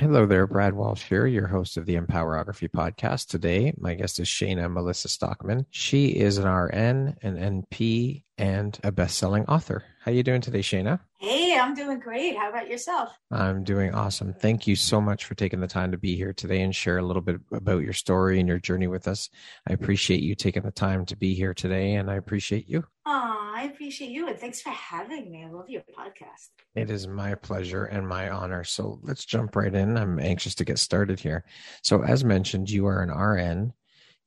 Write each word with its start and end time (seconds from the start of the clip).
Hello 0.00 0.26
there, 0.26 0.46
Brad 0.46 0.74
Walsh 0.74 1.02
here, 1.02 1.26
your 1.26 1.48
host 1.48 1.76
of 1.76 1.84
the 1.84 1.96
Empowerography 1.96 2.68
podcast. 2.68 3.26
Today, 3.26 3.74
my 3.76 3.94
guest 3.94 4.20
is 4.20 4.28
Shayna 4.28 4.70
Melissa 4.72 5.08
Stockman. 5.08 5.66
She 5.70 6.10
is 6.10 6.38
an 6.38 6.46
RN, 6.46 7.16
an 7.20 7.64
NP, 7.72 8.22
and 8.38 8.78
a 8.84 8.92
best-selling 8.92 9.44
author. 9.46 9.82
How 10.08 10.12
you 10.12 10.22
doing 10.22 10.40
today, 10.40 10.60
Shayna? 10.60 11.00
Hey, 11.18 11.54
I'm 11.60 11.74
doing 11.74 11.98
great. 11.98 12.34
How 12.34 12.48
about 12.48 12.70
yourself? 12.70 13.10
I'm 13.30 13.62
doing 13.62 13.92
awesome. 13.92 14.32
Thank 14.32 14.66
you 14.66 14.74
so 14.74 15.02
much 15.02 15.26
for 15.26 15.34
taking 15.34 15.60
the 15.60 15.66
time 15.66 15.92
to 15.92 15.98
be 15.98 16.16
here 16.16 16.32
today 16.32 16.62
and 16.62 16.74
share 16.74 16.96
a 16.96 17.02
little 17.02 17.20
bit 17.20 17.38
about 17.52 17.82
your 17.82 17.92
story 17.92 18.40
and 18.40 18.48
your 18.48 18.58
journey 18.58 18.86
with 18.86 19.06
us. 19.06 19.28
I 19.68 19.74
appreciate 19.74 20.22
you 20.22 20.34
taking 20.34 20.62
the 20.62 20.70
time 20.70 21.04
to 21.04 21.16
be 21.18 21.34
here 21.34 21.52
today, 21.52 21.96
and 21.96 22.10
I 22.10 22.14
appreciate 22.14 22.70
you. 22.70 22.86
Oh, 23.04 23.52
I 23.54 23.64
appreciate 23.64 24.08
you, 24.08 24.28
and 24.28 24.38
thanks 24.38 24.62
for 24.62 24.70
having 24.70 25.30
me. 25.30 25.44
I 25.44 25.50
love 25.50 25.68
your 25.68 25.82
podcast. 25.82 26.52
It 26.74 26.90
is 26.90 27.06
my 27.06 27.34
pleasure 27.34 27.84
and 27.84 28.08
my 28.08 28.30
honor. 28.30 28.64
So 28.64 29.00
let's 29.02 29.26
jump 29.26 29.56
right 29.56 29.74
in. 29.74 29.98
I'm 29.98 30.18
anxious 30.18 30.54
to 30.54 30.64
get 30.64 30.78
started 30.78 31.20
here. 31.20 31.44
So, 31.82 32.02
as 32.02 32.24
mentioned, 32.24 32.70
you 32.70 32.86
are 32.86 33.02
an 33.02 33.10
RN. 33.10 33.74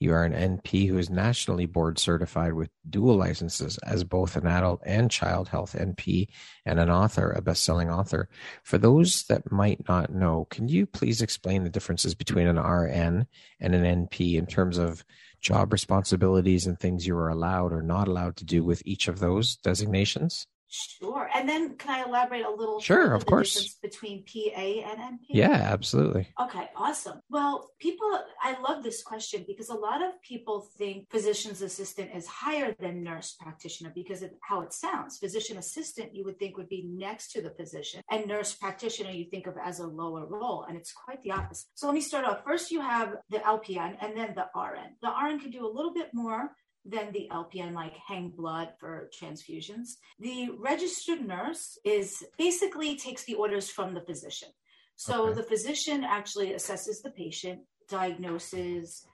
You 0.02 0.14
are 0.14 0.26
an 0.26 0.34
NP 0.34 0.88
who 0.88 0.98
is 0.98 1.12
nationally 1.12 1.68
board 1.68 2.00
certified 2.00 2.54
with 2.54 2.72
dual 2.90 3.18
licenses 3.18 3.78
as 3.84 4.04
both 4.04 4.36
an 4.36 4.48
adult 4.48 4.82
and 4.84 5.12
child 5.12 5.50
health 5.50 5.76
NP 5.78 6.28
and 6.66 6.80
an 6.80 6.90
author, 6.90 7.30
a 7.30 7.40
best 7.44 7.62
selling 7.62 7.92
author. 7.92 8.28
For 8.64 8.80
those 8.80 9.26
that 9.26 9.52
might 9.52 9.88
not 9.88 10.12
know, 10.12 10.48
can 10.50 10.68
you 10.68 10.88
please 10.88 11.22
explain 11.22 11.64
the 11.64 11.70
differences 11.70 12.16
between 12.16 12.48
an 12.48 12.58
RN 12.58 13.28
and 13.60 13.76
an 13.76 14.08
NP 14.08 14.38
in 14.40 14.48
terms 14.48 14.80
of 14.80 15.06
job 15.40 15.72
responsibilities 15.72 16.66
and 16.66 16.80
things 16.80 17.06
you 17.06 17.16
are 17.16 17.30
allowed 17.30 17.72
or 17.72 17.84
not 17.84 18.08
allowed 18.08 18.38
to 18.38 18.44
do 18.44 18.64
with 18.64 18.82
each 18.88 19.08
of 19.08 19.20
those 19.20 19.58
designations? 19.58 20.48
Sure. 20.72 21.30
And 21.36 21.50
then 21.50 21.76
can 21.76 21.90
I 21.92 22.08
elaborate 22.08 22.46
a 22.46 22.50
little? 22.50 22.80
Sure, 22.80 23.14
of 23.14 23.26
course. 23.26 23.76
Between 23.82 24.24
PA 24.24 24.62
and 24.62 25.20
NP? 25.20 25.26
Yeah, 25.30 25.52
absolutely. 25.52 26.30
Okay, 26.40 26.70
awesome. 26.78 27.20
Well, 27.30 27.72
people, 27.78 28.08
I 28.42 28.60
love 28.62 28.82
this 28.82 29.04
question 29.04 29.44
because 29.46 29.68
a 29.68 29.76
lot 29.76 30.02
of 30.02 30.22
people 30.22 30.70
think 30.78 31.10
physician's 31.12 31.62
assistant 31.62 32.12
is 32.16 32.26
higher 32.26 32.74
than 32.80 33.04
nurse 33.04 33.36
practitioner 33.38 33.92
because 33.94 34.22
of 34.22 34.32
how 34.42 34.62
it 34.62 34.72
sounds. 34.72 35.18
Physician 35.18 35.58
assistant, 35.58 36.16
you 36.16 36.24
would 36.24 36.40
think 36.40 36.58
would 36.58 36.70
be 36.70 36.88
next 36.88 37.34
to 37.34 37.42
the 37.42 37.50
physician, 37.50 38.02
and 38.10 38.26
nurse 38.26 38.54
practitioner, 38.54 39.12
you 39.12 39.26
think 39.26 39.48
of 39.48 39.56
as 39.62 39.80
a 39.80 39.88
lower 39.88 40.26
role, 40.26 40.66
and 40.68 40.78
it's 40.78 40.94
quite 40.94 41.22
the 41.24 41.32
opposite. 41.32 41.68
So 41.74 41.88
let 41.88 41.96
me 41.96 42.02
start 42.02 42.26
off. 42.26 42.46
First, 42.46 42.72
you 42.72 42.80
have 42.80 43.16
the 43.30 43.40
LPN 43.40 43.98
and 44.02 44.16
then 44.16 44.36
the 44.36 44.48
RN. 44.58 44.96
The 45.02 45.10
RN 45.10 45.40
can 45.40 45.52
do 45.52 45.66
a 45.66 45.72
little 45.72 45.94
bit 45.94 46.12
more 46.14 46.52
than 46.86 47.12
the 47.12 47.30
LPN, 47.32 47.74
like 47.74 47.96
hang 48.08 48.30
blood 48.30 48.70
for 48.80 49.10
transfusions. 49.20 49.98
The 50.20 50.50
registered 50.58 51.26
nurse 51.26 51.78
is 51.86 52.24
basically 52.38 52.96
takes 52.96 53.24
the 53.24 53.36
orders 53.36 53.70
from 53.70 53.94
the 53.94 54.02
physician. 54.02 54.50
So 54.96 55.28
okay. 55.28 55.36
the 55.36 55.44
physician 55.44 56.04
actually 56.04 56.52
assesses 56.52 57.02
the 57.04 57.12
patient, 57.12 57.62
diagnoses, 57.90 59.06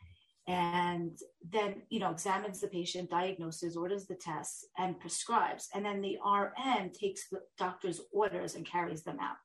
and 0.48 1.18
then 1.50 1.82
you 1.90 2.00
know 2.00 2.12
examines 2.12 2.62
the 2.62 2.68
patient, 2.68 3.10
diagnoses, 3.10 3.76
orders 3.76 4.06
the 4.06 4.16
tests, 4.16 4.66
and 4.78 5.00
prescribes. 5.00 5.68
And 5.74 5.86
then 5.86 6.02
the 6.02 6.18
RN 6.26 6.92
takes 6.92 7.30
the 7.30 7.42
doctor's 7.58 8.02
orders 8.12 8.56
and 8.56 8.66
carries 8.66 9.04
them 9.04 9.20
out. 9.20 9.38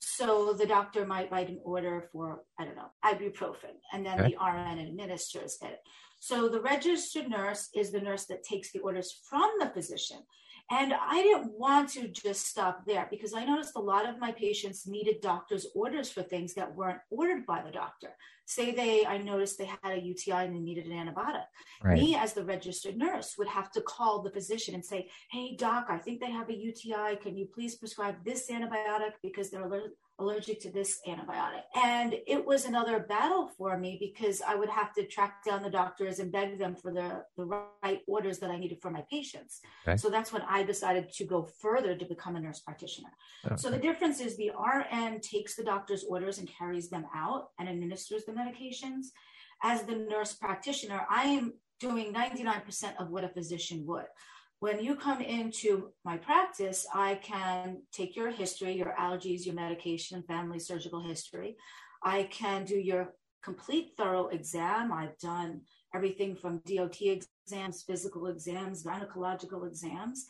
So 0.00 0.52
the 0.52 0.66
doctor 0.66 1.04
might 1.04 1.30
write 1.32 1.48
an 1.48 1.60
order 1.64 2.08
for, 2.12 2.44
I 2.58 2.64
don't 2.64 2.76
know, 2.76 2.90
ibuprofen, 3.04 3.74
and 3.92 4.06
then 4.06 4.20
okay. 4.20 4.30
the 4.30 4.44
RN 4.44 4.78
administers 4.78 5.58
it. 5.62 5.80
So 6.20 6.48
the 6.48 6.60
registered 6.60 7.28
nurse 7.28 7.68
is 7.74 7.90
the 7.90 8.00
nurse 8.00 8.26
that 8.26 8.42
takes 8.42 8.72
the 8.72 8.80
orders 8.80 9.20
from 9.28 9.50
the 9.58 9.70
physician. 9.70 10.18
And 10.70 10.92
I 10.92 11.22
didn't 11.22 11.58
want 11.58 11.88
to 11.90 12.08
just 12.08 12.46
stop 12.46 12.84
there 12.84 13.08
because 13.10 13.32
I 13.32 13.44
noticed 13.44 13.72
a 13.76 13.80
lot 13.80 14.06
of 14.06 14.18
my 14.18 14.32
patients 14.32 14.86
needed 14.86 15.22
doctor's 15.22 15.66
orders 15.74 16.10
for 16.10 16.22
things 16.22 16.52
that 16.54 16.74
weren't 16.74 16.98
ordered 17.10 17.46
by 17.46 17.62
the 17.62 17.70
doctor. 17.70 18.08
Say 18.44 18.72
they, 18.72 19.06
I 19.06 19.16
noticed 19.16 19.58
they 19.58 19.70
had 19.82 19.98
a 19.98 20.00
UTI 20.00 20.44
and 20.44 20.54
they 20.54 20.60
needed 20.60 20.86
an 20.86 20.92
antibiotic. 20.92 21.44
Right. 21.82 21.98
Me, 21.98 22.16
as 22.16 22.34
the 22.34 22.44
registered 22.44 22.98
nurse, 22.98 23.36
would 23.38 23.48
have 23.48 23.70
to 23.72 23.80
call 23.80 24.22
the 24.22 24.30
physician 24.30 24.74
and 24.74 24.84
say, 24.84 25.08
Hey, 25.30 25.56
doc, 25.56 25.86
I 25.88 25.96
think 25.96 26.20
they 26.20 26.30
have 26.30 26.50
a 26.50 26.56
UTI. 26.56 27.16
Can 27.22 27.36
you 27.38 27.46
please 27.46 27.76
prescribe 27.76 28.16
this 28.24 28.50
antibiotic 28.50 29.12
because 29.22 29.50
they're 29.50 29.68
allergic? 30.18 30.58
to 30.60 30.70
this 30.70 31.00
antibiotic. 31.06 31.62
And 31.74 32.14
it 32.26 32.44
was 32.44 32.64
another 32.64 33.00
battle 33.00 33.50
for 33.56 33.78
me 33.78 33.96
because 34.00 34.42
I 34.42 34.54
would 34.54 34.68
have 34.68 34.92
to 34.94 35.06
track 35.06 35.44
down 35.44 35.62
the 35.62 35.70
doctors 35.70 36.18
and 36.18 36.32
beg 36.32 36.58
them 36.58 36.74
for 36.74 36.92
the, 36.92 37.24
the 37.36 37.44
right 37.44 38.00
orders 38.06 38.38
that 38.38 38.50
I 38.50 38.58
needed 38.58 38.80
for 38.80 38.90
my 38.90 39.04
patients. 39.10 39.60
Okay. 39.86 39.96
So 39.96 40.08
that's 40.08 40.32
when 40.32 40.42
I 40.42 40.62
decided 40.62 41.12
to 41.12 41.24
go 41.24 41.48
further 41.60 41.96
to 41.96 42.04
become 42.04 42.36
a 42.36 42.40
nurse 42.40 42.60
practitioner. 42.60 43.10
Okay. 43.46 43.56
So 43.56 43.70
the 43.70 43.78
difference 43.78 44.20
is 44.20 44.36
the 44.36 44.50
RN 44.50 45.20
takes 45.20 45.56
the 45.56 45.64
doctor's 45.64 46.04
orders 46.04 46.38
and 46.38 46.48
carries 46.48 46.88
them 46.88 47.06
out 47.14 47.48
and 47.58 47.68
administers 47.68 48.24
the 48.24 48.32
medications. 48.32 49.06
As 49.62 49.82
the 49.82 49.96
nurse 49.96 50.34
practitioner, 50.34 51.06
I 51.10 51.24
am 51.24 51.54
doing 51.80 52.12
99% 52.12 52.96
of 52.98 53.10
what 53.10 53.24
a 53.24 53.28
physician 53.28 53.84
would 53.86 54.06
when 54.60 54.82
you 54.82 54.96
come 54.96 55.20
into 55.20 55.92
my 56.04 56.16
practice, 56.16 56.86
I 56.92 57.16
can 57.16 57.82
take 57.92 58.16
your 58.16 58.30
history, 58.30 58.76
your 58.76 58.94
allergies, 58.98 59.46
your 59.46 59.54
medication, 59.54 60.22
family 60.24 60.58
surgical 60.58 61.00
history. 61.00 61.56
I 62.02 62.24
can 62.24 62.64
do 62.64 62.76
your 62.76 63.14
complete 63.42 63.92
thorough 63.96 64.28
exam. 64.28 64.92
I've 64.92 65.16
done 65.18 65.62
everything 65.94 66.34
from 66.34 66.62
DOT 66.66 67.00
exams, 67.00 67.82
physical 67.82 68.26
exams, 68.26 68.84
gynecological 68.84 69.66
exams. 69.66 70.26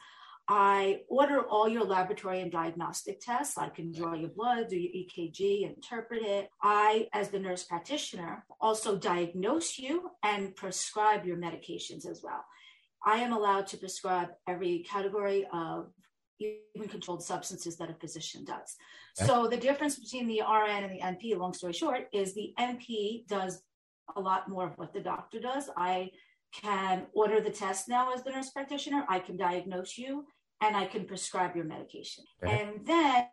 I 0.50 1.00
order 1.08 1.42
all 1.42 1.68
your 1.68 1.84
laboratory 1.84 2.40
and 2.40 2.50
diagnostic 2.50 3.20
tests. 3.20 3.58
I 3.58 3.68
can 3.68 3.92
draw 3.92 4.14
your 4.14 4.30
blood, 4.30 4.68
do 4.68 4.78
your 4.78 4.92
EKG, 4.92 5.62
interpret 5.62 6.22
it. 6.22 6.48
I, 6.62 7.08
as 7.12 7.28
the 7.28 7.38
nurse 7.38 7.64
practitioner, 7.64 8.46
also 8.58 8.96
diagnose 8.96 9.78
you 9.78 10.10
and 10.22 10.56
prescribe 10.56 11.26
your 11.26 11.36
medications 11.36 12.06
as 12.06 12.22
well. 12.22 12.44
I 13.04 13.19
am 13.19 13.32
allowed 13.32 13.66
to 13.69 13.76
prescribe 13.76 14.28
every 14.47 14.81
category 14.81 15.47
of 15.53 15.91
even 16.41 16.88
controlled 16.88 17.22
substances 17.22 17.76
that 17.76 17.91
a 17.91 17.94
physician 17.94 18.44
does. 18.44 18.76
Okay. 19.19 19.26
So 19.26 19.48
the 19.48 19.56
difference 19.56 19.98
between 19.98 20.28
the 20.28 20.41
RN 20.41 20.84
and 20.84 20.92
the 20.92 21.00
NP, 21.00 21.37
long 21.37 21.53
story 21.53 21.72
short, 21.72 22.08
is 22.12 22.34
the 22.34 22.53
NP 22.58 23.26
does 23.26 23.62
a 24.16 24.20
lot 24.20 24.48
more 24.48 24.66
of 24.66 24.78
what 24.78 24.92
the 24.92 25.00
doctor 25.00 25.41
does. 25.41 25.69
I 25.76 26.10
can 26.53 27.06
order 27.12 27.41
the 27.41 27.50
test 27.50 27.88
now 27.88 28.12
as 28.12 28.22
the 28.22 28.31
nurse 28.31 28.50
practitioner. 28.50 29.05
I 29.08 29.19
can 29.19 29.37
diagnose 29.37 29.99
you 29.99 30.26
and 30.61 30.76
I 30.76 30.87
can 30.87 31.05
prescribe 31.05 31.56
your 31.56 31.64
medication. 31.64 32.25
Okay. 32.43 32.62
And 32.62 32.87
then 32.87 33.26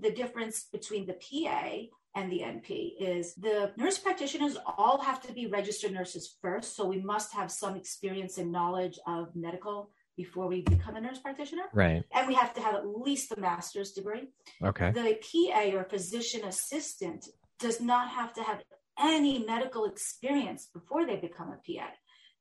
the 0.00 0.12
difference 0.12 0.66
between 0.72 1.06
the 1.06 1.14
PA 1.14 1.68
and 2.14 2.30
the 2.30 2.40
NP 2.40 2.92
is 3.00 3.34
the 3.34 3.72
nurse 3.76 3.98
practitioners 3.98 4.56
all 4.78 5.00
have 5.00 5.22
to 5.22 5.32
be 5.32 5.46
registered 5.46 5.92
nurses 5.92 6.36
first. 6.42 6.76
So 6.76 6.86
we 6.86 7.00
must 7.00 7.32
have 7.32 7.50
some 7.50 7.74
experience 7.76 8.38
and 8.38 8.52
knowledge 8.52 8.98
of 9.06 9.34
medical 9.34 9.90
before 10.16 10.46
we 10.46 10.60
become 10.62 10.96
a 10.96 11.00
nurse 11.00 11.18
practitioner. 11.18 11.64
Right. 11.72 12.04
And 12.12 12.28
we 12.28 12.34
have 12.34 12.52
to 12.54 12.60
have 12.60 12.74
at 12.74 12.86
least 12.86 13.32
a 13.32 13.40
master's 13.40 13.92
degree. 13.92 14.28
Okay. 14.62 14.90
The 14.92 15.18
PA 15.22 15.76
or 15.76 15.84
physician 15.84 16.44
assistant 16.44 17.28
does 17.58 17.80
not 17.80 18.08
have 18.10 18.34
to 18.34 18.42
have 18.42 18.62
any 18.98 19.44
medical 19.44 19.86
experience 19.86 20.68
before 20.72 21.06
they 21.06 21.16
become 21.16 21.48
a 21.48 21.56
PA. 21.56 21.88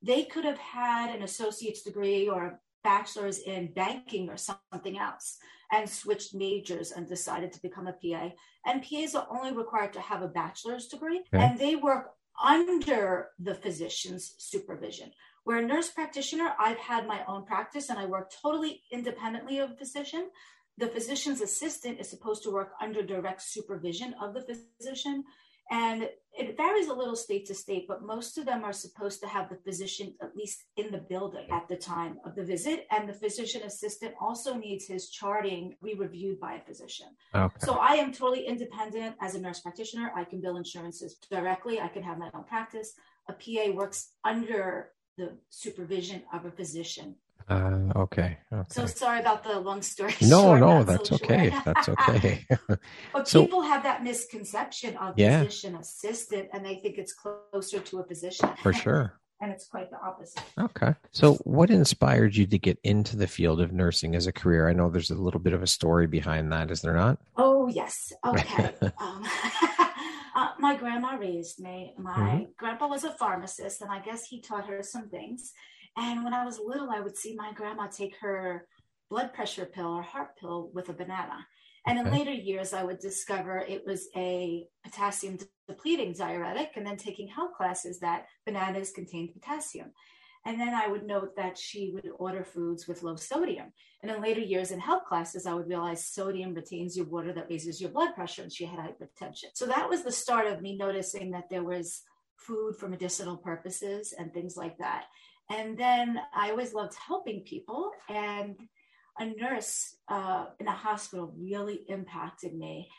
They 0.02 0.24
could 0.24 0.46
have 0.46 0.58
had 0.58 1.16
an 1.16 1.24
associate's 1.24 1.84
degree 1.84 2.28
or 2.28 2.60
bachelor's 2.84 3.40
in 3.40 3.74
banking 3.74 4.30
or 4.30 4.38
something 4.38 4.98
else 4.98 5.38
and 5.72 5.90
switched 5.90 6.34
majors 6.34 6.92
and 6.92 7.08
decided 7.08 7.52
to 7.54 7.62
become 7.62 7.88
a 7.88 7.94
PA. 7.94 8.30
And 8.66 8.84
PAs 8.84 9.16
are 9.16 9.28
only 9.32 9.54
required 9.54 9.94
to 9.94 10.02
have 10.02 10.22
a 10.22 10.28
bachelor's 10.28 10.88
degree 10.88 11.24
okay. 11.34 11.44
and 11.44 11.58
they 11.58 11.76
work 11.76 12.12
under 12.44 13.30
the 13.40 13.56
physician's 13.56 14.36
supervision. 14.38 15.12
Where 15.44 15.58
a 15.58 15.66
nurse 15.66 15.90
practitioner, 15.90 16.54
I've 16.60 16.78
had 16.78 17.08
my 17.08 17.24
own 17.28 17.46
practice 17.46 17.90
and 17.90 17.98
I 17.98 18.06
work 18.06 18.32
totally 18.42 18.84
independently 18.92 19.60
of 19.60 19.72
a 19.72 19.76
physician. 19.76 20.30
The 20.78 20.88
physician's 20.88 21.42
assistant 21.42 22.00
is 22.00 22.10
supposed 22.10 22.44
to 22.44 22.52
work 22.52 22.74
under 22.82 23.02
direct 23.02 23.42
supervision 23.42 24.14
of 24.22 24.34
the 24.34 24.58
physician. 24.80 25.24
And 25.72 26.10
it 26.34 26.56
varies 26.56 26.88
a 26.88 26.94
little 26.94 27.16
state 27.16 27.46
to 27.48 27.54
state, 27.54 27.88
but 27.88 28.04
most 28.04 28.38
of 28.38 28.46
them 28.46 28.64
are 28.64 28.74
supposed 28.74 29.20
to 29.22 29.28
have 29.28 29.50
the 29.50 29.58
physician 29.58 30.14
at 30.22 30.36
least 30.36 30.64
in 30.78 30.92
the 30.92 30.98
building 30.98 31.48
at 31.52 31.68
the 31.68 31.76
time 31.76 32.20
of 32.26 32.36
the 32.36 32.44
visit. 32.44 32.88
And 32.90 33.08
the 33.08 33.14
physician 33.14 33.64
assistant 33.64 34.14
also 34.20 34.56
needs 34.56 34.86
his 34.86 35.10
charting 35.10 35.76
re 35.82 35.94
reviewed 35.94 36.40
by 36.40 36.54
a 36.54 36.62
physician. 36.62 37.08
Okay. 37.36 37.54
So 37.60 37.74
I 37.74 37.94
am 37.96 38.14
totally 38.14 38.46
independent 38.46 39.16
as 39.22 39.36
a 39.36 39.42
nurse 39.42 39.60
practitioner. 39.60 40.12
I 40.16 40.24
can 40.24 40.40
bill 40.42 40.58
insurances 40.58 41.18
directly, 41.30 41.82
I 41.82 41.90
can 41.90 42.04
have 42.04 42.18
my 42.18 42.30
own 42.34 42.46
practice. 42.46 42.94
A 43.28 43.34
PA 43.34 43.72
works 43.74 44.14
under 44.24 44.92
the 45.18 45.38
supervision 45.50 46.24
of 46.34 46.46
a 46.46 46.52
physician 46.52 47.16
uh, 47.52 48.00
okay, 48.00 48.38
okay. 48.54 48.66
So 48.70 48.86
sorry 48.86 49.20
about 49.20 49.44
the 49.44 49.60
long 49.60 49.82
story. 49.82 50.14
No, 50.22 50.56
no, 50.56 50.84
that's 50.84 51.10
so 51.10 51.16
okay. 51.16 51.54
that's 51.66 51.90
okay. 51.90 52.46
but 53.14 53.28
so, 53.28 53.44
people 53.44 53.62
have 53.62 53.84
that 53.84 54.04
misconception 54.04 54.96
of 54.98 55.18
yeah. 55.18 55.44
physician 55.44 55.76
assistant, 55.76 56.50
and 56.54 56.66
they 56.66 56.76
think 56.76 56.98
it's 56.98 57.14
closer 57.14 57.80
to 57.80 58.00
a 58.00 58.04
physician. 58.06 58.50
For 58.64 58.72
sure. 58.84 59.20
and 59.42 59.52
it's 59.52 59.68
quite 59.68 59.90
the 59.90 60.00
opposite. 60.02 60.42
Okay. 60.58 60.96
So, 61.12 61.36
what 61.44 61.70
inspired 61.70 62.36
you 62.36 62.46
to 62.48 62.58
get 62.58 62.80
into 62.84 63.18
the 63.18 63.28
field 63.28 63.60
of 63.60 63.74
nursing 63.74 64.16
as 64.16 64.28
a 64.28 64.32
career? 64.32 64.70
I 64.70 64.74
know 64.74 64.90
there's 64.90 65.12
a 65.12 65.16
little 65.16 65.42
bit 65.42 65.54
of 65.54 65.62
a 65.62 65.68
story 65.68 66.08
behind 66.08 66.54
that, 66.54 66.72
is 66.72 66.82
there 66.82 66.94
not? 66.94 67.20
Oh, 67.36 67.68
yes. 67.68 68.14
Okay. 68.26 68.72
um, 68.98 69.26
uh, 70.36 70.50
my 70.60 70.76
grandma 70.78 71.16
raised 71.16 71.60
me. 71.60 71.94
My 71.98 72.12
mm-hmm. 72.12 72.44
grandpa 72.58 72.88
was 72.88 73.04
a 73.04 73.12
pharmacist, 73.12 73.82
and 73.82 73.92
I 73.92 74.00
guess 74.00 74.26
he 74.26 74.40
taught 74.40 74.68
her 74.68 74.82
some 74.84 75.10
things. 75.10 75.54
And 75.98 76.24
when 76.24 76.34
I 76.34 76.46
was 76.46 76.60
little, 76.60 76.90
I 76.90 77.02
would 77.02 77.18
see 77.18 77.36
my 77.36 77.52
grandma 77.54 77.88
take 77.88 78.16
her 78.22 78.66
blood 79.10 79.34
pressure 79.34 79.66
pill 79.66 79.88
or 79.88 80.02
heart 80.02 80.38
pill 80.40 80.72
with 80.74 80.90
a 80.90 80.94
banana. 80.94 81.46
And 81.86 81.98
in 82.00 82.12
later 82.12 82.32
years, 82.32 82.74
I 82.74 82.84
would 82.84 83.00
discover 83.00 83.58
it 83.58 83.86
was 83.86 84.08
a 84.16 84.66
potassium 84.84 85.38
depleting 85.68 86.14
diuretic, 86.14 86.72
and 86.76 86.86
then 86.86 86.98
taking 86.98 87.28
health 87.28 87.54
classes 87.58 88.00
that 88.00 88.28
bananas 88.46 88.92
contained 88.92 89.34
potassium. 89.34 89.92
And 90.46 90.60
then 90.60 90.74
I 90.74 90.88
would 90.88 91.06
note 91.06 91.36
that 91.38 91.58
she 91.58 91.92
would 91.94 92.08
order 92.18 92.44
foods 92.44 92.88
with 92.88 93.04
low 93.04 93.16
sodium. 93.16 93.74
And 94.02 94.12
in 94.12 94.22
later 94.22 94.42
years 94.42 94.72
in 94.72 94.80
health 94.80 95.06
classes, 95.06 95.46
I 95.46 95.54
would 95.54 95.68
realize 95.68 96.08
sodium 96.08 96.54
retains 96.54 96.98
your 96.98 97.06
water 97.06 97.32
that 97.34 97.50
raises 97.50 97.80
your 97.80 97.92
blood 97.92 98.16
pressure, 98.16 98.42
and 98.44 98.52
she 98.52 98.66
had 98.66 98.80
hypertension. 98.80 99.52
So 99.54 99.66
that 99.68 99.90
was 99.90 100.04
the 100.04 100.12
start 100.12 100.48
of 100.48 100.62
me 100.62 100.76
noticing 100.78 101.32
that 101.32 101.50
there 101.50 101.64
was 101.64 102.02
food 102.38 102.76
for 102.76 102.90
medicinal 102.90 103.38
purposes 103.38 104.14
and 104.18 104.34
things 104.34 104.58
like 104.58 104.78
that. 104.80 105.06
And 105.52 105.78
then 105.78 106.20
I 106.34 106.52
always 106.52 106.74
loved 106.74 106.96
helping 106.96 107.42
people. 107.42 107.92
And 108.10 108.56
a 109.20 109.26
nurse 109.26 109.96
uh, 110.08 110.46
in 110.60 110.68
a 110.68 110.72
hospital 110.72 111.34
really 111.38 111.82
impacted 111.88 112.54
me. 112.56 112.90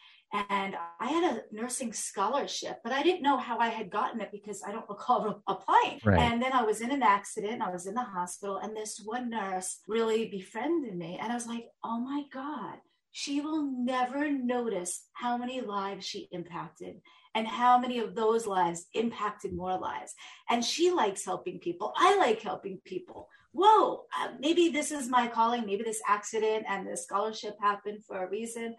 And 0.49 0.75
I 0.99 1.09
had 1.09 1.37
a 1.37 1.43
nursing 1.55 1.93
scholarship, 1.93 2.79
but 2.83 2.93
I 2.93 3.03
didn't 3.03 3.23
know 3.23 3.37
how 3.37 3.59
I 3.59 3.69
had 3.69 3.91
gotten 3.91 4.23
it 4.23 4.31
because 4.33 4.63
I 4.67 4.73
don't 4.73 4.89
recall 4.89 5.43
applying. 5.49 6.01
Right. 6.05 6.19
And 6.19 6.41
then 6.41 6.53
I 6.53 6.63
was 6.63 6.81
in 6.81 6.91
an 6.91 7.03
accident, 7.03 7.61
I 7.61 7.71
was 7.71 7.87
in 7.87 7.95
the 7.95 8.03
hospital, 8.03 8.57
and 8.57 8.75
this 8.75 9.03
one 9.05 9.29
nurse 9.29 9.81
really 9.87 10.31
befriended 10.31 10.97
me. 10.97 11.19
And 11.21 11.31
I 11.31 11.35
was 11.35 11.47
like, 11.47 11.67
oh 11.85 12.01
my 12.01 12.23
God, 12.33 12.79
she 13.11 13.43
will 13.43 13.63
never 13.63 14.31
notice 14.31 15.07
how 15.13 15.37
many 15.37 15.61
lives 15.61 16.07
she 16.07 16.29
impacted 16.33 16.97
and 17.35 17.47
how 17.47 17.79
many 17.79 17.99
of 17.99 18.15
those 18.15 18.47
lives 18.47 18.87
impacted 18.95 19.53
more 19.53 19.79
lives. 19.79 20.15
And 20.51 20.65
she 20.65 20.91
likes 20.91 21.25
helping 21.25 21.59
people. 21.59 21.93
I 21.97 22.17
like 22.19 22.41
helping 22.41 22.81
people. 22.85 23.29
Whoa, 23.53 24.05
uh, 24.19 24.29
maybe 24.39 24.69
this 24.69 24.91
is 24.91 25.09
my 25.09 25.27
calling. 25.27 25.67
Maybe 25.67 25.85
this 25.85 26.03
accident 26.07 26.65
and 26.69 26.87
this 26.87 27.05
scholarship 27.05 27.57
happened 27.61 28.05
for 28.07 28.25
a 28.25 28.29
reason. 28.29 28.77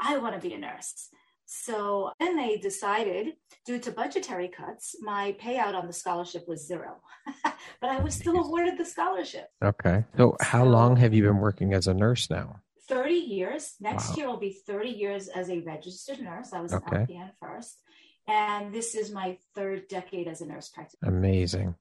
I 0.00 0.18
want 0.18 0.34
to 0.34 0.48
be 0.48 0.54
a 0.54 0.58
nurse. 0.58 1.08
So 1.46 2.10
then 2.18 2.36
they 2.36 2.56
decided, 2.56 3.34
due 3.64 3.78
to 3.78 3.92
budgetary 3.92 4.48
cuts, 4.48 4.96
my 5.00 5.36
payout 5.40 5.74
on 5.74 5.86
the 5.86 5.92
scholarship 5.92 6.46
was 6.48 6.66
zero, 6.66 6.96
but 7.44 7.88
I 7.88 8.00
was 8.00 8.14
still 8.14 8.36
awarded 8.44 8.76
the 8.76 8.84
scholarship. 8.84 9.46
Okay. 9.64 10.04
So, 10.16 10.36
how 10.40 10.64
so, 10.64 10.70
long 10.70 10.96
have 10.96 11.14
you 11.14 11.22
been 11.22 11.38
working 11.38 11.72
as 11.72 11.86
a 11.86 11.94
nurse 11.94 12.28
now? 12.28 12.62
30 12.88 13.14
years. 13.14 13.74
Next 13.80 14.10
wow. 14.10 14.14
year 14.16 14.26
will 14.28 14.36
be 14.38 14.52
30 14.66 14.90
years 14.90 15.28
as 15.28 15.50
a 15.50 15.60
registered 15.60 16.20
nurse. 16.20 16.52
I 16.52 16.60
was 16.60 16.72
okay. 16.72 16.96
an 16.96 17.06
LPN 17.06 17.30
first. 17.40 17.78
And 18.28 18.74
this 18.74 18.94
is 18.94 19.12
my 19.12 19.38
third 19.54 19.88
decade 19.88 20.26
as 20.26 20.40
a 20.40 20.46
nurse 20.46 20.68
practitioner. 20.68 21.16
Amazing. 21.16 21.74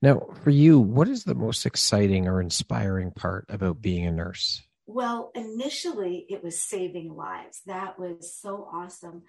Now, 0.00 0.28
for 0.42 0.50
you, 0.50 0.78
what 0.78 1.08
is 1.08 1.24
the 1.24 1.34
most 1.34 1.66
exciting 1.66 2.28
or 2.28 2.40
inspiring 2.40 3.10
part 3.10 3.46
about 3.48 3.82
being 3.82 4.06
a 4.06 4.12
nurse? 4.12 4.62
Well, 4.86 5.32
initially 5.34 6.24
it 6.30 6.42
was 6.42 6.62
saving 6.62 7.14
lives. 7.14 7.60
That 7.66 7.98
was 7.98 8.34
so 8.40 8.68
awesome. 8.72 9.22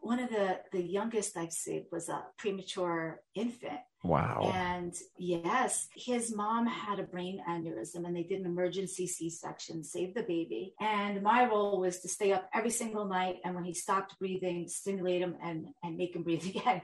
One 0.00 0.20
of 0.20 0.30
the 0.30 0.60
the 0.72 0.82
youngest 0.82 1.36
I've 1.36 1.52
saved 1.52 1.86
was 1.92 2.08
a 2.08 2.24
premature 2.38 3.20
infant 3.34 3.80
Wow. 4.04 4.52
And 4.54 4.94
yes, 5.18 5.88
his 5.94 6.34
mom 6.34 6.66
had 6.66 7.00
a 7.00 7.04
brain 7.04 7.42
aneurysm 7.48 8.06
and 8.06 8.14
they 8.14 8.22
did 8.22 8.40
an 8.40 8.46
emergency 8.46 9.06
C 9.06 9.28
section, 9.28 9.82
save 9.82 10.14
the 10.14 10.22
baby. 10.22 10.74
And 10.80 11.22
my 11.22 11.48
role 11.48 11.80
was 11.80 11.98
to 12.00 12.08
stay 12.08 12.32
up 12.32 12.48
every 12.54 12.70
single 12.70 13.06
night. 13.06 13.36
And 13.44 13.54
when 13.54 13.64
he 13.64 13.74
stopped 13.74 14.18
breathing, 14.18 14.68
stimulate 14.68 15.22
him 15.22 15.36
and, 15.42 15.68
and 15.82 15.96
make 15.96 16.14
him 16.14 16.22
breathe 16.24 16.46
again. 16.46 16.82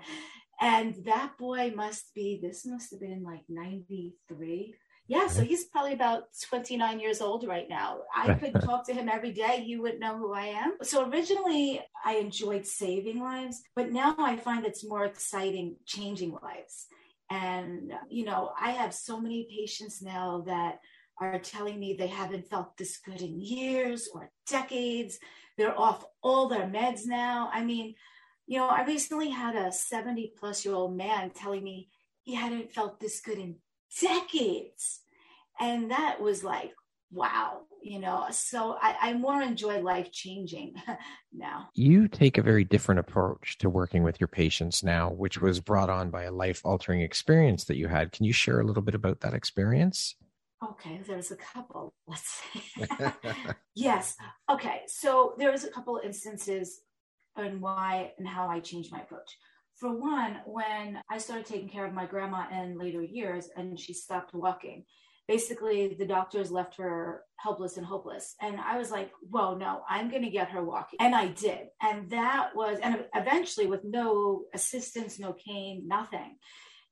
And 0.61 0.95
that 1.05 1.33
boy 1.39 1.73
must 1.75 2.15
be, 2.15 2.41
this 2.43 2.67
must 2.67 2.91
have 2.91 3.01
been 3.01 3.23
like 3.23 3.43
93. 3.49 4.75
Yeah, 5.07 5.27
so 5.27 5.43
he's 5.43 5.65
probably 5.65 5.93
about 5.93 6.25
29 6.49 6.99
years 6.99 7.21
old 7.21 7.47
right 7.47 7.69
now. 7.69 8.01
I 8.17 8.35
could 8.35 8.55
talk 8.65 8.87
to 8.87 8.95
him 8.95 9.09
every 9.09 9.33
day. 9.33 9.63
You 9.65 9.83
wouldn't 9.83 10.01
know 10.01 10.17
who 10.17 10.33
I 10.33 10.47
am. 10.47 10.79
So 10.83 11.09
originally, 11.09 11.83
I 12.05 12.15
enjoyed 12.15 12.67
saving 12.67 13.21
lives, 13.21 13.63
but 13.77 13.93
now 13.93 14.15
I 14.19 14.37
find 14.37 14.65
it's 14.65 14.87
more 14.87 15.05
exciting 15.05 15.77
changing 15.85 16.33
lives. 16.43 16.87
And, 17.31 17.93
you 18.09 18.25
know, 18.25 18.53
I 18.59 18.71
have 18.71 18.95
so 18.95 19.21
many 19.21 19.47
patients 19.51 20.01
now 20.01 20.45
that 20.47 20.79
are 21.21 21.39
telling 21.39 21.79
me 21.79 21.95
they 21.95 22.07
haven't 22.07 22.49
felt 22.49 22.77
this 22.77 22.99
good 22.99 23.21
in 23.21 23.41
years 23.41 24.09
or 24.13 24.31
decades. 24.49 25.19
They're 25.59 25.79
off 25.79 26.05
all 26.23 26.49
their 26.49 26.67
meds 26.67 27.03
now. 27.05 27.51
I 27.53 27.63
mean, 27.63 27.95
you 28.47 28.59
know, 28.59 28.69
I 28.69 28.85
recently 28.85 29.31
had 29.31 29.55
a 29.55 29.71
70 29.71 30.33
plus 30.39 30.65
year 30.65 30.75
old 30.75 30.97
man 30.97 31.31
telling 31.31 31.63
me 31.63 31.89
he 32.23 32.35
hadn't 32.35 32.73
felt 32.73 33.01
this 33.01 33.21
good 33.21 33.39
in 33.39 33.57
decades. 34.01 35.01
And 35.61 35.91
that 35.91 36.21
was 36.21 36.43
like, 36.43 36.73
wow, 37.13 37.63
you 37.83 37.99
know, 38.01 38.27
so 38.31 38.77
I, 38.81 38.97
I 39.01 39.13
more 39.13 39.41
enjoy 39.41 39.81
life 39.81 40.11
changing 40.11 40.75
now. 41.33 41.69
You 41.75 42.09
take 42.09 42.39
a 42.39 42.43
very 42.43 42.65
different 42.65 42.99
approach 42.99 43.59
to 43.59 43.71
working 43.71 44.03
with 44.03 44.21
your 44.21 44.29
patients 44.29 44.83
now, 44.83 45.11
which 45.11 45.41
was 45.41 45.61
brought 45.61 45.91
on 45.91 46.11
by 46.11 46.25
a 46.25 46.33
life 46.33 46.61
altering 46.65 47.03
experience 47.03 47.65
that 47.65 47.77
you 47.77 47.89
had. 47.89 48.13
Can 48.13 48.25
you 48.25 48.33
share 48.33 48.61
a 48.61 48.65
little 48.65 48.83
bit 48.83 48.95
about 48.95 49.21
that 49.21 49.35
experience? 49.35 50.17
Okay, 50.63 51.01
there's 51.07 51.31
a 51.31 51.37
couple. 51.37 51.95
Let's 52.07 52.41
see. 52.53 52.87
yes. 53.75 54.17
Okay, 54.51 54.83
so 54.87 55.35
there 55.39 55.53
was 55.53 55.65
a 55.65 55.71
couple 55.71 56.01
instances 56.03 56.81
and 57.37 57.61
why 57.61 58.13
and 58.19 58.27
how 58.27 58.49
I 58.49 58.61
changed 58.61 58.93
my 58.93 59.01
approach. 59.01 59.37
For 59.77 59.91
one, 59.91 60.39
when 60.47 61.01
I 61.11 61.19
started 61.19 61.47
taking 61.47 61.69
care 61.69 61.85
of 61.85 61.93
my 61.93 62.07
grandma 62.07 62.47
in 62.51 62.79
later 62.79 63.03
years 63.03 63.49
and 63.57 63.79
she 63.79 63.93
stopped 63.93 64.33
walking, 64.33 64.85
basically 65.27 65.97
the 65.99 66.07
doctors 66.07 66.51
left 66.51 66.77
her 66.77 67.23
helpless 67.37 67.77
and 67.77 67.87
hopeless. 67.87 68.35
And 68.41 68.61
I 68.61 68.79
was 68.79 68.91
like, 68.91 69.11
whoa, 69.31 69.55
no, 69.57 69.83
I'm 69.89 70.11
going 70.11 70.23
to 70.23 70.31
get 70.31 70.51
her 70.51 70.63
walking. 70.63 70.99
And 71.01 71.15
I 71.15 71.29
did. 71.29 71.69
And 71.83 72.11
that 72.11 72.55
was, 72.55 72.79
and 72.83 73.05
eventually 73.15 73.67
with 73.67 73.85
no 73.85 74.45
assistance, 74.55 75.19
no 75.19 75.33
cane, 75.33 75.85
nothing. 75.87 76.37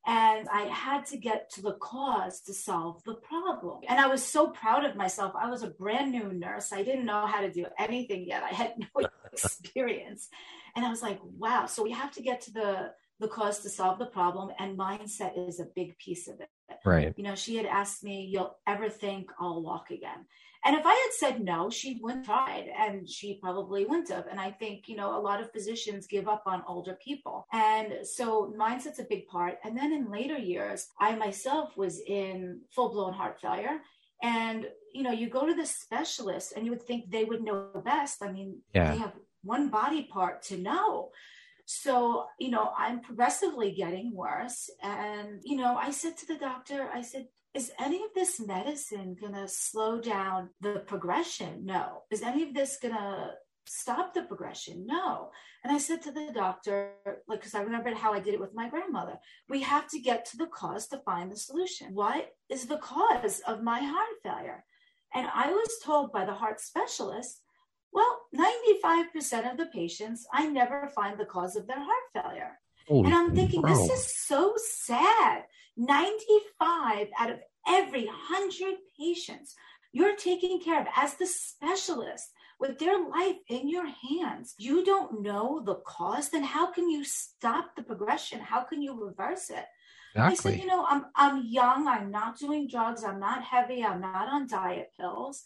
And 0.04 0.48
I 0.52 0.62
had 0.62 1.06
to 1.06 1.16
get 1.16 1.50
to 1.52 1.62
the 1.62 1.74
cause 1.74 2.40
to 2.42 2.54
solve 2.54 3.02
the 3.04 3.14
problem. 3.14 3.82
And 3.88 4.00
I 4.00 4.08
was 4.08 4.24
so 4.24 4.48
proud 4.48 4.84
of 4.84 4.96
myself. 4.96 5.32
I 5.38 5.48
was 5.48 5.62
a 5.62 5.68
brand 5.68 6.10
new 6.10 6.32
nurse. 6.32 6.72
I 6.72 6.82
didn't 6.82 7.06
know 7.06 7.26
how 7.26 7.40
to 7.40 7.52
do 7.52 7.66
anything 7.78 8.26
yet. 8.26 8.42
I 8.42 8.48
had 8.48 8.74
no 8.78 9.06
experience. 9.32 10.28
And 10.76 10.84
I 10.84 10.90
was 10.90 11.02
like, 11.02 11.20
wow. 11.38 11.66
So 11.66 11.82
we 11.82 11.92
have 11.92 12.12
to 12.12 12.22
get 12.22 12.40
to 12.42 12.52
the 12.52 12.92
the 13.22 13.28
cause 13.28 13.60
to 13.60 13.70
solve 13.70 13.98
the 13.98 14.06
problem 14.06 14.50
and 14.58 14.76
mindset 14.76 15.48
is 15.48 15.60
a 15.60 15.66
big 15.74 15.96
piece 15.98 16.28
of 16.28 16.40
it. 16.40 16.48
Right. 16.84 17.14
You 17.16 17.24
know 17.24 17.34
she 17.34 17.56
had 17.56 17.66
asked 17.66 18.02
me 18.02 18.28
you'll 18.30 18.56
ever 18.66 18.88
think 18.88 19.30
i'll 19.38 19.62
walk 19.62 19.90
again? 19.90 20.26
And 20.64 20.76
if 20.76 20.84
i 20.84 20.92
had 20.92 21.12
said 21.12 21.44
no 21.44 21.70
she 21.70 21.98
wouldn't 22.02 22.26
have 22.26 22.46
tried 22.46 22.66
and 22.76 23.08
she 23.08 23.38
probably 23.40 23.84
wouldn't 23.84 24.10
have. 24.10 24.26
And 24.26 24.40
i 24.40 24.50
think 24.50 24.88
you 24.88 24.96
know 24.96 25.16
a 25.16 25.20
lot 25.20 25.40
of 25.40 25.52
physicians 25.52 26.06
give 26.06 26.28
up 26.28 26.42
on 26.46 26.64
older 26.66 26.98
people. 27.02 27.46
And 27.52 28.04
so 28.04 28.52
mindset's 28.58 28.98
a 28.98 29.04
big 29.04 29.26
part. 29.28 29.58
And 29.64 29.76
then 29.78 29.92
in 29.92 30.10
later 30.10 30.36
years 30.36 30.88
i 31.00 31.14
myself 31.14 31.76
was 31.76 32.00
in 32.00 32.60
full-blown 32.74 33.12
heart 33.12 33.40
failure. 33.40 33.78
And 34.22 34.66
you 34.92 35.04
know 35.04 35.12
you 35.12 35.28
go 35.28 35.46
to 35.46 35.54
the 35.54 35.66
specialist 35.66 36.54
and 36.56 36.64
you 36.64 36.72
would 36.72 36.82
think 36.82 37.10
they 37.10 37.24
would 37.24 37.42
know 37.42 37.68
best. 37.84 38.22
I 38.22 38.32
mean 38.32 38.62
yeah. 38.74 38.90
they 38.90 38.98
have 38.98 39.12
one 39.42 39.68
body 39.68 40.08
part 40.10 40.42
to 40.42 40.56
know 40.56 41.10
So, 41.66 42.26
you 42.38 42.50
know, 42.50 42.72
I'm 42.76 43.00
progressively 43.00 43.72
getting 43.72 44.14
worse. 44.14 44.68
And, 44.82 45.40
you 45.44 45.56
know, 45.56 45.76
I 45.76 45.90
said 45.90 46.16
to 46.18 46.26
the 46.26 46.38
doctor, 46.38 46.90
I 46.92 47.02
said, 47.02 47.28
is 47.54 47.70
any 47.78 48.02
of 48.02 48.10
this 48.14 48.40
medicine 48.40 49.16
going 49.20 49.34
to 49.34 49.46
slow 49.46 50.00
down 50.00 50.50
the 50.60 50.82
progression? 50.86 51.64
No. 51.64 52.02
Is 52.10 52.22
any 52.22 52.42
of 52.42 52.54
this 52.54 52.78
going 52.80 52.94
to 52.94 53.32
stop 53.66 54.14
the 54.14 54.22
progression? 54.22 54.86
No. 54.86 55.30
And 55.62 55.72
I 55.72 55.78
said 55.78 56.02
to 56.02 56.12
the 56.12 56.30
doctor, 56.34 56.94
like, 57.28 57.40
because 57.40 57.54
I 57.54 57.62
remembered 57.62 57.94
how 57.94 58.12
I 58.12 58.20
did 58.20 58.34
it 58.34 58.40
with 58.40 58.54
my 58.54 58.68
grandmother, 58.68 59.18
we 59.48 59.62
have 59.62 59.88
to 59.90 60.00
get 60.00 60.24
to 60.26 60.38
the 60.38 60.46
cause 60.46 60.88
to 60.88 60.98
find 60.98 61.30
the 61.30 61.36
solution. 61.36 61.94
What 61.94 62.30
is 62.48 62.66
the 62.66 62.78
cause 62.78 63.40
of 63.46 63.62
my 63.62 63.80
heart 63.80 64.08
failure? 64.24 64.64
And 65.14 65.28
I 65.32 65.52
was 65.52 65.78
told 65.84 66.10
by 66.10 66.24
the 66.24 66.34
heart 66.34 66.58
specialist, 66.58 67.41
well, 67.92 68.22
95% 68.34 69.50
of 69.50 69.58
the 69.58 69.66
patients, 69.66 70.26
I 70.32 70.46
never 70.48 70.88
find 70.88 71.18
the 71.18 71.26
cause 71.26 71.56
of 71.56 71.66
their 71.66 71.78
heart 71.78 72.04
failure. 72.12 72.58
Holy 72.88 73.04
and 73.04 73.14
I'm 73.14 73.34
thinking, 73.34 73.60
bro. 73.60 73.74
this 73.74 73.90
is 73.90 74.26
so 74.26 74.54
sad. 74.56 75.44
95 75.76 77.08
out 77.18 77.30
of 77.30 77.40
every 77.66 78.06
100 78.06 78.74
patients 78.98 79.54
you're 79.92 80.16
taking 80.16 80.60
care 80.60 80.80
of 80.80 80.86
as 80.96 81.14
the 81.14 81.26
specialist 81.26 82.30
with 82.58 82.78
their 82.78 82.98
life 83.08 83.36
in 83.48 83.68
your 83.68 83.86
hands. 83.86 84.54
You 84.58 84.84
don't 84.84 85.22
know 85.22 85.62
the 85.64 85.76
cause, 85.86 86.30
then 86.30 86.44
how 86.44 86.72
can 86.72 86.88
you 86.88 87.04
stop 87.04 87.76
the 87.76 87.82
progression? 87.82 88.40
How 88.40 88.62
can 88.62 88.80
you 88.80 88.94
reverse 88.94 89.50
it? 89.50 89.64
Exactly. 90.14 90.52
I 90.52 90.54
said, 90.54 90.62
you 90.62 90.66
know, 90.66 90.84
I'm 90.88 91.06
I'm 91.16 91.44
young, 91.46 91.88
I'm 91.88 92.10
not 92.10 92.38
doing 92.38 92.68
drugs, 92.68 93.02
I'm 93.02 93.18
not 93.18 93.42
heavy, 93.42 93.82
I'm 93.82 94.00
not 94.00 94.28
on 94.28 94.46
diet 94.46 94.90
pills. 94.98 95.42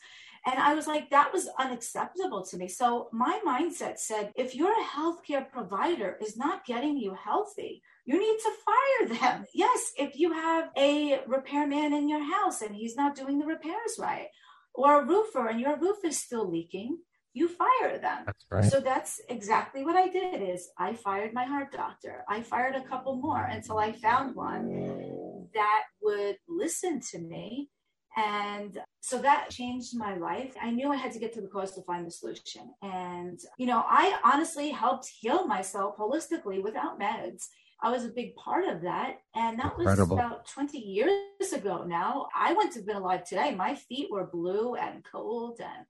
And 0.47 0.61
I 0.61 0.75
was 0.75 0.87
like, 0.87 1.11
that 1.11 1.33
was 1.33 1.49
unacceptable 1.59 2.45
to 2.47 2.57
me. 2.57 2.69
So 2.69 3.09
my 3.13 3.41
mindset 3.45 3.99
said, 3.99 4.31
if 4.37 4.55
your 4.55 4.73
healthcare 4.85 5.51
provider 5.51 6.17
is 6.23 6.37
not 6.37 6.65
getting 6.65 6.97
you 6.97 7.15
healthy, 7.15 7.83
you 8.05 8.19
need 8.19 8.39
to 8.39 8.51
fire 8.65 9.19
them. 9.19 9.45
Yes, 9.55 9.93
if 9.99 10.17
you 10.17 10.33
have 10.33 10.69
a 10.77 11.21
repairman 11.27 11.93
in 11.93 12.09
your 12.09 12.23
house 12.23 12.63
and 12.63 12.75
he's 12.77 12.95
not 12.95 13.17
doing 13.17 13.41
the 13.41 13.47
repairs 13.47 13.97
right, 13.99 14.29
or 14.73 15.01
a 15.01 15.05
roofer 15.05 15.49
and 15.49 15.61
your 15.61 15.77
roof 15.79 15.97
is 16.05 16.19
still 16.19 16.49
leaking, 16.49 16.99
you 17.33 17.49
fire 17.49 17.99
them. 17.99 18.23
That's 18.27 18.47
right. 18.51 18.65
So 18.65 18.81
that's 18.81 19.21
exactly 19.29 19.85
what 19.85 19.97
I 19.97 20.09
did 20.09 20.41
is 20.41 20.69
I 20.79 20.95
fired 20.95 21.35
my 21.35 21.45
heart 21.45 21.73
doctor. 21.73 22.25
I 22.29 22.43
fired 22.43 22.77
a 22.77 22.83
couple 22.83 23.17
more 23.17 23.43
until 23.45 23.79
I 23.79 23.93
found 23.93 24.37
one 24.37 25.49
that 25.55 25.83
would 26.03 26.37
listen 26.49 27.01
to 27.11 27.19
me 27.19 27.71
and 28.17 28.79
so 29.01 29.19
that 29.19 29.51
changed 29.51 29.97
my 29.97 30.17
life. 30.17 30.55
I 30.61 30.71
knew 30.71 30.91
I 30.91 30.97
had 30.97 31.13
to 31.13 31.19
get 31.19 31.35
to 31.35 31.43
the 31.43 31.49
cause 31.49 31.73
to 31.73 31.83
find 31.83 32.07
the 32.07 32.11
solution. 32.11 32.73
And, 32.83 33.39
you 33.59 33.67
know, 33.67 33.85
I 33.87 34.19
honestly 34.25 34.71
helped 34.71 35.09
heal 35.21 35.47
myself 35.47 35.97
holistically 35.99 36.63
without 36.63 36.99
meds. 36.99 37.47
I 37.83 37.91
was 37.91 38.07
a 38.07 38.09
big 38.09 38.35
part 38.37 38.65
of 38.67 38.81
that. 38.83 39.19
And 39.35 39.59
that 39.59 39.75
Incredible. 39.79 40.17
was 40.17 40.25
about 40.25 40.49
20 40.49 40.79
years 40.79 41.53
ago 41.55 41.85
now. 41.87 42.29
I 42.35 42.55
wouldn't 42.55 42.75
have 42.75 42.87
been 42.87 42.97
alive 42.97 43.25
today. 43.25 43.55
My 43.55 43.75
feet 43.75 44.09
were 44.11 44.31
blue 44.33 44.77
and 44.77 45.05
cold, 45.05 45.61
and 45.61 45.85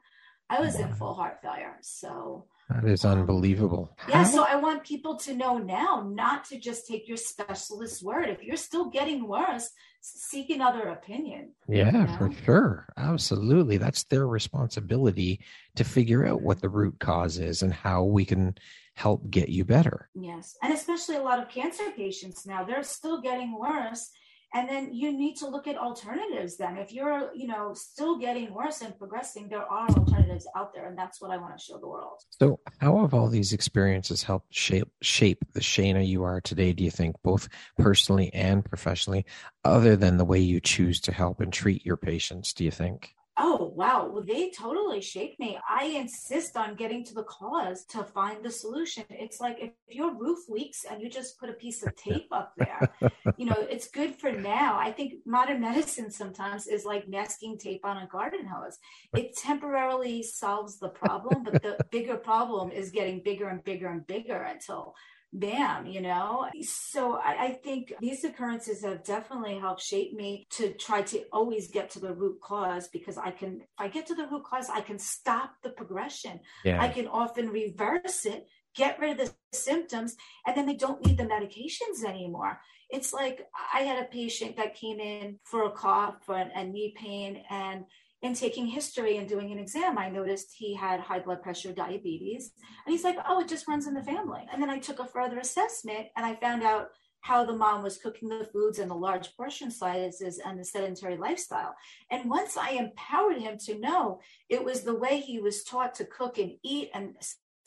I 0.51 0.61
was 0.61 0.75
wow. 0.75 0.81
in 0.81 0.95
full 0.95 1.15
heart 1.15 1.39
failure. 1.43 1.77
So 1.83 2.47
that 2.69 2.85
is 2.85 3.05
unbelievable. 3.05 3.97
Yeah, 4.09 4.25
so 4.25 4.45
I 4.45 4.57
want 4.57 4.85
people 4.85 5.17
to 5.19 5.35
know 5.35 5.59
now 5.59 6.11
not 6.13 6.45
to 6.47 6.59
just 6.59 6.87
take 6.87 7.07
your 7.07 7.17
specialist's 7.17 8.03
word. 8.03 8.29
If 8.29 8.43
you're 8.43 8.57
still 8.57 8.91
getting 8.91 9.29
worse, 9.29 9.71
seek 10.01 10.51
another 10.51 10.89
opinion. 10.89 11.53
Yeah, 11.69 11.87
you 11.87 11.93
know? 11.93 12.17
for 12.19 12.33
sure. 12.45 12.89
Absolutely. 12.97 13.77
That's 13.77 14.05
their 14.05 14.27
responsibility 14.27 15.41
to 15.77 15.85
figure 15.85 16.27
out 16.27 16.43
what 16.43 16.61
the 16.61 16.69
root 16.69 16.99
cause 16.99 17.39
is 17.39 17.63
and 17.63 17.73
how 17.73 18.05
we 18.05 18.25
can 18.25 18.57
help 18.95 19.31
get 19.31 19.49
you 19.49 19.65
better. 19.65 20.09
Yes. 20.15 20.57
And 20.63 20.73
especially 20.73 21.17
a 21.17 21.23
lot 21.23 21.41
of 21.41 21.49
cancer 21.49 21.85
patients 21.97 22.47
now, 22.47 22.65
they're 22.65 22.83
still 22.83 23.21
getting 23.21 23.57
worse 23.59 24.11
and 24.55 24.69
then 24.69 24.95
you 24.95 25.13
need 25.13 25.37
to 25.37 25.49
look 25.49 25.67
at 25.67 25.77
alternatives 25.77 26.57
then. 26.57 26.77
If 26.77 26.93
you're 26.93 27.31
you 27.35 27.47
know 27.47 27.75
still 27.75 28.19
getting 28.19 28.53
worse 28.53 28.81
and 28.81 28.97
progressing 28.97 29.49
there 29.49 29.71
are 29.71 29.89
alternatives 29.89 30.47
out 30.57 30.73
there 30.75 30.89
and 30.89 30.99
that's 30.99 31.21
what 31.21 31.31
i 31.31 31.37
want 31.37 31.59
to 31.59 31.63
show 31.63 31.79
the 31.79 31.89
world. 31.89 32.21
So 32.41 32.61
how 32.79 32.99
have 33.01 33.15
all 33.15 33.29
these 33.29 33.53
experiences 33.53 34.23
helped 34.23 34.55
shape 34.55 34.91
shape 35.03 35.45
the 35.53 35.61
Shayna 35.61 36.07
you 36.07 36.23
are 36.23 36.41
today 36.41 36.73
do 36.73 36.85
you 36.85 36.91
think 36.91 37.17
both 37.23 37.49
personally 37.79 38.33
and 38.33 38.65
professionally 38.65 39.27
other 39.65 39.97
than 39.97 40.17
the 40.17 40.25
way 40.25 40.39
you 40.39 40.61
choose 40.61 41.01
to 41.03 41.13
help 41.13 41.41
and 41.41 41.53
treat 41.53 41.85
your 41.85 41.97
patients 41.97 42.53
do 42.53 42.65
you 42.65 42.71
think 42.71 43.15
Oh, 43.39 43.73
wow. 43.75 44.09
Well, 44.11 44.25
they 44.25 44.51
totally 44.51 45.03
shake 45.03 45.39
me. 45.39 45.59
I 45.69 45.85
insist 45.85 46.57
on 46.57 46.75
getting 46.75 47.05
to 47.05 47.15
the 47.15 47.25
cause 47.25 47.85
to 47.87 48.03
find 48.03 48.43
the 48.43 48.51
solution. 48.51 49.05
It's 49.11 49.41
like 49.41 49.59
if 49.61 49.73
your 49.95 50.15
roof 50.15 50.49
leaks 50.49 50.87
and 50.91 51.03
you 51.03 51.11
just 51.11 51.39
put 51.39 51.51
a 51.51 51.55
piece 51.55 51.83
of 51.83 51.95
tape 51.97 52.29
up 52.33 52.55
there, 52.57 52.91
you 53.37 53.45
know, 53.45 53.57
it's 53.59 53.89
good 53.89 54.15
for 54.15 54.33
now. 54.33 54.79
I 54.79 54.91
think 54.91 55.15
modern 55.27 55.61
medicine 55.61 56.11
sometimes 56.11 56.67
is 56.67 56.87
like 56.87 57.09
masking 57.09 57.59
tape 57.59 57.85
on 57.85 57.99
a 57.99 58.07
garden 58.07 58.47
hose. 58.47 58.79
It 59.15 59.37
temporarily 59.37 60.23
solves 60.23 60.79
the 60.79 60.89
problem, 60.89 61.45
but 61.45 61.61
the 61.61 61.81
bigger 61.91 62.17
problem 62.17 62.71
is 62.71 62.91
getting 62.91 63.23
bigger 63.23 63.49
and 63.49 63.63
bigger 63.63 63.89
and 63.89 64.07
bigger 64.07 64.41
until 64.43 64.95
bam, 65.33 65.87
you 65.87 66.01
know? 66.01 66.49
So 66.63 67.19
I, 67.23 67.47
I, 67.47 67.51
think 67.53 67.93
these 68.01 68.25
occurrences 68.25 68.83
have 68.85 69.05
definitely 69.05 69.59
helped 69.59 69.83
shape 69.83 70.15
me 70.15 70.47
to 70.51 70.73
try 70.75 71.03
to 71.03 71.25
always 71.33 71.71
get 71.71 71.91
to 71.91 72.01
the 72.01 72.15
root 72.15 72.41
cause 72.41 72.89
because 72.89 73.19
I 73.19 73.31
can, 73.31 73.61
if 73.61 73.67
I 73.79 73.89
get 73.89 74.07
to 74.07 74.15
the 74.15 74.27
root 74.27 74.45
cause, 74.45 74.69
I 74.73 74.81
can 74.81 74.99
stop 74.99 75.53
the 75.63 75.71
progression. 75.71 76.41
Yeah. 76.65 76.81
I 76.81 76.89
can 76.89 77.07
often 77.07 77.51
reverse 77.51 78.25
it, 78.25 78.47
get 78.75 78.99
rid 78.99 79.21
of 79.21 79.29
the 79.29 79.35
symptoms, 79.53 80.17
and 80.47 80.57
then 80.57 80.67
they 80.67 80.77
don't 80.77 81.05
need 81.05 81.19
the 81.19 81.25
medications 81.25 82.05
anymore. 82.07 82.61
It's 82.89 83.13
like 83.13 83.47
I 83.75 83.81
had 83.81 84.03
a 84.03 84.09
patient 84.09 84.57
that 84.57 84.75
came 84.75 85.01
in 85.01 85.39
for 85.45 85.65
a 85.65 85.73
cough 85.73 86.29
and, 86.29 86.51
and 86.55 86.73
knee 86.73 86.95
pain 86.97 87.43
and 87.51 87.85
in 88.27 88.35
taking 88.35 88.67
history 88.67 89.17
and 89.17 89.29
doing 89.29 89.53
an 89.53 89.59
exam, 89.59 89.97
I 89.97 90.11
noticed 90.11 90.55
he 90.55 90.75
had 90.75 91.01
high 91.01 91.21
blood 91.21 91.43
pressure, 91.43 91.73
diabetes. 91.73 92.51
And 92.85 92.93
he's 92.93 93.05
like, 93.05 93.17
oh, 93.27 93.41
it 93.41 93.49
just 93.49 93.69
runs 93.69 93.87
in 93.87 93.95
the 93.95 94.03
family. 94.03 94.43
And 94.53 94.61
then 94.61 94.69
I 94.69 94.79
took 94.79 94.99
a 94.99 95.07
further 95.07 95.39
assessment 95.39 96.09
and 96.17 96.27
I 96.27 96.35
found 96.35 96.63
out 96.63 96.89
how 97.21 97.45
the 97.45 97.57
mom 97.57 97.83
was 97.83 97.99
cooking 97.99 98.29
the 98.29 98.49
foods 98.53 98.79
and 98.79 98.91
the 98.91 98.95
large 98.95 99.35
portion 99.37 99.71
sizes 99.71 100.39
and 100.45 100.59
the 100.59 100.65
sedentary 100.65 101.17
lifestyle. 101.17 101.75
And 102.11 102.29
once 102.31 102.57
I 102.57 102.71
empowered 102.71 103.39
him 103.39 103.59
to 103.67 103.79
know 103.79 104.21
it 104.49 104.65
was 104.65 104.83
the 104.83 104.95
way 104.95 105.21
he 105.21 105.41
was 105.41 105.65
taught 105.65 105.95
to 105.97 106.05
cook 106.05 106.39
and 106.39 106.53
eat 106.63 106.91
and 106.95 107.15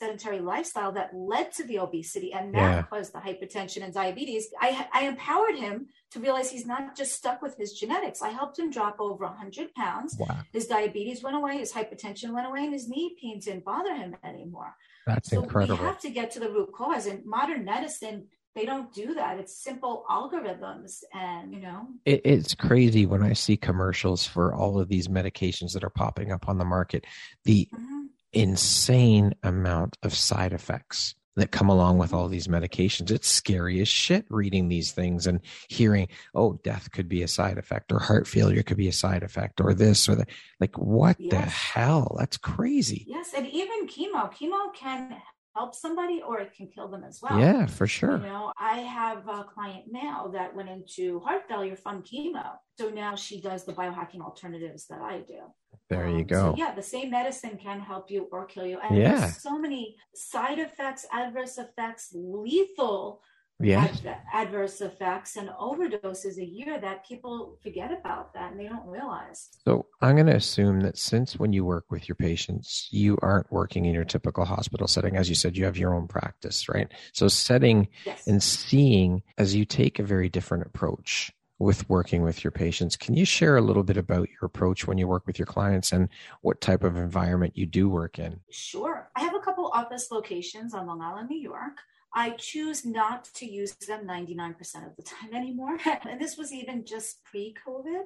sedentary 0.00 0.40
lifestyle 0.40 0.92
that 0.92 1.10
led 1.14 1.52
to 1.52 1.64
the 1.64 1.78
obesity 1.78 2.32
and 2.32 2.54
that 2.54 2.58
yeah. 2.58 2.82
caused 2.82 3.12
the 3.12 3.18
hypertension 3.18 3.84
and 3.84 3.92
diabetes. 3.92 4.48
I, 4.58 4.88
I 4.92 5.04
empowered 5.04 5.56
him 5.56 5.88
to 6.12 6.20
realize 6.20 6.50
he's 6.50 6.66
not 6.66 6.96
just 6.96 7.12
stuck 7.12 7.42
with 7.42 7.56
his 7.56 7.74
genetics. 7.74 8.22
I 8.22 8.30
helped 8.30 8.58
him 8.58 8.70
drop 8.70 8.96
over 8.98 9.26
100 9.26 9.74
pounds. 9.74 10.16
Wow. 10.18 10.38
His 10.52 10.66
diabetes 10.66 11.22
went 11.22 11.36
away, 11.36 11.58
his 11.58 11.72
hypertension 11.72 12.32
went 12.32 12.46
away, 12.46 12.64
and 12.64 12.72
his 12.72 12.88
knee 12.88 13.14
pains 13.20 13.44
didn't 13.44 13.64
bother 13.64 13.94
him 13.94 14.16
anymore. 14.24 14.74
That's 15.06 15.30
so 15.30 15.42
incredible. 15.42 15.82
We 15.82 15.86
have 15.86 16.00
to 16.00 16.10
get 16.10 16.30
to 16.32 16.40
the 16.40 16.50
root 16.50 16.72
cause. 16.72 17.06
And 17.06 17.24
modern 17.26 17.64
medicine, 17.64 18.28
they 18.54 18.64
don't 18.64 18.92
do 18.94 19.14
that. 19.14 19.38
It's 19.38 19.62
simple 19.62 20.04
algorithms, 20.10 21.02
and 21.14 21.54
you 21.54 21.60
know, 21.60 21.86
it, 22.04 22.22
it's 22.24 22.54
crazy 22.54 23.06
when 23.06 23.22
I 23.22 23.32
see 23.32 23.56
commercials 23.56 24.26
for 24.26 24.54
all 24.54 24.80
of 24.80 24.88
these 24.88 25.08
medications 25.08 25.72
that 25.74 25.84
are 25.84 25.90
popping 25.90 26.32
up 26.32 26.48
on 26.48 26.58
the 26.58 26.64
market. 26.64 27.06
The 27.44 27.68
mm-hmm 27.72 27.99
insane 28.32 29.34
amount 29.42 29.96
of 30.02 30.14
side 30.14 30.52
effects 30.52 31.14
that 31.36 31.50
come 31.50 31.68
along 31.68 31.98
with 31.98 32.12
all 32.12 32.28
these 32.28 32.48
medications. 32.48 33.10
It's 33.10 33.28
scary 33.28 33.80
as 33.80 33.88
shit 33.88 34.26
reading 34.28 34.68
these 34.68 34.92
things 34.92 35.26
and 35.26 35.40
hearing, 35.68 36.08
oh, 36.34 36.60
death 36.64 36.90
could 36.90 37.08
be 37.08 37.22
a 37.22 37.28
side 37.28 37.56
effect 37.56 37.92
or 37.92 37.98
heart 37.98 38.26
failure 38.26 38.62
could 38.62 38.76
be 38.76 38.88
a 38.88 38.92
side 38.92 39.22
effect 39.22 39.60
or 39.60 39.72
this 39.72 40.08
or 40.08 40.16
that. 40.16 40.28
Like, 40.58 40.76
what 40.76 41.16
yes. 41.18 41.30
the 41.30 41.50
hell? 41.50 42.16
That's 42.18 42.36
crazy. 42.36 43.04
Yes. 43.08 43.32
And 43.34 43.46
even 43.46 43.86
chemo, 43.86 44.32
chemo 44.32 44.74
can 44.74 45.16
help 45.54 45.74
somebody 45.74 46.20
or 46.20 46.40
it 46.40 46.52
can 46.54 46.68
kill 46.68 46.88
them 46.88 47.04
as 47.04 47.20
well. 47.22 47.38
Yeah, 47.38 47.66
for 47.66 47.86
sure. 47.86 48.18
You 48.18 48.24
know, 48.24 48.52
I 48.58 48.78
have 48.78 49.26
a 49.28 49.44
client 49.44 49.84
now 49.90 50.30
that 50.32 50.54
went 50.54 50.68
into 50.68 51.20
heart 51.20 51.42
failure 51.48 51.76
from 51.76 52.02
chemo. 52.02 52.52
So 52.78 52.90
now 52.90 53.14
she 53.14 53.40
does 53.40 53.64
the 53.64 53.72
biohacking 53.72 54.20
alternatives 54.20 54.86
that 54.86 55.00
I 55.00 55.20
do. 55.20 55.40
There 55.88 56.08
you 56.08 56.18
um, 56.18 56.24
go. 56.24 56.52
So 56.52 56.54
yeah, 56.56 56.74
the 56.74 56.82
same 56.82 57.10
medicine 57.10 57.58
can 57.60 57.80
help 57.80 58.10
you 58.10 58.28
or 58.30 58.46
kill 58.46 58.66
you. 58.66 58.78
And 58.78 58.96
yeah. 58.96 59.18
there's 59.18 59.42
so 59.42 59.58
many 59.58 59.96
side 60.14 60.58
effects, 60.58 61.06
adverse 61.12 61.58
effects, 61.58 62.10
lethal 62.14 63.22
yeah. 63.62 63.84
Ad- 63.84 64.16
adverse 64.32 64.80
effects 64.80 65.36
and 65.36 65.50
overdoses 65.50 66.38
a 66.38 66.44
year 66.44 66.80
that 66.80 67.06
people 67.06 67.58
forget 67.62 67.92
about 67.92 68.32
that 68.32 68.52
and 68.52 68.60
they 68.60 68.66
don't 68.66 68.86
realize. 68.86 69.50
So 69.64 69.86
I'm 70.00 70.16
going 70.16 70.26
to 70.26 70.36
assume 70.36 70.80
that 70.80 70.96
since 70.96 71.38
when 71.38 71.52
you 71.52 71.64
work 71.64 71.84
with 71.90 72.08
your 72.08 72.16
patients, 72.16 72.88
you 72.90 73.18
aren't 73.20 73.52
working 73.52 73.84
in 73.84 73.94
your 73.94 74.04
typical 74.04 74.46
hospital 74.46 74.86
setting. 74.86 75.16
As 75.16 75.28
you 75.28 75.34
said, 75.34 75.56
you 75.58 75.66
have 75.66 75.76
your 75.76 75.94
own 75.94 76.08
practice, 76.08 76.68
right? 76.68 76.90
So 77.12 77.28
setting 77.28 77.88
yes. 78.06 78.26
and 78.26 78.42
seeing 78.42 79.22
as 79.36 79.54
you 79.54 79.66
take 79.66 79.98
a 79.98 80.04
very 80.04 80.30
different 80.30 80.66
approach 80.66 81.30
with 81.60 81.88
working 81.90 82.22
with 82.22 82.42
your 82.42 82.50
patients. 82.50 82.96
Can 82.96 83.14
you 83.14 83.26
share 83.26 83.58
a 83.58 83.60
little 83.60 83.82
bit 83.82 83.98
about 83.98 84.28
your 84.30 84.46
approach 84.46 84.86
when 84.86 84.96
you 84.96 85.06
work 85.06 85.26
with 85.26 85.38
your 85.38 85.46
clients 85.46 85.92
and 85.92 86.08
what 86.40 86.60
type 86.62 86.82
of 86.82 86.96
environment 86.96 87.56
you 87.56 87.66
do 87.66 87.88
work 87.88 88.18
in? 88.18 88.40
Sure. 88.50 89.10
I 89.14 89.20
have 89.20 89.34
a 89.34 89.40
couple 89.40 89.70
office 89.72 90.08
locations 90.10 90.72
on 90.72 90.86
Long 90.86 91.02
Island, 91.02 91.28
New 91.28 91.38
York. 91.38 91.76
I 92.14 92.30
choose 92.30 92.86
not 92.86 93.24
to 93.34 93.46
use 93.46 93.74
them 93.86 94.06
99% 94.06 94.58
of 94.86 94.96
the 94.96 95.02
time 95.02 95.34
anymore. 95.34 95.78
and 96.08 96.18
this 96.18 96.36
was 96.36 96.52
even 96.52 96.86
just 96.86 97.22
pre 97.24 97.54
COVID. 97.66 98.04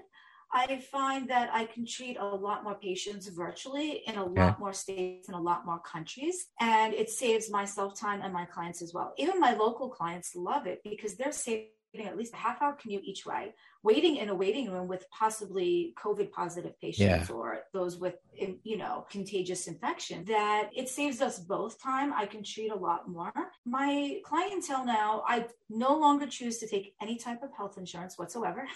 I 0.53 0.79
find 0.79 1.29
that 1.31 1.51
I 1.53 1.65
can 1.65 1.85
treat 1.85 2.17
a 2.17 2.25
lot 2.25 2.63
more 2.63 2.77
patients 2.77 3.27
virtually 3.29 4.03
in 4.07 4.17
a 4.17 4.25
lot 4.25 4.61
more 4.61 4.73
states 4.73 5.27
and 5.27 5.37
a 5.37 5.41
lot 5.41 5.67
more 5.67 5.81
countries. 5.81 6.47
And 6.61 6.95
it 6.95 7.11
saves 7.11 7.51
myself 7.51 7.99
time 7.99 8.21
and 8.23 8.33
my 8.33 8.45
clients 8.45 8.81
as 8.81 8.95
well. 8.95 9.15
Even 9.19 9.41
my 9.41 9.55
local 9.55 9.89
clients 9.89 10.37
love 10.37 10.69
it 10.69 10.81
because 10.85 11.17
they're 11.17 11.33
saving 11.33 11.71
at 12.03 12.17
least 12.17 12.35
a 12.35 12.37
half 12.37 12.61
hour 12.61 12.73
commute 12.73 13.05
each 13.05 13.25
way 13.27 13.55
waiting 13.85 14.17
in 14.17 14.31
a 14.31 14.35
waiting 14.35 14.71
room 14.71 14.89
with 14.89 15.09
possibly 15.11 15.95
COVID 16.03 16.33
positive 16.33 16.81
patients 16.81 17.29
yeah. 17.29 17.35
or 17.35 17.61
those 17.75 17.99
with, 17.99 18.15
you 18.35 18.79
know, 18.79 19.07
contagious 19.11 19.69
infection, 19.69 20.25
that 20.25 20.71
it 20.75 20.89
saves 20.89 21.21
us 21.21 21.39
both 21.39 21.81
time. 21.81 22.13
I 22.15 22.25
can 22.25 22.43
treat 22.43 22.71
a 22.71 22.75
lot 22.75 23.09
more. 23.09 23.33
My 23.67 24.21
clientele 24.25 24.87
now, 24.87 25.23
I 25.29 25.47
no 25.69 25.97
longer 25.99 26.27
choose 26.27 26.59
to 26.59 26.67
take 26.67 26.95
any 27.01 27.17
type 27.17 27.43
of 27.43 27.51
health 27.55 27.77
insurance 27.77 28.19
whatsoever. 28.19 28.67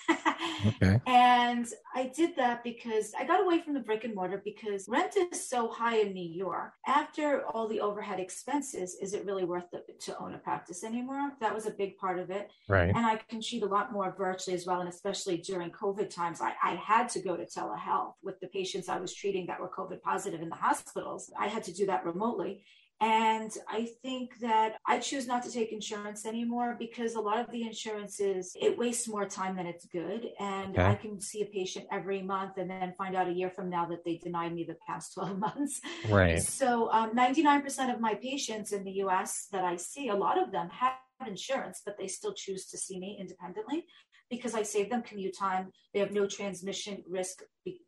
okay. 0.67 1.01
And 1.07 1.67
I 1.95 2.13
did 2.15 2.37
that 2.37 2.63
because 2.63 3.13
I 3.19 3.25
got 3.25 3.41
away 3.41 3.61
from 3.61 3.73
the 3.73 3.81
brick 3.81 4.05
and 4.05 4.15
mortar 4.15 4.43
because 4.45 4.87
rent 4.89 5.17
is 5.17 5.49
so 5.49 5.69
high 5.69 5.99
in 6.01 6.13
New 6.13 6.29
York. 6.29 6.73
After 6.87 7.45
all 7.47 7.67
the 7.67 7.81
overhead 7.81 8.21
expenses, 8.21 8.97
is 9.01 9.15
it 9.15 9.25
really 9.25 9.45
worth 9.45 9.73
it 9.73 10.01
to 10.03 10.19
own 10.19 10.35
a 10.35 10.39
practice 10.39 10.85
anymore? 10.85 11.33
That 11.41 11.55
was 11.55 11.67
a 11.67 11.71
big 11.71 11.97
part 11.97 12.19
of 12.19 12.31
it. 12.31 12.51
Right. 12.69 12.89
And 12.89 13.07
I 13.07 13.17
can 13.17 13.41
treat 13.41 13.63
a 13.63 13.67
lot 13.67 13.91
more 13.93 14.15
virtually 14.17 14.55
as 14.55 14.67
well. 14.67 14.81
And 14.81 14.89
especially 14.99 15.37
during 15.39 15.71
COVID 15.71 16.11
times, 16.13 16.41
I, 16.41 16.55
I 16.63 16.75
had 16.75 17.09
to 17.11 17.21
go 17.21 17.37
to 17.37 17.45
telehealth 17.45 18.15
with 18.23 18.41
the 18.41 18.49
patients 18.49 18.89
I 18.89 18.99
was 18.99 19.15
treating 19.15 19.47
that 19.47 19.61
were 19.61 19.71
COVID 19.71 20.03
positive 20.03 20.43
in 20.43 20.49
the 20.49 20.57
hospitals. 20.57 21.31
I 21.39 21.47
had 21.47 21.63
to 21.65 21.73
do 21.73 21.87
that 21.87 22.05
remotely. 22.05 22.65
And 23.01 23.53
I 23.69 23.87
think 24.03 24.41
that 24.41 24.75
I 24.85 24.99
choose 24.99 25.29
not 25.29 25.45
to 25.45 25.53
take 25.53 25.71
insurance 25.71 26.27
anymore 26.27 26.75
because 26.81 27.15
a 27.15 27.21
lot 27.21 27.39
of 27.39 27.49
the 27.53 27.63
insurances, 27.63 28.57
it 28.61 28.77
wastes 28.77 29.07
more 29.07 29.25
time 29.25 29.55
than 29.55 29.67
it's 29.67 29.87
good. 29.87 30.31
And 30.41 30.73
okay. 30.73 30.85
I 30.85 30.97
can 30.97 31.21
see 31.21 31.43
a 31.43 31.47
patient 31.47 31.87
every 31.93 32.23
month 32.23 32.55
and 32.57 32.69
then 32.69 32.93
find 32.99 33.15
out 33.15 33.29
a 33.29 33.33
year 33.33 33.51
from 33.51 33.71
now 33.71 33.87
that 33.87 34.05
they 34.05 34.17
denied 34.17 34.53
me 34.53 34.65
the 34.65 34.75
past 34.85 35.15
12 35.15 35.39
months. 35.39 35.81
Right. 36.09 36.43
So 36.43 36.91
um, 36.91 37.15
99% 37.15 37.95
of 37.95 38.01
my 38.01 38.15
patients 38.15 38.73
in 38.73 38.83
the 38.83 38.95
US 39.05 39.47
that 39.53 39.63
I 39.63 39.77
see, 39.77 40.09
a 40.09 40.17
lot 40.17 40.37
of 40.37 40.51
them 40.51 40.69
have 40.71 40.95
insurance, 41.25 41.83
but 41.85 41.97
they 41.99 42.09
still 42.09 42.35
choose 42.35 42.67
to 42.67 42.79
see 42.79 42.99
me 42.99 43.17
independently 43.21 43.87
because 44.31 44.55
I 44.55 44.63
save 44.63 44.91
them 44.91 45.03
commute 45.03 45.37
time. 45.37 45.73
They 45.93 46.01
have 46.01 46.13
no 46.13 46.27
transmission 46.27 47.03
risk 47.09 47.43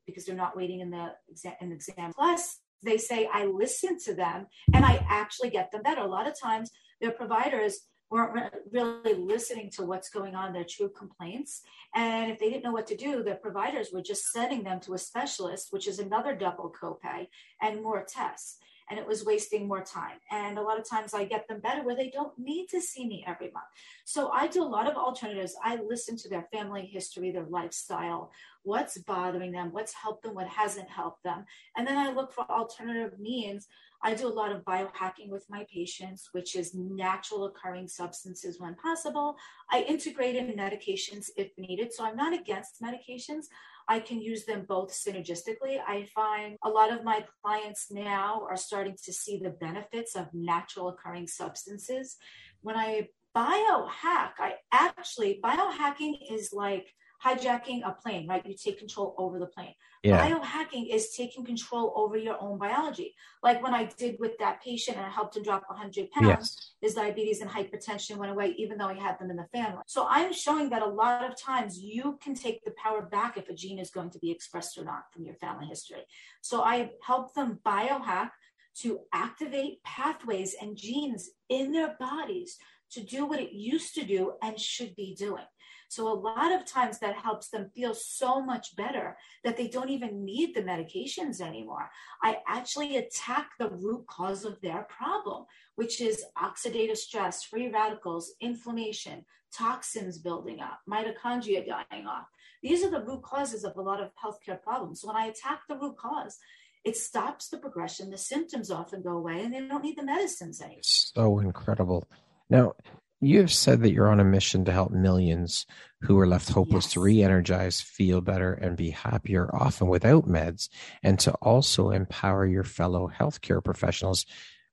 because 0.07 0.25
they're 0.25 0.35
not 0.35 0.57
waiting 0.57 0.81
in 0.81 0.91
the 0.91 1.13
exam. 1.29 1.55
In 1.61 1.69
the 1.71 1.75
exam. 1.77 2.13
Plus, 2.15 2.59
they 2.83 2.97
say 2.97 3.29
I 3.33 3.45
listen 3.45 3.99
to 4.05 4.15
them 4.15 4.47
and 4.73 4.85
I 4.85 5.05
actually 5.09 5.51
get 5.51 5.71
them 5.71 5.83
better. 5.83 6.01
A 6.01 6.07
lot 6.07 6.27
of 6.27 6.35
times, 6.41 6.71
their 7.01 7.11
providers 7.13 7.81
weren't 8.11 8.53
really 8.73 9.15
listening 9.15 9.71
to 9.71 9.85
what's 9.85 10.11
going 10.11 10.35
on, 10.35 10.53
their 10.53 10.67
true 10.69 10.89
complaints. 10.89 11.63
And 11.95 12.31
if 12.31 12.39
they 12.39 12.51
didn't 12.51 12.65
know 12.65 12.73
what 12.73 12.89
to 12.89 12.97
do, 12.97 13.23
their 13.23 13.37
providers 13.37 13.91
were 13.93 14.03
just 14.03 14.33
sending 14.33 14.65
them 14.65 14.81
to 14.81 14.95
a 14.95 14.99
specialist, 14.99 15.69
which 15.71 15.87
is 15.87 15.99
another 15.99 16.35
double 16.35 16.73
copay 16.81 17.29
and 17.63 17.83
more 17.83 18.05
tests 18.09 18.59
and 18.91 18.99
it 18.99 19.07
was 19.07 19.25
wasting 19.25 19.69
more 19.69 19.83
time. 19.83 20.19
And 20.31 20.59
a 20.59 20.63
lot 20.63 20.79
of 20.79 20.89
times 20.89 21.15
I 21.15 21.25
get 21.25 21.47
them 21.49 21.61
better 21.61 21.83
where 21.83 21.97
they 21.97 22.11
don't 22.11 22.37
need 22.39 22.67
to 22.71 22.81
see 22.81 23.07
me 23.07 23.25
every 23.27 23.51
month. 23.53 23.67
So 24.05 24.31
I 24.31 24.49
do 24.49 24.63
a 24.63 24.65
lot 24.65 24.91
of 24.91 24.97
alternatives. 24.97 25.55
I 25.63 25.77
listen 25.77 26.17
to 26.19 26.29
their 26.29 26.49
family 26.53 26.85
history, 26.85 27.31
their 27.31 27.47
lifestyle, 27.49 28.33
what's 28.65 28.99
bothering 28.99 29.53
them, 29.53 29.73
what's 29.73 29.95
helped 29.95 30.25
them, 30.25 30.35
what 30.35 30.49
hasn't 30.49 30.91
helped 30.91 31.23
them. 31.23 31.45
And 31.77 31.87
then 31.87 31.97
I 31.97 32.13
look 32.13 32.33
for 32.33 32.51
alternative 32.51 33.19
means. 33.19 33.69
I 34.03 34.15
do 34.15 34.27
a 34.27 34.29
lot 34.29 34.51
of 34.51 34.65
biohacking 34.65 35.29
with 35.29 35.45
my 35.51 35.67
patients, 35.73 36.31
which 36.33 36.57
is 36.57 36.75
natural 36.75 37.45
occurring 37.45 37.87
substances 37.87 38.59
when 38.59 38.75
possible. 38.77 39.37
I 39.71 39.83
integrate 39.83 40.37
in 40.37 40.47
medications 40.57 41.29
if 41.37 41.51
needed. 41.59 41.93
So 41.93 42.05
I'm 42.05 42.17
not 42.17 42.33
against 42.33 42.83
medications. 42.83 43.47
I 43.91 43.99
can 43.99 44.23
use 44.23 44.45
them 44.45 44.67
both 44.69 44.93
synergistically. 44.93 45.81
I 45.85 46.07
find 46.15 46.57
a 46.65 46.69
lot 46.69 46.93
of 46.93 47.03
my 47.03 47.25
clients 47.43 47.91
now 47.91 48.47
are 48.49 48.57
starting 48.57 48.95
to 49.05 49.13
see 49.13 49.41
the 49.43 49.51
benefits 49.51 50.15
of 50.15 50.33
natural 50.33 50.91
occurring 50.91 51.27
substances. 51.27 52.17
When 52.61 52.77
I 52.77 53.09
biohack, 53.37 54.35
I 54.39 54.55
actually, 54.73 55.41
biohacking 55.43 56.19
is 56.31 56.53
like 56.53 56.87
hijacking 57.25 57.83
a 57.87 57.93
plane, 57.93 58.27
right? 58.27 58.45
You 58.47 58.55
take 58.55 58.79
control 58.79 59.15
over 59.19 59.39
the 59.39 59.47
plane. 59.47 59.75
Yeah. 60.03 60.27
Biohacking 60.27 60.93
is 60.93 61.11
taking 61.15 61.45
control 61.45 61.93
over 61.95 62.17
your 62.17 62.41
own 62.41 62.59
biology. 62.59 63.15
Like 63.43 63.63
when 63.63 63.75
I 63.75 63.85
did 63.85 64.17
with 64.19 64.39
that 64.39 64.63
patient 64.63 64.97
and 64.97 65.05
I 65.05 65.11
helped 65.11 65.37
him 65.37 65.43
drop 65.43 65.65
100 65.69 66.11
pounds, 66.11 66.27
yes. 66.27 66.73
his 66.81 66.95
diabetes 66.95 67.43
and 67.43 67.51
hypertension 67.51 68.17
went 68.17 68.33
away, 68.33 68.55
even 68.57 68.79
though 68.79 68.89
he 68.89 68.99
had 68.99 69.19
them 69.19 69.31
in 69.31 69.37
the 69.37 69.47
family. 69.53 69.83
So 69.87 70.07
I'm 70.09 70.33
showing 70.33 70.71
that 70.71 70.83
a 70.83 70.87
lot 70.87 71.31
of 71.31 71.37
times 71.39 71.79
you 71.79 72.19
can 72.23 72.35
take 72.35 72.65
the 72.65 72.73
power 72.83 73.03
back 73.03 73.37
if 73.37 73.49
a 73.51 73.55
gene 73.55 73.79
is 73.79 73.91
going 73.91 74.11
to 74.11 74.19
be 74.19 74.31
expressed 74.31 74.79
or 74.79 74.85
not 74.85 75.05
from 75.13 75.25
your 75.25 75.35
family 75.35 75.67
history. 75.67 76.05
So 76.41 76.63
I 76.63 76.91
help 77.03 77.35
them 77.35 77.59
biohack 77.65 78.31
to 78.79 79.01
activate 79.13 79.83
pathways 79.83 80.55
and 80.61 80.77
genes 80.77 81.31
in 81.51 81.73
their 81.73 81.97
bodies 81.99 82.57
to 82.93 83.03
do 83.03 83.27
what 83.27 83.41
it 83.41 83.53
used 83.53 83.95
to 83.95 84.05
do 84.05 84.33
and 84.43 84.59
should 84.59 84.97
be 84.97 85.15
doing. 85.15 85.45
So 85.91 86.07
a 86.07 86.15
lot 86.15 86.53
of 86.53 86.65
times 86.65 87.01
that 87.01 87.17
helps 87.17 87.49
them 87.49 87.69
feel 87.75 87.95
so 87.95 88.41
much 88.41 88.77
better 88.77 89.17
that 89.43 89.57
they 89.57 89.67
don't 89.67 89.91
even 89.91 90.25
need 90.25 90.55
the 90.55 90.63
medications 90.63 91.41
anymore. 91.41 91.91
I 92.23 92.37
actually 92.47 92.97
attack 92.97 93.51
the 93.59 93.71
root 93.71 94.07
cause 94.07 94.45
of 94.45 94.61
their 94.61 94.87
problem, 94.89 95.47
which 95.75 96.01
is 96.01 96.25
oxidative 96.39 96.97
stress, 96.97 97.43
free 97.43 97.71
radicals, 97.71 98.35
inflammation, 98.41 99.25
toxins 99.53 100.19
building 100.19 100.61
up, 100.61 100.79
mitochondria 100.89 101.67
dying 101.67 102.07
off. 102.07 102.29
These 102.63 102.85
are 102.85 102.91
the 102.91 103.03
root 103.03 103.25
causes 103.25 103.65
of 103.65 103.77
a 103.77 103.83
lot 103.83 104.01
of 104.01 104.13
healthcare 104.15 104.63
problems. 104.63 105.03
When 105.03 105.17
I 105.17 105.27
attack 105.27 105.63
the 105.69 105.77
root 105.77 105.97
cause, 105.97 106.39
it 106.85 106.97
stops 106.97 107.49
the 107.49 107.59
progression. 107.59 108.11
The 108.11 108.17
symptoms 108.17 108.71
often 108.71 109.03
go 109.03 109.17
away 109.17 109.43
and 109.43 109.53
they 109.53 109.67
don't 109.67 109.83
need 109.83 109.99
the 109.99 110.05
medicines 110.05 110.61
anymore. 110.61 110.83
So 110.85 111.41
incredible. 111.41 112.07
Now, 112.49 112.75
you 113.21 113.41
have 113.41 113.53
said 113.53 113.83
that 113.83 113.93
you're 113.93 114.11
on 114.11 114.21
a 114.21 114.25
mission 114.25 114.65
to 114.65 114.73
help 114.73 114.91
millions 114.91 115.67
who 116.03 116.19
are 116.19 116.27
left 116.27 116.49
hopeless 116.49 116.87
yes. 116.87 116.93
to 116.95 117.01
re-energize, 117.01 117.81
feel 117.81 118.21
better, 118.21 118.55
and 118.55 118.77
be 118.77 118.91
happier, 118.91 119.55
often 119.55 119.89
without 119.89 120.27
meds, 120.27 120.71
and 121.03 121.19
to 121.21 121.33
also 121.35 121.91
empower 121.91 122.47
your 122.47 122.65
fellow 122.65 123.11
healthcare 123.15 123.63
professionals 123.63 124.25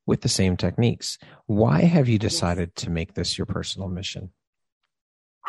with 0.05 0.21
the 0.21 0.29
same 0.29 0.55
techniques. 0.55 1.17
Why 1.45 1.81
have 1.81 2.07
you 2.07 2.17
decided 2.17 2.71
yes. 2.75 2.85
to 2.85 2.89
make 2.89 3.13
this 3.13 3.37
your 3.37 3.45
personal 3.45 3.89
mission? 3.89 4.31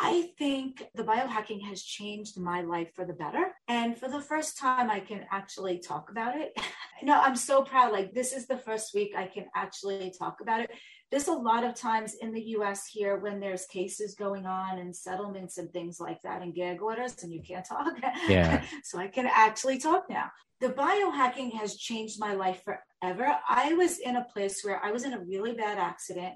I 0.01 0.31
think 0.37 0.85
the 0.95 1.03
biohacking 1.03 1.61
has 1.67 1.83
changed 1.83 2.37
my 2.37 2.61
life 2.61 2.93
for 2.95 3.05
the 3.05 3.13
better. 3.13 3.53
And 3.67 3.97
for 3.97 4.07
the 4.07 4.21
first 4.21 4.57
time, 4.57 4.89
I 4.89 5.01
can 5.01 5.25
actually 5.29 5.79
talk 5.79 6.09
about 6.09 6.37
it. 6.37 6.53
no, 7.03 7.19
I'm 7.19 7.35
so 7.35 7.63
proud. 7.63 7.91
Like, 7.91 8.13
this 8.13 8.31
is 8.31 8.47
the 8.47 8.57
first 8.57 8.93
week 8.93 9.13
I 9.15 9.27
can 9.27 9.47
actually 9.55 10.13
talk 10.17 10.39
about 10.39 10.61
it 10.61 10.71
there's 11.11 11.27
a 11.27 11.33
lot 11.33 11.63
of 11.63 11.75
times 11.75 12.15
in 12.15 12.33
the 12.33 12.41
US 12.57 12.87
here 12.87 13.17
when 13.17 13.39
there's 13.39 13.65
cases 13.65 14.15
going 14.15 14.45
on 14.45 14.77
and 14.77 14.95
settlements 14.95 15.57
and 15.57 15.71
things 15.71 15.99
like 15.99 16.21
that 16.21 16.41
and 16.41 16.53
gag 16.53 16.81
orders 16.81 17.23
and 17.23 17.33
you 17.33 17.41
can't 17.41 17.65
talk. 17.65 17.93
Yeah. 18.27 18.63
so 18.83 18.99
I 18.99 19.07
can 19.07 19.27
actually 19.27 19.79
talk 19.79 20.05
now. 20.09 20.29
The 20.61 20.69
biohacking 20.69 21.53
has 21.53 21.77
changed 21.77 22.19
my 22.19 22.33
life 22.33 22.63
forever. 22.63 23.37
I 23.47 23.73
was 23.73 23.97
in 23.97 24.17
a 24.17 24.25
place 24.25 24.61
where 24.63 24.83
I 24.83 24.91
was 24.91 25.03
in 25.03 25.13
a 25.13 25.23
really 25.23 25.53
bad 25.53 25.77
accident. 25.77 26.35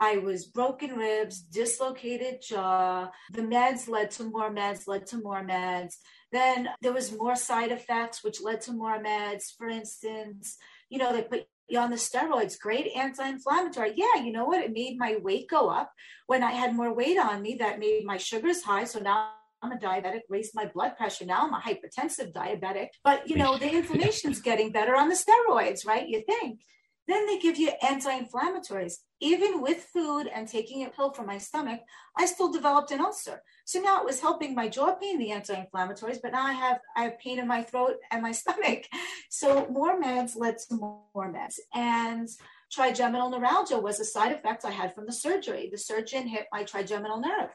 I 0.00 0.18
was 0.18 0.46
broken 0.46 0.96
ribs, 0.96 1.40
dislocated 1.40 2.40
jaw. 2.42 3.10
The 3.32 3.42
meds 3.42 3.88
led 3.88 4.10
to 4.12 4.24
more 4.24 4.52
meds, 4.52 4.88
led 4.88 5.06
to 5.08 5.22
more 5.22 5.44
meds. 5.44 5.94
Then 6.32 6.68
there 6.82 6.92
was 6.92 7.16
more 7.16 7.36
side 7.36 7.70
effects, 7.70 8.24
which 8.24 8.42
led 8.42 8.60
to 8.62 8.72
more 8.72 9.02
meds. 9.02 9.54
For 9.56 9.68
instance, 9.68 10.56
you 10.88 10.98
know, 10.98 11.12
they 11.12 11.22
put 11.22 11.46
on 11.76 11.90
the 11.90 11.96
steroids, 11.96 12.58
great 12.58 12.92
anti-inflammatory. 12.94 13.94
Yeah, 13.96 14.22
you 14.22 14.32
know 14.32 14.44
what? 14.44 14.62
It 14.62 14.72
made 14.72 14.98
my 14.98 15.16
weight 15.22 15.48
go 15.48 15.68
up. 15.68 15.92
When 16.26 16.42
I 16.42 16.52
had 16.52 16.74
more 16.74 16.94
weight 16.94 17.18
on 17.18 17.42
me, 17.42 17.56
that 17.60 17.78
made 17.78 18.04
my 18.04 18.16
sugars 18.16 18.62
high. 18.62 18.84
So 18.84 19.00
now 19.00 19.30
I'm 19.62 19.72
a 19.72 19.78
diabetic, 19.78 20.20
raised 20.28 20.54
my 20.54 20.66
blood 20.66 20.96
pressure. 20.96 21.24
Now 21.24 21.46
I'm 21.46 21.54
a 21.54 21.60
hypertensive 21.60 22.32
diabetic. 22.32 22.88
But 23.02 23.28
you 23.28 23.36
know, 23.36 23.56
the 23.56 23.72
inflammation's 23.78 24.40
getting 24.40 24.72
better 24.72 24.94
on 24.94 25.08
the 25.08 25.16
steroids, 25.16 25.86
right? 25.86 26.06
You 26.06 26.22
think. 26.26 26.60
Then 27.06 27.26
they 27.26 27.38
give 27.38 27.58
you 27.58 27.72
anti-inflammatories. 27.86 28.94
Even 29.20 29.60
with 29.60 29.88
food 29.92 30.26
and 30.26 30.48
taking 30.48 30.84
a 30.84 30.90
pill 30.90 31.12
for 31.12 31.24
my 31.24 31.38
stomach, 31.38 31.80
I 32.16 32.26
still 32.26 32.50
developed 32.50 32.90
an 32.90 33.00
ulcer. 33.00 33.42
So 33.66 33.80
now 33.80 34.00
it 34.00 34.06
was 34.06 34.20
helping 34.20 34.54
my 34.54 34.68
jaw 34.68 34.94
pain, 34.94 35.18
the 35.18 35.32
anti-inflammatories, 35.32 36.20
but 36.22 36.32
now 36.32 36.44
I 36.46 36.52
have 36.52 36.80
I 36.96 37.04
have 37.04 37.18
pain 37.18 37.38
in 37.38 37.46
my 37.46 37.62
throat 37.62 37.96
and 38.10 38.22
my 38.22 38.32
stomach. 38.42 38.84
So 39.30 39.66
more 39.70 40.00
meds 40.00 40.36
led 40.36 40.56
to 40.68 40.76
more 40.76 41.32
meds. 41.32 41.58
And 41.74 42.28
trigeminal 42.72 43.30
neuralgia 43.30 43.78
was 43.78 44.00
a 44.00 44.04
side 44.04 44.32
effect 44.32 44.64
I 44.64 44.70
had 44.70 44.94
from 44.94 45.06
the 45.06 45.12
surgery. 45.12 45.68
The 45.70 45.78
surgeon 45.78 46.26
hit 46.26 46.46
my 46.52 46.64
trigeminal 46.64 47.20
nerve. 47.20 47.50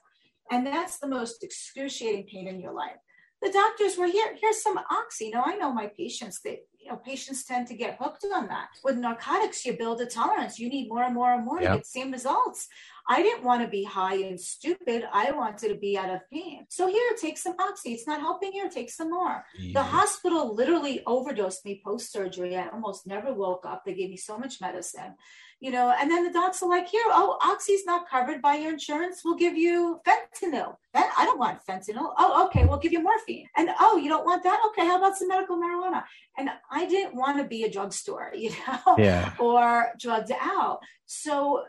And 0.51 0.65
that's 0.65 0.97
the 0.97 1.07
most 1.07 1.43
excruciating 1.43 2.25
pain 2.25 2.47
in 2.47 2.59
your 2.59 2.73
life. 2.73 2.97
The 3.41 3.52
doctors 3.52 3.97
were 3.97 4.08
here, 4.08 4.36
here's 4.39 4.62
some 4.62 4.78
oxy. 4.78 5.30
Now 5.30 5.43
I 5.45 5.56
know 5.56 5.71
my 5.71 5.88
patients, 5.88 6.41
they 6.43 6.62
you 6.80 6.91
know, 6.91 6.97
patients 6.97 7.43
tend 7.45 7.67
to 7.67 7.75
get 7.75 7.97
hooked 7.99 8.25
on 8.34 8.47
that. 8.47 8.69
With 8.84 8.97
narcotics, 8.97 9.65
you 9.65 9.78
build 9.78 10.02
a 10.02 10.06
tolerance. 10.06 10.60
You 10.60 10.69
need 10.69 10.89
more 10.89 11.04
and 11.04 11.13
more 11.13 11.34
and 11.34 11.45
more 11.45 11.62
yep. 11.62 11.71
to 11.71 11.78
get 11.78 11.84
the 11.84 11.89
same 11.89 12.12
results. 12.12 12.67
I 13.08 13.21
didn't 13.21 13.43
want 13.43 13.62
to 13.62 13.67
be 13.67 13.84
high 13.84 14.15
and 14.15 14.39
stupid. 14.39 15.04
I 15.12 15.32
wanted 15.32 15.69
to 15.69 15.75
be 15.75 15.97
out 15.97 16.10
of 16.10 16.21
pain. 16.32 16.65
So 16.69 16.88
here, 16.88 17.10
take 17.19 17.38
some 17.38 17.56
oxy. 17.60 17.93
It's 17.93 18.08
not 18.08 18.21
helping 18.21 18.52
here. 18.52 18.69
Take 18.69 18.89
some 18.89 19.10
more. 19.10 19.43
Yeah. 19.58 19.73
The 19.73 19.84
hospital 19.84 20.56
literally 20.56 21.02
overdosed 21.06 21.65
me 21.65 21.82
post 21.84 22.12
surgery. 22.12 22.56
I 22.56 22.69
almost 22.69 23.08
never 23.08 23.34
woke 23.34 23.65
up. 23.65 23.84
They 23.86 23.93
gave 23.93 24.10
me 24.10 24.17
so 24.17 24.38
much 24.38 24.62
medicine 24.62 25.15
you 25.60 25.72
know, 25.72 25.93
and 26.00 26.10
then 26.10 26.24
the 26.24 26.32
docs 26.32 26.63
are 26.63 26.69
like, 26.69 26.88
here, 26.88 27.04
oh, 27.08 27.38
oxy's 27.41 27.86
not 27.86 28.10
covered 28.10 28.41
by 28.41 28.56
your 28.56 28.72
insurance. 28.72 29.22
We'll 29.26 29.36
give 29.36 29.58
you 29.58 30.00
fentanyl. 30.08 30.76
I 30.93 31.26
don't 31.26 31.38
want 31.38 31.60
fentanyl. 31.65 32.13
Oh, 32.17 32.45
okay, 32.45 32.63
we'll 32.65 32.78
give 32.78 32.93
you 32.93 33.04
morphine. 33.04 33.45
And 33.58 33.69
oh, 33.80 33.98
you 33.98 34.08
don't 34.08 34.26
want 34.26 34.43
that? 34.43 34.62
Okay, 34.67 34.88
how 34.88 34.98
about 34.98 35.17
some 35.17 35.28
medical 35.28 35.58
marijuana? 35.58 36.04
And 36.38 36.50
I 36.72 36.86
didn't 36.86 37.15
want 37.15 37.39
to 37.39 37.43
be 37.43 37.63
a 37.63 37.72
drugstore, 37.72 38.32
you 38.36 38.52
know, 38.52 38.95
yeah. 38.98 39.34
or 39.38 39.89
drugged 40.00 40.32
out. 40.39 40.80
So, 41.06 41.65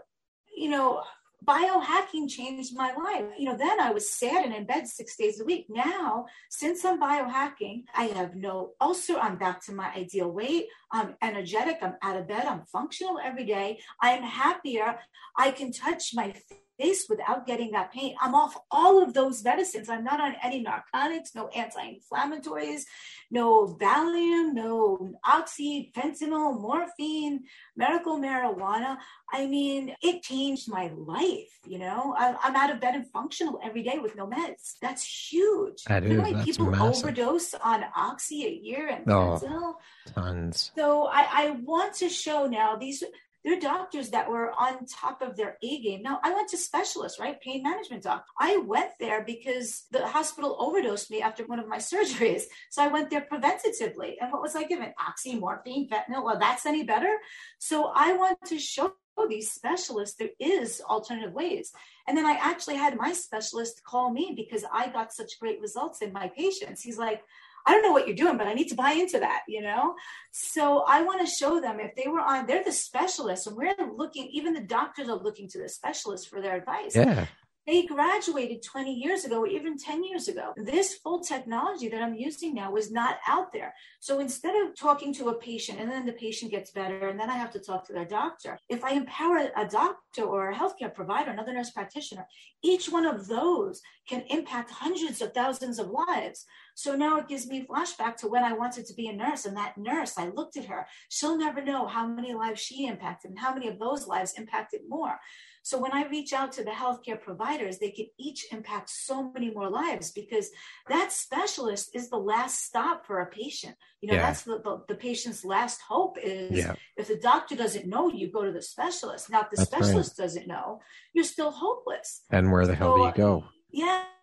you 0.57 0.70
know, 0.70 1.03
biohacking 1.46 2.29
changed 2.29 2.76
my 2.76 2.92
life. 2.92 3.24
You 3.38 3.46
know, 3.46 3.57
then 3.57 3.81
I 3.81 3.90
was 3.92 4.11
sad 4.11 4.44
and 4.44 4.55
in 4.55 4.64
bed 4.66 4.87
six 4.87 5.16
days 5.16 5.40
a 5.40 5.44
week. 5.44 5.66
Now, 5.68 6.26
since 6.50 6.85
I'm 6.85 7.00
biohacking, 7.00 7.85
I 7.94 8.05
have 8.05 8.37
no 8.37 8.72
ulcer. 8.81 9.18
I'm 9.18 9.37
back 9.37 9.64
to 9.66 9.72
my 9.72 9.90
ideal 9.94 10.31
weight. 10.31 10.66
I'm 10.92 11.14
energetic. 11.22 11.79
I'm 11.83 11.94
out 12.03 12.16
of 12.16 12.29
bed. 12.29 12.44
I'm 12.44 12.64
functional 12.66 13.18
every 13.22 13.44
day. 13.44 13.81
I 14.00 14.11
am 14.11 14.22
happier. 14.22 14.98
I 15.37 15.50
can 15.50 15.72
touch 15.72 16.11
my 16.14 16.35
face 16.80 17.06
without 17.08 17.46
getting 17.46 17.72
that 17.72 17.92
pain. 17.92 18.14
I'm 18.20 18.34
off 18.34 18.56
all 18.70 19.02
of 19.02 19.14
those 19.14 19.44
medicines. 19.44 19.88
I'm 19.88 20.04
not 20.04 20.20
on 20.20 20.34
any 20.42 20.60
narcotics, 20.62 21.34
no 21.34 21.48
anti-inflammatories, 21.48 22.82
no 23.30 23.66
Valium, 23.66 24.54
no 24.54 25.14
oxy, 25.24 25.92
fentanyl, 25.94 26.60
morphine, 26.60 27.44
medical 27.76 28.18
marijuana. 28.18 28.98
I 29.32 29.46
mean, 29.46 29.94
it 30.02 30.22
changed 30.22 30.68
my 30.68 30.90
life. 30.96 31.50
You 31.66 31.78
know, 31.78 32.14
I, 32.16 32.48
am 32.48 32.56
out 32.56 32.70
of 32.70 32.80
bed 32.80 32.94
and 32.94 33.06
functional 33.10 33.60
every 33.62 33.82
day 33.82 33.98
with 33.98 34.16
no 34.16 34.26
meds. 34.26 34.74
That's 34.80 35.04
huge. 35.04 35.84
That 35.84 36.04
is, 36.04 36.10
you 36.10 36.16
know 36.16 36.44
people 36.44 36.66
massive. 36.66 37.04
overdose 37.04 37.54
on 37.54 37.84
oxy 37.94 38.46
a 38.46 38.50
year 38.50 38.88
and 38.88 39.08
oh, 39.10 39.38
fentanyl? 39.40 39.74
Tons. 40.14 40.72
So 40.74 41.06
I, 41.06 41.26
I 41.30 41.50
want 41.62 41.94
to 41.96 42.08
show 42.08 42.46
now 42.46 42.76
these 42.76 43.04
there 43.44 43.57
are 43.57 43.61
doctors 43.61 44.11
that 44.11 44.29
were 44.29 44.53
on 44.53 44.87
top 44.87 45.22
of 45.22 45.37
their 45.37 45.57
A 45.62 45.81
game. 45.81 46.03
Now, 46.03 46.20
I 46.22 46.35
went 46.35 46.48
to 46.50 46.59
specialists, 46.59 47.18
right? 47.18 47.40
Pain 47.40 47.62
management 47.62 48.03
doc. 48.03 48.26
I 48.38 48.59
went 48.59 48.90
there 49.00 49.24
because 49.24 49.85
the 49.90 50.07
hospital 50.07 50.57
overdosed 50.59 51.11
me 51.11 51.22
after 51.22 51.44
one 51.46 51.59
of 51.59 51.68
my 51.68 51.79
surgeries. 51.92 52.42
So 52.70 52.83
I 52.83 52.88
went 52.88 53.11
there 53.11 53.26
preventatively. 53.31 54.14
And 54.20 54.31
what 54.31 54.42
was 54.42 54.57
I 54.57 54.64
given? 54.64 54.92
Oxy, 55.00 55.37
morphine, 55.37 55.88
fentanyl. 55.88 56.24
Well, 56.24 56.38
that's 56.38 56.66
any 56.66 56.85
better. 56.85 57.16
So 57.59 57.92
I 57.94 58.12
want 58.12 58.38
to 58.46 58.59
show 58.59 58.92
these 59.29 59.53
specialists 59.53 60.16
there 60.16 60.31
is 60.38 60.81
alternative 60.88 61.35
ways. 61.35 61.72
And 62.09 62.16
then 62.16 62.26
I 62.26 62.38
actually 62.40 62.76
had 62.76 62.96
my 62.96 63.12
specialist 63.12 63.83
call 63.85 64.11
me 64.11 64.33
because 64.35 64.64
I 64.72 64.88
got 64.88 65.12
such 65.12 65.38
great 65.38 65.61
results 65.61 66.00
in 66.00 66.12
my 66.12 66.29
patients. 66.29 66.83
He's 66.83 66.98
like, 66.98 67.22
I 67.66 67.73
don't 67.73 67.83
know 67.83 67.92
what 67.92 68.07
you're 68.07 68.16
doing, 68.16 68.37
but 68.37 68.46
I 68.46 68.55
need 68.55 68.68
to 68.68 68.75
buy 68.75 68.92
into 68.92 69.20
that, 69.20 69.42
you 69.49 69.62
know? 69.62 69.94
So 70.33 70.85
I 70.87 71.03
want 71.03 71.20
to 71.20 71.27
show 71.27 71.61
them 71.61 71.79
if 71.81 71.94
they 71.94 72.09
were 72.09 72.20
on, 72.20 72.46
they're 72.46 72.64
the 72.64 72.73
specialists, 72.73 73.46
and 73.46 73.57
we're 73.57 73.75
looking, 73.96 74.29
even 74.33 74.55
the 74.55 74.61
doctors 74.61 75.09
are 75.09 75.18
looking 75.18 75.49
to 75.49 75.59
the 75.59 75.68
specialists 75.68 76.27
for 76.27 76.40
their 76.40 76.57
advice. 76.57 76.96
Yeah. 76.96 77.27
They 77.66 77.85
graduated 77.85 78.62
20 78.62 78.92
years 78.94 79.25
ago, 79.25 79.46
even 79.46 79.77
10 79.77 80.03
years 80.03 80.29
ago. 80.29 80.55
This 80.57 80.94
full 80.94 81.20
technology 81.20 81.88
that 81.88 82.03
I'm 82.03 82.14
using 82.14 82.55
now 82.55 82.73
was 82.73 82.90
not 82.90 83.18
out 83.29 83.53
there. 83.53 83.75
So 84.01 84.18
instead 84.18 84.55
of 84.57 84.77
talking 84.79 85.12
to 85.14 85.29
a 85.29 85.38
patient 85.38 85.79
and 85.79 85.90
then 85.90 86.07
the 86.07 86.12
patient 86.12 86.51
gets 86.51 86.70
better 86.70 87.09
and 87.09 87.20
then 87.20 87.29
I 87.29 87.37
have 87.37 87.53
to 87.53 87.59
talk 87.61 87.87
to 87.87 87.92
their 87.92 88.07
doctor, 88.07 88.59
if 88.68 88.83
I 88.83 88.92
empower 88.92 89.51
a 89.57 89.68
doctor 89.68 90.23
or 90.23 90.51
a 90.51 90.55
healthcare 90.55 90.92
provider, 90.92 91.31
another 91.31 91.53
nurse 91.53 91.70
practitioner, 91.70 92.27
each 92.62 92.88
one 92.88 93.05
of 93.05 93.29
those 93.29 93.83
can 94.09 94.25
impact 94.31 94.70
hundreds 94.70 95.20
of 95.20 95.33
thousands 95.35 95.79
of 95.79 95.90
lives. 95.90 96.46
So 96.75 96.96
now 96.96 97.18
it 97.18 97.29
gives 97.29 97.46
me 97.46 97.66
flashback 97.66 98.16
to 98.16 98.29
when 98.29 98.42
I 98.42 98.55
wanted 98.55 98.87
to 98.87 98.94
be 98.94 99.09
a 99.09 99.12
nurse. 99.12 99.44
And 99.44 99.57
that 99.57 99.77
nurse, 99.77 100.14
I 100.16 100.29
looked 100.29 100.57
at 100.57 100.64
her. 100.64 100.87
She'll 101.11 101.37
never 101.37 101.62
know 101.62 101.87
how 101.87 102.07
many 102.07 102.33
lives 102.33 102.61
she 102.61 102.87
impacted 102.87 103.33
and 103.33 103.38
how 103.38 103.53
many 103.53 103.68
of 103.68 103.79
those 103.79 104.07
lives 104.07 104.35
impacted 104.38 104.81
more. 104.88 105.20
So 105.62 105.79
when 105.79 105.92
I 105.92 106.09
reach 106.09 106.33
out 106.33 106.53
to 106.53 106.64
the 106.64 106.70
healthcare 106.70 107.20
providers, 107.20 107.79
they 107.79 107.90
can 107.90 108.07
each 108.18 108.46
impact 108.53 108.90
so 108.90 109.31
many 109.33 109.51
more 109.51 109.68
lives 109.68 110.11
because 110.11 110.51
that 110.88 111.12
specialist 111.12 111.90
is 111.94 112.09
the 112.09 112.16
last 112.16 112.64
stop 112.64 113.07
for 113.07 113.20
a 113.20 113.27
patient. 113.27 113.77
You 114.01 114.09
know, 114.09 114.14
yeah. 114.14 114.23
that's 114.23 114.42
the, 114.42 114.59
the, 114.59 114.83
the, 114.88 114.94
patient's 114.94 115.44
last 115.44 115.83
hope 115.83 116.16
is 116.23 116.53
yeah. 116.53 116.75
if 116.96 117.09
the 117.09 117.16
doctor 117.16 117.55
doesn't 117.55 117.87
know, 117.87 118.09
you 118.11 118.33
go 118.33 118.44
to 118.44 118.53
the 118.53 118.62
specialist. 118.62 119.29
Now, 119.31 119.42
if 119.42 119.51
the 119.51 119.57
that's 119.57 119.70
specialist 119.70 120.18
right. 120.18 120.25
doesn't 120.25 120.46
know, 120.46 120.81
you're 121.12 121.25
still 121.25 121.51
hopeless. 121.51 122.23
And 122.31 122.51
where 122.51 122.66
the 122.66 122.75
hell 122.75 122.96
do 122.96 123.03
you 123.05 123.12
go? 123.12 123.44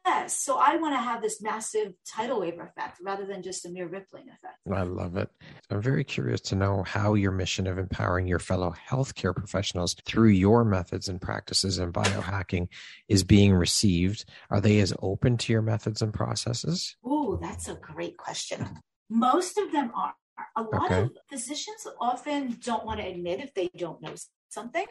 Yes. 0.08 0.40
So 0.40 0.58
I 0.58 0.78
want 0.78 0.94
to 0.94 1.00
have 1.00 1.22
this 1.22 1.42
massive 1.42 1.92
tidal 2.08 2.40
wave 2.40 2.60
effect 2.60 3.00
rather 3.02 3.26
than 3.26 3.44
just 3.44 3.66
a 3.66 3.70
mere 3.70 3.88
rippling 3.88 4.30
effect. 4.30 4.56
I 4.74 4.84
love 4.84 5.18
it. 5.18 5.30
I'm 5.70 5.82
very 5.82 6.06
curious 6.06 6.40
to 6.42 6.56
know 6.56 6.84
how 6.84 7.16
your 7.16 7.32
mission 7.32 7.68
of 7.68 7.78
empowering 7.78 8.26
your 8.26 8.40
fellow 8.40 8.74
healthcare 8.90 9.36
professionals 9.36 9.96
through 10.06 10.30
your 10.30 10.64
methods 10.64 11.10
and 11.10 11.20
practices 11.20 11.78
and 11.78 11.94
biohacking 11.94 12.70
is 13.10 13.26
being 13.26 13.54
received. 13.54 14.24
Are 14.50 14.62
they 14.62 14.80
as 14.80 14.94
open 15.02 15.36
to 15.40 15.52
your 15.52 15.62
methods 15.62 16.02
and 16.02 16.14
processes? 16.14 16.96
Oh, 17.04 17.38
that's 17.42 17.68
a 17.68 17.76
great 17.76 18.16
question. 18.16 18.66
Most 19.10 19.58
of 19.58 19.74
them 19.74 19.92
are. 19.94 20.14
A 20.56 20.62
lot 20.62 20.86
okay. 20.86 21.02
of 21.02 21.12
physicians 21.30 21.88
often 22.00 22.58
don't 22.64 22.86
want 22.86 23.00
to 23.00 23.08
admit 23.08 23.40
if 23.40 23.56
they 23.56 23.70
don't 23.76 24.00
know 24.02 24.14
something. 24.50 24.86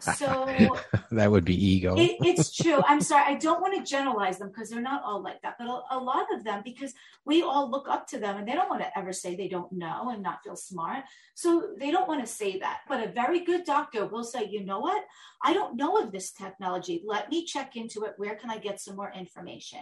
So 0.00 0.48
that 1.10 1.30
would 1.30 1.44
be 1.44 1.54
ego. 1.54 1.96
it, 1.96 2.16
it's 2.20 2.54
true. 2.54 2.82
I'm 2.86 3.00
sorry. 3.00 3.24
I 3.26 3.34
don't 3.34 3.60
want 3.60 3.74
to 3.74 3.88
generalize 3.88 4.38
them 4.38 4.48
because 4.48 4.70
they're 4.70 4.80
not 4.80 5.02
all 5.04 5.22
like 5.22 5.40
that, 5.42 5.56
but 5.58 5.66
a, 5.66 5.96
a, 5.96 5.98
lot 5.98 6.26
of 6.32 6.44
them, 6.44 6.62
because 6.64 6.92
we 7.24 7.42
all 7.42 7.70
look 7.70 7.88
up 7.88 8.06
to 8.08 8.18
them 8.18 8.36
and 8.36 8.46
they 8.46 8.52
don't 8.52 8.68
want 8.68 8.82
to 8.82 8.98
ever 8.98 9.12
say 9.12 9.34
they 9.34 9.48
don't 9.48 9.72
know 9.72 10.10
and 10.10 10.22
not 10.22 10.42
feel 10.42 10.56
smart. 10.56 11.04
So 11.34 11.70
they 11.78 11.90
don't 11.90 12.08
want 12.08 12.20
to 12.20 12.26
say 12.26 12.58
that. 12.58 12.80
But 12.88 13.02
a 13.02 13.10
very 13.10 13.40
good 13.40 13.64
doctor 13.64 14.06
will 14.06 14.24
say, 14.24 14.46
you 14.48 14.64
know 14.64 14.80
what? 14.80 15.04
I 15.42 15.52
don't 15.52 15.76
know 15.76 15.98
of 15.98 16.12
this 16.12 16.30
technology. 16.30 17.02
Let 17.04 17.30
me 17.30 17.44
check 17.44 17.76
into 17.76 18.04
it. 18.04 18.14
Where 18.16 18.34
can 18.36 18.50
I 18.50 18.58
get 18.58 18.80
some 18.80 18.96
more 18.96 19.12
information? 19.12 19.80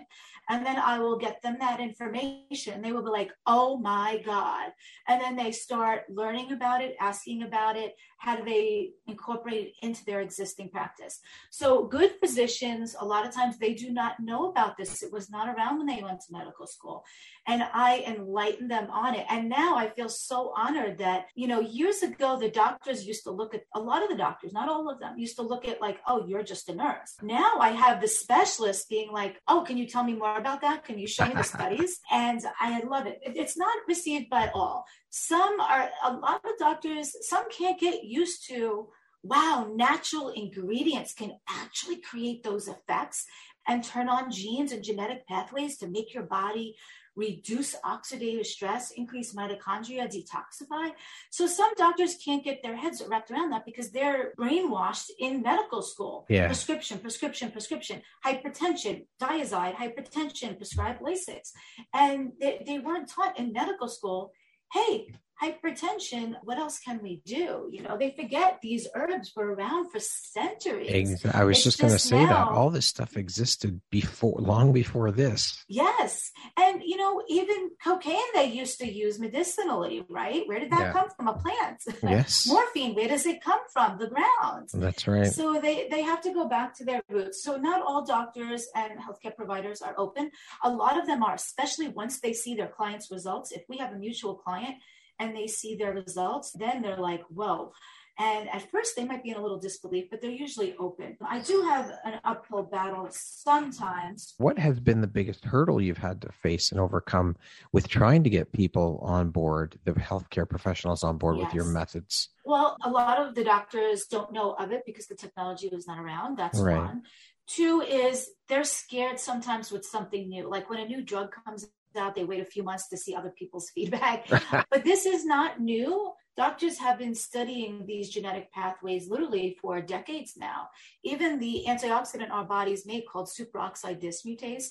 And 0.48 0.66
then 0.66 0.76
I 0.76 0.98
will 0.98 1.16
get 1.18 1.40
them 1.42 1.56
that 1.60 1.78
information. 1.78 2.82
They 2.82 2.92
will 2.92 3.04
be 3.04 3.10
like, 3.10 3.32
oh 3.46 3.76
my 3.76 4.22
God. 4.24 4.72
And 5.06 5.20
then 5.20 5.36
they 5.36 5.52
start 5.52 6.04
learning 6.08 6.52
about 6.52 6.82
it, 6.82 6.96
asking 7.00 7.42
about 7.42 7.76
it. 7.76 7.94
How 8.18 8.36
do 8.36 8.44
they 8.44 8.91
incorporate 9.06 9.68
it 9.68 9.86
into 9.86 10.04
their 10.04 10.20
existing 10.20 10.70
practice? 10.70 11.20
So, 11.50 11.84
good 11.84 12.12
physicians, 12.20 12.96
a 12.98 13.04
lot 13.04 13.26
of 13.26 13.34
times 13.34 13.58
they 13.58 13.74
do 13.74 13.90
not 13.90 14.20
know 14.20 14.50
about 14.50 14.76
this. 14.76 15.02
It 15.02 15.12
was 15.12 15.30
not 15.30 15.48
around 15.48 15.78
when 15.78 15.86
they 15.86 16.02
went 16.02 16.20
to 16.20 16.32
medical 16.32 16.66
school 16.66 17.04
and 17.46 17.62
I 17.62 18.04
enlightened 18.06 18.70
them 18.70 18.88
on 18.90 19.14
it. 19.14 19.26
And 19.28 19.48
now 19.48 19.76
I 19.76 19.90
feel 19.90 20.08
so 20.08 20.52
honored 20.56 20.98
that, 20.98 21.26
you 21.34 21.48
know, 21.48 21.60
years 21.60 22.02
ago, 22.02 22.38
the 22.38 22.50
doctors 22.50 23.06
used 23.06 23.24
to 23.24 23.30
look 23.30 23.54
at 23.54 23.64
a 23.74 23.80
lot 23.80 24.02
of 24.02 24.08
the 24.08 24.16
doctors, 24.16 24.52
not 24.52 24.68
all 24.68 24.88
of 24.88 25.00
them, 25.00 25.18
used 25.18 25.36
to 25.36 25.42
look 25.42 25.66
at 25.66 25.80
like, 25.80 26.00
oh, 26.06 26.26
you're 26.26 26.44
just 26.44 26.68
a 26.68 26.74
nurse. 26.74 27.16
Now 27.22 27.58
I 27.60 27.70
have 27.70 28.00
the 28.00 28.08
specialist 28.08 28.88
being 28.88 29.10
like, 29.10 29.40
oh, 29.48 29.64
can 29.66 29.76
you 29.76 29.86
tell 29.86 30.04
me 30.04 30.14
more 30.14 30.38
about 30.38 30.60
that? 30.60 30.84
Can 30.84 30.98
you 30.98 31.06
show 31.06 31.26
me 31.26 31.34
the 31.34 31.42
studies? 31.42 32.00
And 32.10 32.40
I 32.60 32.80
love 32.80 33.06
it. 33.06 33.20
It's 33.24 33.56
not 33.56 33.76
received 33.88 34.30
by 34.30 34.50
all. 34.54 34.84
Some 35.14 35.60
are, 35.60 35.90
a 36.04 36.12
lot 36.14 36.44
of 36.44 36.58
doctors, 36.58 37.14
some 37.28 37.44
can't 37.50 37.78
get 37.78 38.02
used 38.02 38.48
to 38.48 38.88
wow, 39.24 39.70
natural 39.74 40.30
ingredients 40.30 41.14
can 41.14 41.32
actually 41.48 42.00
create 42.00 42.42
those 42.42 42.68
effects 42.68 43.24
and 43.68 43.84
turn 43.84 44.08
on 44.08 44.32
genes 44.32 44.72
and 44.72 44.82
genetic 44.82 45.26
pathways 45.28 45.78
to 45.78 45.86
make 45.86 46.12
your 46.12 46.24
body 46.24 46.74
reduce 47.14 47.76
oxidative 47.84 48.46
stress, 48.46 48.90
increase 48.92 49.34
mitochondria, 49.34 50.10
detoxify. 50.10 50.90
So 51.30 51.46
some 51.46 51.72
doctors 51.74 52.16
can't 52.16 52.42
get 52.42 52.62
their 52.62 52.74
heads 52.74 53.02
wrapped 53.06 53.30
around 53.30 53.50
that 53.50 53.66
because 53.66 53.90
they're 53.90 54.32
brainwashed 54.38 55.10
in 55.18 55.42
medical 55.42 55.82
school. 55.82 56.24
Yeah. 56.28 56.46
Prescription, 56.46 56.98
prescription, 56.98 57.50
prescription, 57.50 58.02
hypertension, 58.24 59.06
Dyazide, 59.20 59.74
hypertension, 59.74 60.56
prescribed 60.56 61.02
Lasix. 61.02 61.50
And 61.92 62.32
they, 62.40 62.62
they 62.66 62.78
weren't 62.78 63.10
taught 63.10 63.38
in 63.38 63.52
medical 63.52 63.88
school, 63.88 64.32
hey, 64.72 65.06
hypertension, 65.42 66.34
what 66.44 66.58
else 66.58 66.78
can 66.78 67.00
we 67.02 67.22
do? 67.24 67.68
You 67.70 67.82
know, 67.82 67.96
they 67.98 68.10
forget 68.10 68.58
these 68.62 68.88
herbs 68.94 69.32
were 69.34 69.54
around 69.54 69.90
for 69.90 69.98
centuries. 70.00 70.90
Exactly. 70.90 71.40
I 71.40 71.44
was 71.44 71.58
it's 71.58 71.64
just 71.64 71.80
going 71.80 71.92
to 71.92 71.98
say 71.98 72.24
now, 72.24 72.28
that 72.28 72.48
all 72.52 72.70
this 72.70 72.86
stuff 72.86 73.16
existed 73.16 73.80
before, 73.90 74.40
long 74.40 74.72
before 74.72 75.10
this. 75.10 75.64
Yes. 75.68 76.30
And, 76.58 76.82
you 76.82 76.96
know, 76.96 77.22
even 77.28 77.70
cocaine 77.82 78.20
they 78.34 78.46
used 78.46 78.78
to 78.80 78.90
use 78.90 79.18
medicinally, 79.18 80.04
right? 80.08 80.42
Where 80.46 80.60
did 80.60 80.70
that 80.70 80.80
yeah. 80.80 80.92
come 80.92 81.08
from? 81.16 81.28
A 81.28 81.34
plant. 81.34 81.82
Yes. 82.02 82.46
Morphine, 82.46 82.94
where 82.94 83.08
does 83.08 83.24
it 83.26 83.42
come 83.42 83.60
from? 83.72 83.96
The 83.96 84.08
ground. 84.08 84.68
That's 84.74 85.06
right. 85.06 85.26
So 85.32 85.60
they, 85.62 85.88
they 85.88 86.02
have 86.02 86.20
to 86.22 86.34
go 86.34 86.46
back 86.46 86.76
to 86.78 86.84
their 86.84 87.00
roots. 87.08 87.42
So 87.42 87.56
not 87.56 87.80
all 87.80 88.04
doctors 88.04 88.66
and 88.74 88.98
healthcare 88.98 89.34
providers 89.34 89.80
are 89.80 89.94
open. 89.96 90.30
A 90.62 90.70
lot 90.70 90.98
of 90.98 91.06
them 91.06 91.22
are, 91.22 91.34
especially 91.34 91.88
once 91.88 92.20
they 92.20 92.32
see 92.32 92.54
their 92.54 92.66
clients' 92.68 93.10
results. 93.10 93.52
If 93.52 93.62
we 93.68 93.78
have 93.78 93.92
a 93.92 93.96
mutual 93.96 94.34
client, 94.34 94.76
and 95.18 95.36
they 95.36 95.46
see 95.46 95.76
their 95.76 95.92
results, 95.92 96.52
then 96.52 96.82
they're 96.82 96.96
like, 96.96 97.22
whoa. 97.28 97.72
And 98.18 98.48
at 98.50 98.70
first, 98.70 98.94
they 98.94 99.04
might 99.04 99.22
be 99.22 99.30
in 99.30 99.36
a 99.36 99.42
little 99.42 99.58
disbelief, 99.58 100.10
but 100.10 100.20
they're 100.20 100.30
usually 100.30 100.76
open. 100.78 101.16
I 101.22 101.40
do 101.40 101.62
have 101.62 101.90
an 102.04 102.20
uphill 102.24 102.62
battle 102.62 103.08
sometimes. 103.10 104.34
What 104.36 104.58
has 104.58 104.78
been 104.80 105.00
the 105.00 105.06
biggest 105.06 105.44
hurdle 105.44 105.80
you've 105.80 105.98
had 105.98 106.20
to 106.22 106.30
face 106.30 106.72
and 106.72 106.80
overcome 106.80 107.36
with 107.72 107.88
trying 107.88 108.22
to 108.24 108.30
get 108.30 108.52
people 108.52 109.00
on 109.02 109.30
board, 109.30 109.78
the 109.84 109.92
healthcare 109.92 110.48
professionals 110.48 111.02
on 111.02 111.16
board 111.16 111.38
yes. 111.38 111.46
with 111.46 111.54
your 111.54 111.64
methods? 111.64 112.28
Well, 112.44 112.76
a 112.82 112.90
lot 112.90 113.18
of 113.18 113.34
the 113.34 113.44
doctors 113.44 114.04
don't 114.04 114.32
know 114.32 114.52
of 114.52 114.72
it 114.72 114.82
because 114.84 115.06
the 115.06 115.14
technology 115.14 115.70
was 115.72 115.86
not 115.86 115.98
around. 115.98 116.36
That's 116.36 116.60
right. 116.60 116.76
one. 116.76 117.02
Two 117.46 117.82
is 117.82 118.30
they're 118.48 118.64
scared 118.64 119.18
sometimes 119.18 119.70
with 119.70 119.84
something 119.84 120.28
new. 120.28 120.48
Like 120.48 120.70
when 120.70 120.80
a 120.80 120.86
new 120.86 121.02
drug 121.02 121.34
comes 121.44 121.68
out, 121.96 122.14
they 122.14 122.24
wait 122.24 122.40
a 122.40 122.46
few 122.46 122.62
months 122.62 122.88
to 122.88 122.96
see 122.96 123.14
other 123.14 123.30
people's 123.30 123.70
feedback. 123.74 124.26
but 124.70 124.84
this 124.84 125.06
is 125.06 125.24
not 125.24 125.60
new. 125.60 126.12
Doctors 126.34 126.78
have 126.78 126.98
been 126.98 127.14
studying 127.14 127.84
these 127.86 128.08
genetic 128.08 128.50
pathways 128.52 129.08
literally 129.08 129.58
for 129.60 129.82
decades 129.82 130.32
now. 130.36 130.68
Even 131.04 131.38
the 131.38 131.64
antioxidant 131.68 132.30
our 132.30 132.44
bodies 132.44 132.86
make 132.86 133.06
called 133.06 133.28
superoxide 133.28 134.00
dismutase 134.00 134.70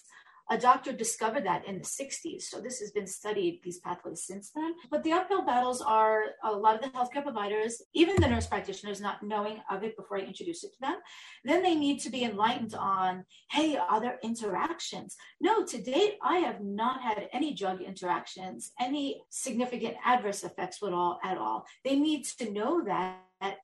a 0.52 0.58
doctor 0.58 0.92
discovered 0.92 1.46
that 1.46 1.66
in 1.66 1.78
the 1.78 1.86
60s. 1.86 2.44
So 2.44 2.60
this 2.60 2.80
has 2.80 2.92
been 2.92 3.08
studied, 3.08 3.62
these 3.64 3.80
pathways 3.80 4.24
since 4.24 4.52
then. 4.54 4.74
But 4.92 5.02
the 5.04 5.14
uphill 5.14 5.46
battles 5.46 5.82
are 5.82 6.24
a 6.44 6.52
lot 6.52 6.76
of 6.76 6.82
the 6.82 6.90
healthcare 6.90 7.24
providers, 7.24 7.82
even 7.94 8.20
the 8.20 8.28
nurse 8.28 8.48
practitioners, 8.48 9.00
not 9.00 9.24
knowing 9.24 9.62
of 9.72 9.84
it 9.84 9.96
before 9.96 10.18
I 10.18 10.24
introduce 10.24 10.66
it 10.66 10.74
to 10.74 10.82
them. 10.82 10.98
Then 11.46 11.64
they 11.64 11.74
need 11.74 12.02
to 12.02 12.10
be 12.10 12.26
enlightened 12.26 12.76
on, 12.76 13.24
hey, 13.50 13.78
are 13.78 14.02
there 14.02 14.20
interactions? 14.24 15.16
No, 15.40 15.64
to 15.64 15.82
date, 15.82 16.18
I 16.22 16.40
have 16.40 16.60
not 16.60 17.02
had 17.02 17.30
any 17.32 17.54
drug 17.54 17.82
interactions, 17.82 18.74
any 18.78 19.24
significant 19.30 19.96
adverse 20.06 20.44
effects 20.44 20.80
at 20.84 20.92
all 20.92 21.18
at 21.24 21.38
all. 21.38 21.66
They 21.86 21.96
need 21.96 22.26
to 22.40 22.52
know 22.52 22.84
that 22.84 23.22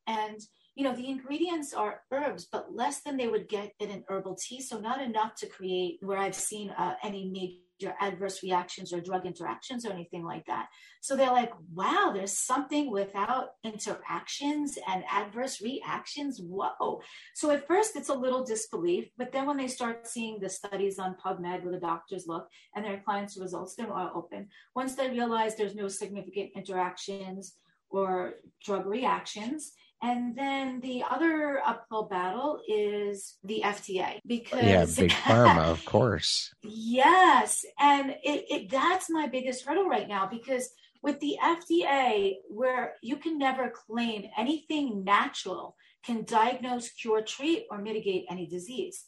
and 0.07 0.39
you 0.77 0.83
know, 0.83 0.95
the 0.95 1.09
ingredients 1.09 1.73
are 1.73 2.01
herbs, 2.11 2.47
but 2.51 2.67
less 2.71 3.01
than 3.01 3.17
they 3.17 3.27
would 3.27 3.49
get 3.49 3.73
in 3.79 3.89
an 3.89 4.03
herbal 4.07 4.35
tea. 4.35 4.61
So 4.61 4.79
not 4.79 5.01
enough 5.01 5.33
to 5.37 5.47
create 5.47 5.97
where 6.01 6.19
I've 6.19 6.35
seen 6.35 6.69
uh, 6.69 6.93
any 7.03 7.25
major 7.25 7.95
adverse 7.99 8.43
reactions 8.43 8.93
or 8.93 9.01
drug 9.01 9.25
interactions 9.25 9.87
or 9.87 9.91
anything 9.91 10.23
like 10.23 10.45
that. 10.45 10.67
So 11.01 11.15
they're 11.15 11.31
like, 11.31 11.51
wow, 11.73 12.11
there's 12.13 12.37
something 12.37 12.91
without 12.91 13.49
interactions 13.63 14.77
and 14.87 15.03
adverse 15.11 15.61
reactions. 15.61 16.39
Whoa. 16.39 17.01
So 17.33 17.49
at 17.49 17.65
first 17.65 17.95
it's 17.95 18.09
a 18.09 18.13
little 18.13 18.45
disbelief, 18.45 19.09
but 19.17 19.31
then 19.31 19.47
when 19.47 19.57
they 19.57 19.67
start 19.67 20.05
seeing 20.05 20.39
the 20.39 20.49
studies 20.49 20.99
on 20.99 21.15
PubMed 21.15 21.63
where 21.63 21.73
the 21.73 21.79
doctors 21.79 22.25
look 22.27 22.47
and 22.75 22.85
their 22.85 23.01
clients' 23.03 23.39
results, 23.39 23.73
they're 23.73 23.87
more 23.87 24.11
open. 24.13 24.49
Once 24.75 24.93
they 24.93 25.09
realize 25.09 25.55
there's 25.55 25.73
no 25.73 25.87
significant 25.87 26.51
interactions 26.55 27.55
or 27.89 28.35
drug 28.63 28.85
reactions, 28.85 29.71
and 30.01 30.35
then 30.35 30.79
the 30.81 31.03
other 31.09 31.59
uphill 31.65 32.03
battle 32.03 32.59
is 32.67 33.37
the 33.43 33.61
FDA 33.65 34.19
because 34.25 34.63
yeah, 34.63 34.85
big 34.85 35.11
pharma, 35.25 35.65
of 35.65 35.83
course. 35.85 36.53
Yes, 36.63 37.65
and 37.79 38.11
it, 38.23 38.45
it 38.49 38.69
that's 38.69 39.09
my 39.09 39.27
biggest 39.27 39.65
hurdle 39.65 39.87
right 39.87 40.07
now 40.07 40.27
because 40.27 40.69
with 41.01 41.19
the 41.19 41.37
FDA, 41.43 42.35
where 42.49 42.95
you 43.01 43.17
can 43.17 43.37
never 43.37 43.69
claim 43.71 44.25
anything 44.37 45.03
natural 45.03 45.75
can 46.03 46.23
diagnose, 46.23 46.89
cure, 46.89 47.21
treat, 47.21 47.65
or 47.69 47.77
mitigate 47.79 48.25
any 48.29 48.47
disease. 48.47 49.05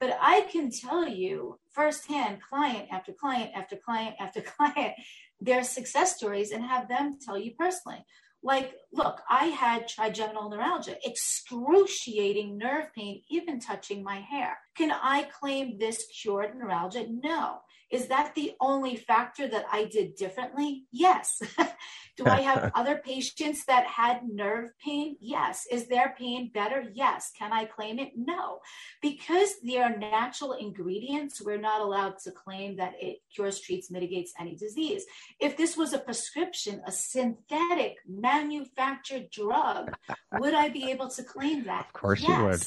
But 0.00 0.16
I 0.20 0.42
can 0.42 0.70
tell 0.70 1.06
you 1.06 1.58
firsthand, 1.72 2.38
client 2.48 2.88
after 2.90 3.12
client 3.12 3.50
after 3.54 3.76
client 3.76 4.16
after 4.18 4.40
client, 4.56 4.94
their 5.40 5.62
success 5.64 6.16
stories 6.16 6.50
and 6.50 6.64
have 6.64 6.88
them 6.88 7.18
tell 7.20 7.38
you 7.38 7.52
personally. 7.58 8.04
Like, 8.42 8.74
look, 8.92 9.20
I 9.28 9.46
had 9.46 9.86
trigeminal 9.86 10.48
neuralgia, 10.48 10.96
excruciating 11.04 12.56
nerve 12.56 12.92
pain, 12.94 13.22
even 13.28 13.60
touching 13.60 14.02
my 14.02 14.20
hair. 14.20 14.56
Can 14.74 14.90
I 14.90 15.24
claim 15.24 15.78
this 15.78 16.06
cured 16.22 16.56
neuralgia? 16.56 17.06
No. 17.08 17.58
Is 17.90 18.06
that 18.08 18.34
the 18.34 18.52
only 18.60 18.96
factor 18.96 19.48
that 19.48 19.66
I 19.70 19.84
did 19.84 20.14
differently? 20.14 20.84
Yes. 20.92 21.42
Do 22.16 22.24
I 22.26 22.40
have 22.42 22.70
other 22.74 22.96
patients 22.96 23.64
that 23.64 23.86
had 23.86 24.28
nerve 24.28 24.70
pain? 24.84 25.16
Yes. 25.20 25.66
Is 25.70 25.88
their 25.88 26.14
pain 26.16 26.50
better? 26.52 26.84
Yes. 26.92 27.32
Can 27.36 27.52
I 27.52 27.64
claim 27.64 27.98
it? 27.98 28.12
No. 28.16 28.60
Because 29.02 29.54
they 29.64 29.78
are 29.78 29.96
natural 29.96 30.52
ingredients, 30.52 31.42
we're 31.42 31.60
not 31.60 31.80
allowed 31.80 32.18
to 32.24 32.30
claim 32.30 32.76
that 32.76 32.94
it 33.00 33.18
cures, 33.34 33.60
treats, 33.60 33.90
mitigates 33.90 34.32
any 34.38 34.54
disease. 34.54 35.04
If 35.40 35.56
this 35.56 35.76
was 35.76 35.92
a 35.92 35.98
prescription, 35.98 36.82
a 36.86 36.92
synthetic 36.92 37.96
manufactured 38.08 39.30
drug, 39.30 39.94
would 40.38 40.54
I 40.54 40.68
be 40.68 40.90
able 40.90 41.08
to 41.10 41.24
claim 41.24 41.64
that? 41.64 41.86
Of 41.86 41.92
course 41.92 42.20
yes. 42.20 42.28
you 42.28 42.44
would. 42.44 42.62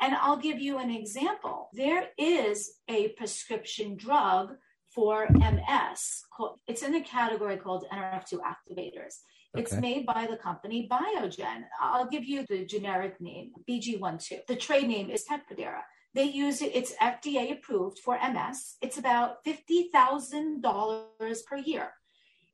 And 0.00 0.14
I'll 0.14 0.36
give 0.36 0.60
you 0.60 0.78
an 0.78 0.90
example. 0.90 1.70
There 1.72 2.08
is 2.18 2.74
a 2.88 3.08
prescription 3.10 3.96
drug 3.96 4.56
for 4.94 5.28
MS. 5.30 6.22
It's 6.66 6.82
in 6.82 6.94
a 6.94 7.02
category 7.02 7.56
called 7.56 7.86
NRF2 7.92 8.38
activators. 8.40 9.20
Okay. 9.54 9.62
It's 9.62 9.74
made 9.74 10.06
by 10.06 10.26
the 10.28 10.36
company 10.36 10.88
Biogen. 10.90 11.64
I'll 11.80 12.08
give 12.08 12.24
you 12.24 12.44
the 12.46 12.66
generic 12.66 13.20
name, 13.20 13.52
BG12. 13.68 14.46
The 14.48 14.56
trade 14.56 14.88
name 14.88 15.10
is 15.10 15.24
Tecfidera. 15.24 15.80
They 16.14 16.24
use 16.24 16.62
it, 16.62 16.74
it's 16.74 16.94
FDA 16.94 17.52
approved 17.52 17.98
for 17.98 18.18
MS. 18.18 18.76
It's 18.80 18.98
about 18.98 19.44
$50,000 19.44 21.46
per 21.46 21.56
year. 21.58 21.92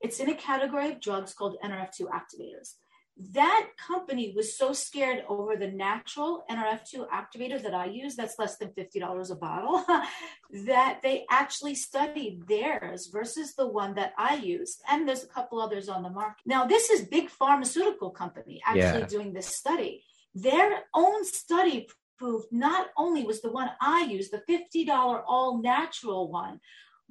It's 0.00 0.18
in 0.18 0.31
a 0.31 0.35
category 0.35 0.90
of 0.90 1.00
drugs 1.00 1.33
called 1.33 1.59
NRF2 1.64 2.09
activators 2.11 2.74
that 3.18 3.68
company 3.77 4.33
was 4.35 4.57
so 4.57 4.72
scared 4.72 5.22
over 5.29 5.57
the 5.57 5.68
natural 5.70 6.44
NRF2 6.51 7.07
activator 7.09 7.62
that 7.62 7.75
I 7.75 7.87
use, 7.87 8.16
that's 8.16 8.38
less 8.38 8.57
than 8.57 8.70
$50 8.70 9.31
a 9.31 9.35
bottle, 9.35 9.85
that 10.66 11.01
they 11.03 11.27
actually 11.31 11.75
studied 11.75 12.46
theirs 12.48 13.11
versus 13.12 13.55
the 13.55 13.66
one 13.66 13.94
that 13.94 14.12
I 14.16 14.37
used. 14.37 14.83
And 14.90 15.07
there's 15.07 15.25
a 15.25 15.29
couple 15.29 15.61
others 15.61 15.88
on 15.88 16.03
the 16.03 16.11
market. 16.11 16.42
Now, 16.46 16.66
this 16.66 16.90
is 16.90 17.03
big 17.03 17.29
pharmaceutical 17.29 18.11
company 18.11 18.62
actually 18.66 19.01
yeah. 19.01 19.07
doing 19.07 19.33
this 19.33 19.46
study. 19.46 20.03
Their 20.35 20.85
own 20.94 21.25
study 21.25 21.88
proved 22.18 22.46
not 22.51 22.88
only 22.96 23.25
was 23.25 23.42
the 23.42 23.53
one 23.53 23.70
I 23.81 24.05
used, 24.05 24.33
the 24.33 24.42
$50 24.48 25.22
all 25.27 25.61
natural 25.61 26.31
one, 26.31 26.61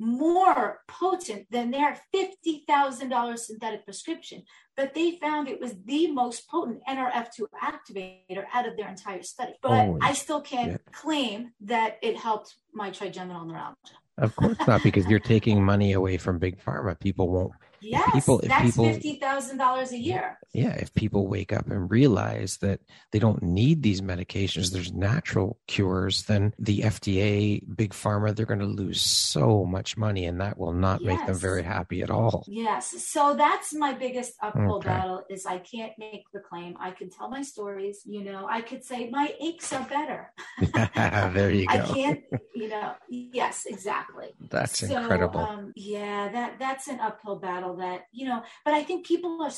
more 0.01 0.79
potent 0.87 1.45
than 1.51 1.69
their 1.69 1.95
$50,000 2.13 3.37
synthetic 3.37 3.85
prescription, 3.85 4.43
but 4.75 4.95
they 4.95 5.19
found 5.21 5.47
it 5.47 5.61
was 5.61 5.75
the 5.85 6.11
most 6.11 6.49
potent 6.49 6.81
NRF2 6.89 7.45
activator 7.63 8.45
out 8.51 8.67
of 8.67 8.75
their 8.75 8.89
entire 8.89 9.21
study. 9.21 9.53
But 9.61 9.87
oh, 9.87 9.99
I 10.01 10.13
still 10.13 10.41
can't 10.41 10.71
yeah. 10.71 10.77
claim 10.91 11.51
that 11.61 11.99
it 12.01 12.17
helped 12.17 12.55
my 12.73 12.89
trigeminal 12.89 13.45
neuralgia. 13.45 13.75
Of 14.17 14.35
course 14.35 14.57
not, 14.67 14.83
because 14.83 15.05
you're 15.05 15.19
taking 15.19 15.63
money 15.63 15.93
away 15.93 16.17
from 16.17 16.39
big 16.39 16.59
pharma. 16.63 16.99
People 16.99 17.29
won't 17.29 17.53
Yes, 17.81 18.11
people, 18.13 18.39
if 18.39 18.49
that's 18.49 18.63
people, 18.63 18.85
fifty 18.85 19.15
thousand 19.15 19.57
dollars 19.57 19.91
a 19.91 19.97
year. 19.97 20.37
Yeah, 20.53 20.73
if 20.73 20.93
people 20.93 21.27
wake 21.27 21.51
up 21.51 21.67
and 21.67 21.89
realize 21.89 22.57
that 22.57 22.81
they 23.11 23.19
don't 23.19 23.41
need 23.41 23.81
these 23.81 24.01
medications, 24.01 24.71
there's 24.71 24.93
natural 24.93 25.57
cures, 25.67 26.23
then 26.23 26.53
the 26.59 26.81
FDA, 26.81 27.63
big 27.75 27.93
pharma, 27.93 28.35
they're 28.35 28.45
going 28.45 28.59
to 28.59 28.65
lose 28.65 29.01
so 29.01 29.65
much 29.65 29.97
money, 29.97 30.25
and 30.25 30.39
that 30.41 30.57
will 30.57 30.73
not 30.73 31.01
yes. 31.01 31.07
make 31.07 31.25
them 31.25 31.37
very 31.37 31.63
happy 31.63 32.03
at 32.03 32.11
all. 32.11 32.45
Yes, 32.47 33.03
so 33.03 33.35
that's 33.35 33.73
my 33.73 33.93
biggest 33.93 34.33
uphill 34.41 34.75
okay. 34.75 34.89
battle. 34.89 35.23
Is 35.29 35.45
I 35.45 35.57
can't 35.57 35.93
make 35.97 36.25
the 36.33 36.39
claim. 36.39 36.75
I 36.79 36.91
can 36.91 37.09
tell 37.09 37.29
my 37.29 37.41
stories. 37.41 38.01
You 38.05 38.23
know, 38.23 38.45
I 38.47 38.61
could 38.61 38.83
say 38.83 39.09
my 39.09 39.33
aches 39.41 39.73
are 39.73 39.87
better. 39.89 40.33
there 41.33 41.51
you 41.51 41.65
go. 41.65 41.73
I 41.73 41.79
can't. 41.79 42.23
You 42.53 42.69
know. 42.69 42.93
Yes, 43.09 43.65
exactly. 43.65 44.27
That's 44.49 44.79
so, 44.79 44.95
incredible. 44.95 45.39
Um, 45.39 45.73
yeah, 45.75 46.29
that 46.29 46.59
that's 46.59 46.87
an 46.87 46.99
uphill 46.99 47.37
battle 47.37 47.70
that, 47.77 48.01
you 48.11 48.27
know, 48.27 48.43
but 48.65 48.73
I 48.73 48.83
think 48.83 49.05
people 49.05 49.41
are 49.41 49.51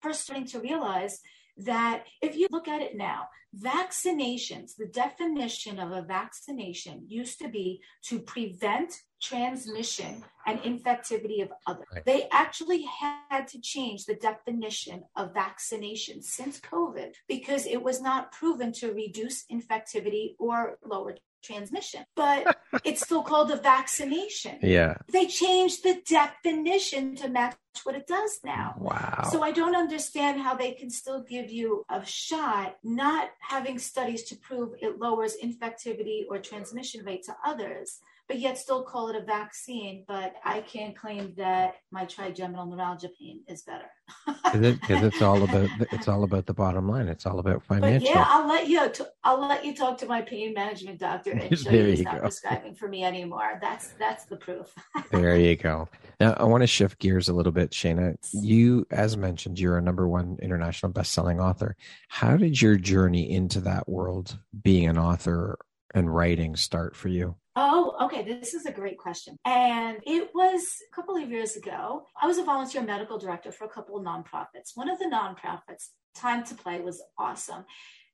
first 0.00 0.22
starting 0.22 0.46
to 0.46 0.60
realize 0.60 1.20
that 1.58 2.04
if 2.22 2.36
you 2.36 2.46
look 2.50 2.68
at 2.68 2.82
it 2.82 2.96
now, 2.96 3.28
vaccinations, 3.56 4.76
the 4.76 4.86
definition 4.86 5.78
of 5.78 5.90
a 5.90 6.02
vaccination 6.02 7.04
used 7.08 7.38
to 7.40 7.48
be 7.48 7.80
to 8.04 8.20
prevent 8.20 8.94
transmission 9.20 10.22
and 10.46 10.60
infectivity 10.60 11.42
of 11.42 11.48
others. 11.66 11.86
Right. 11.92 12.04
They 12.04 12.28
actually 12.30 12.86
had 13.00 13.48
to 13.48 13.60
change 13.60 14.04
the 14.04 14.14
definition 14.14 15.02
of 15.16 15.34
vaccination 15.34 16.22
since 16.22 16.60
COVID 16.60 17.14
because 17.26 17.66
it 17.66 17.82
was 17.82 18.00
not 18.00 18.30
proven 18.32 18.72
to 18.74 18.92
reduce 18.92 19.44
infectivity 19.46 20.34
or 20.38 20.78
lower 20.84 21.16
transmission, 21.42 22.04
but 22.16 22.56
it's 22.84 23.02
still 23.02 23.22
called 23.22 23.50
a 23.50 23.56
vaccination. 23.56 24.58
Yeah. 24.62 24.96
They 25.12 25.26
changed 25.26 25.82
the 25.82 26.00
definition 26.06 27.16
to 27.16 27.28
match 27.28 27.56
what 27.84 27.94
it 27.94 28.06
does 28.06 28.40
now. 28.44 28.74
Wow. 28.78 29.28
So 29.30 29.42
I 29.42 29.52
don't 29.52 29.76
understand 29.76 30.40
how 30.40 30.54
they 30.54 30.72
can 30.72 30.90
still 30.90 31.22
give 31.22 31.50
you 31.50 31.84
a 31.88 32.04
shot, 32.04 32.76
not 32.82 33.30
having 33.40 33.78
studies 33.78 34.24
to 34.24 34.36
prove 34.36 34.74
it 34.80 34.98
lowers 34.98 35.36
infectivity 35.42 36.24
or 36.28 36.38
transmission 36.38 37.04
rate 37.04 37.24
to 37.24 37.36
others, 37.44 37.98
but 38.28 38.38
yet 38.38 38.58
still 38.58 38.82
call 38.82 39.08
it 39.08 39.16
a 39.16 39.24
vaccine. 39.24 40.04
But 40.06 40.34
I 40.44 40.60
can't 40.60 40.94
claim 40.94 41.32
that 41.36 41.76
my 41.90 42.04
trigeminal 42.04 42.66
neuralgia 42.66 43.08
pain 43.18 43.40
is 43.48 43.62
better. 43.62 43.86
Because 44.26 44.62
it, 44.62 44.78
it's 44.88 45.22
all 45.22 45.42
about 45.48 45.70
it's 45.92 46.06
all 46.06 46.24
about 46.24 46.46
the 46.46 46.54
bottom 46.54 46.88
line. 46.88 47.08
It's 47.08 47.26
all 47.26 47.38
about 47.38 47.62
financial. 47.64 48.08
But 48.08 48.14
yeah, 48.14 48.26
I'll 48.28 48.46
let 48.46 48.68
you. 48.68 48.92
I'll 49.24 49.40
let 49.40 49.64
you 49.64 49.74
talk 49.74 49.98
to 49.98 50.06
my 50.06 50.20
pain 50.20 50.52
management 50.54 51.00
doctor 51.00 51.32
and 51.32 51.58
show 51.58 51.70
you 51.70 51.84
he's 51.84 52.02
not 52.02 52.16
go. 52.16 52.20
prescribing 52.20 52.74
for 52.74 52.88
me 52.88 53.02
anymore. 53.02 53.58
That's 53.60 53.88
that's 53.98 54.26
the 54.26 54.36
proof. 54.36 54.72
there 55.10 55.36
you 55.38 55.56
go. 55.56 55.88
Now 56.20 56.34
I 56.34 56.44
want 56.44 56.62
to 56.62 56.66
shift 56.66 56.98
gears 56.98 57.28
a 57.28 57.32
little 57.32 57.52
bit, 57.52 57.70
Shayna. 57.70 58.16
You, 58.32 58.86
as 58.90 59.16
mentioned, 59.16 59.58
you're 59.58 59.78
a 59.78 59.82
number 59.82 60.06
one 60.06 60.36
international 60.42 60.92
best-selling 60.92 61.40
author. 61.40 61.76
How 62.08 62.36
did 62.36 62.60
your 62.60 62.76
journey 62.76 63.30
into 63.30 63.60
that 63.62 63.88
world, 63.88 64.38
being 64.62 64.86
an 64.86 64.98
author 64.98 65.58
and 65.94 66.14
writing, 66.14 66.56
start 66.56 66.94
for 66.94 67.08
you? 67.08 67.36
Oh, 67.60 67.96
okay. 68.02 68.22
This 68.22 68.54
is 68.54 68.66
a 68.66 68.72
great 68.72 68.98
question. 68.98 69.36
And 69.44 69.98
it 70.06 70.30
was 70.32 70.62
a 70.92 70.94
couple 70.94 71.16
of 71.16 71.28
years 71.28 71.56
ago. 71.56 72.04
I 72.22 72.28
was 72.28 72.38
a 72.38 72.44
volunteer 72.44 72.82
medical 72.82 73.18
director 73.18 73.50
for 73.50 73.64
a 73.64 73.68
couple 73.68 73.96
of 73.96 74.04
nonprofits. 74.04 74.76
One 74.76 74.88
of 74.88 75.00
the 75.00 75.06
nonprofits, 75.06 75.88
Time 76.14 76.44
to 76.44 76.54
Play, 76.54 76.78
was 76.78 77.02
awesome. 77.18 77.64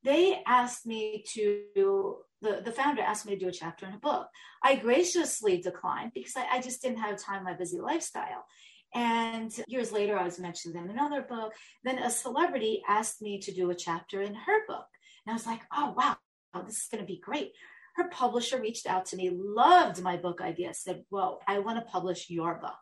They 0.02 0.40
asked 0.46 0.86
me 0.86 1.24
to, 1.34 2.16
the, 2.40 2.62
the 2.64 2.72
founder 2.72 3.02
asked 3.02 3.26
me 3.26 3.34
to 3.34 3.38
do 3.38 3.48
a 3.48 3.52
chapter 3.52 3.84
in 3.84 3.92
a 3.92 3.98
book. 3.98 4.28
I 4.62 4.76
graciously 4.76 5.58
declined 5.58 6.12
because 6.14 6.38
I, 6.38 6.46
I 6.50 6.60
just 6.62 6.80
didn't 6.80 7.00
have 7.00 7.22
time 7.22 7.40
in 7.40 7.44
my 7.44 7.52
busy 7.52 7.80
lifestyle. 7.80 8.46
And 8.94 9.52
years 9.68 9.92
later, 9.92 10.18
I 10.18 10.24
was 10.24 10.38
mentioned 10.38 10.74
in 10.74 10.88
another 10.88 11.20
book. 11.20 11.52
Then 11.82 11.98
a 11.98 12.08
celebrity 12.08 12.82
asked 12.88 13.20
me 13.20 13.40
to 13.40 13.52
do 13.52 13.68
a 13.68 13.74
chapter 13.74 14.22
in 14.22 14.34
her 14.34 14.66
book. 14.66 14.86
And 15.26 15.32
I 15.32 15.34
was 15.34 15.44
like, 15.44 15.60
oh, 15.70 15.92
wow, 15.94 16.16
this 16.64 16.78
is 16.78 16.88
going 16.90 17.02
to 17.02 17.06
be 17.06 17.20
great 17.20 17.52
her 17.96 18.08
publisher 18.08 18.60
reached 18.60 18.86
out 18.86 19.06
to 19.06 19.16
me, 19.16 19.30
loved 19.32 20.02
my 20.02 20.16
book 20.16 20.40
idea, 20.40 20.74
said, 20.74 21.04
Well, 21.10 21.40
I 21.46 21.58
want 21.60 21.78
to 21.78 21.90
publish 21.90 22.30
your 22.30 22.56
book. 22.56 22.72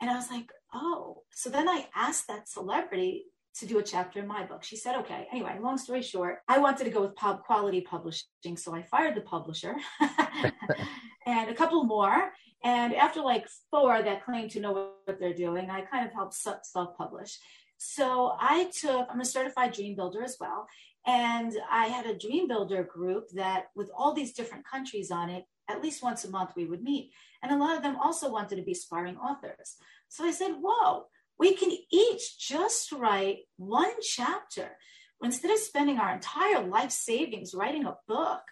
And 0.00 0.10
I 0.10 0.14
was 0.14 0.30
like, 0.30 0.50
Oh. 0.72 1.22
So 1.30 1.50
then 1.50 1.68
I 1.68 1.86
asked 1.94 2.28
that 2.28 2.48
celebrity 2.48 3.26
to 3.56 3.66
do 3.66 3.78
a 3.78 3.82
chapter 3.82 4.18
in 4.18 4.26
my 4.26 4.44
book. 4.44 4.64
She 4.64 4.76
said, 4.76 4.96
okay. 4.96 5.28
Anyway, 5.30 5.56
long 5.60 5.78
story 5.78 6.02
short, 6.02 6.38
I 6.48 6.58
wanted 6.58 6.84
to 6.84 6.90
go 6.90 7.02
with 7.02 7.14
pub 7.14 7.42
quality 7.44 7.80
publishing. 7.80 8.56
So 8.56 8.74
I 8.74 8.82
fired 8.82 9.14
the 9.14 9.20
publisher 9.20 9.76
and 11.26 11.48
a 11.48 11.54
couple 11.54 11.84
more. 11.84 12.32
And 12.64 12.94
after 12.94 13.20
like 13.20 13.46
four 13.70 14.02
that 14.02 14.24
claim 14.24 14.48
to 14.50 14.60
know 14.60 14.72
what 15.04 15.20
they're 15.20 15.34
doing, 15.34 15.70
I 15.70 15.82
kind 15.82 16.06
of 16.06 16.12
helped 16.12 16.34
self 16.34 16.96
publish. 16.96 17.38
So 17.76 18.34
I 18.40 18.70
took, 18.76 19.08
I'm 19.10 19.20
a 19.20 19.24
certified 19.24 19.72
dream 19.72 19.94
builder 19.94 20.22
as 20.22 20.36
well. 20.40 20.66
And 21.06 21.52
I 21.70 21.86
had 21.86 22.06
a 22.06 22.18
dream 22.18 22.48
builder 22.48 22.82
group 22.82 23.28
that, 23.34 23.66
with 23.74 23.90
all 23.96 24.14
these 24.14 24.32
different 24.32 24.66
countries 24.66 25.10
on 25.10 25.28
it, 25.28 25.44
at 25.68 25.82
least 25.82 26.02
once 26.02 26.24
a 26.24 26.30
month 26.30 26.50
we 26.56 26.66
would 26.66 26.82
meet. 26.82 27.12
And 27.42 27.52
a 27.52 27.58
lot 27.58 27.76
of 27.76 27.82
them 27.82 27.96
also 28.02 28.30
wanted 28.30 28.56
to 28.56 28.62
be 28.62 28.72
aspiring 28.72 29.16
authors. 29.16 29.76
So 30.08 30.24
I 30.24 30.30
said, 30.30 30.52
whoa, 30.60 31.06
we 31.38 31.54
can 31.54 31.70
each 31.90 32.38
just 32.38 32.92
write 32.92 33.40
one 33.56 33.92
chapter. 34.00 34.76
Instead 35.22 35.50
of 35.50 35.58
spending 35.58 35.98
our 35.98 36.14
entire 36.14 36.66
life 36.66 36.90
savings 36.90 37.54
writing 37.54 37.86
a 37.86 37.96
book, 38.06 38.42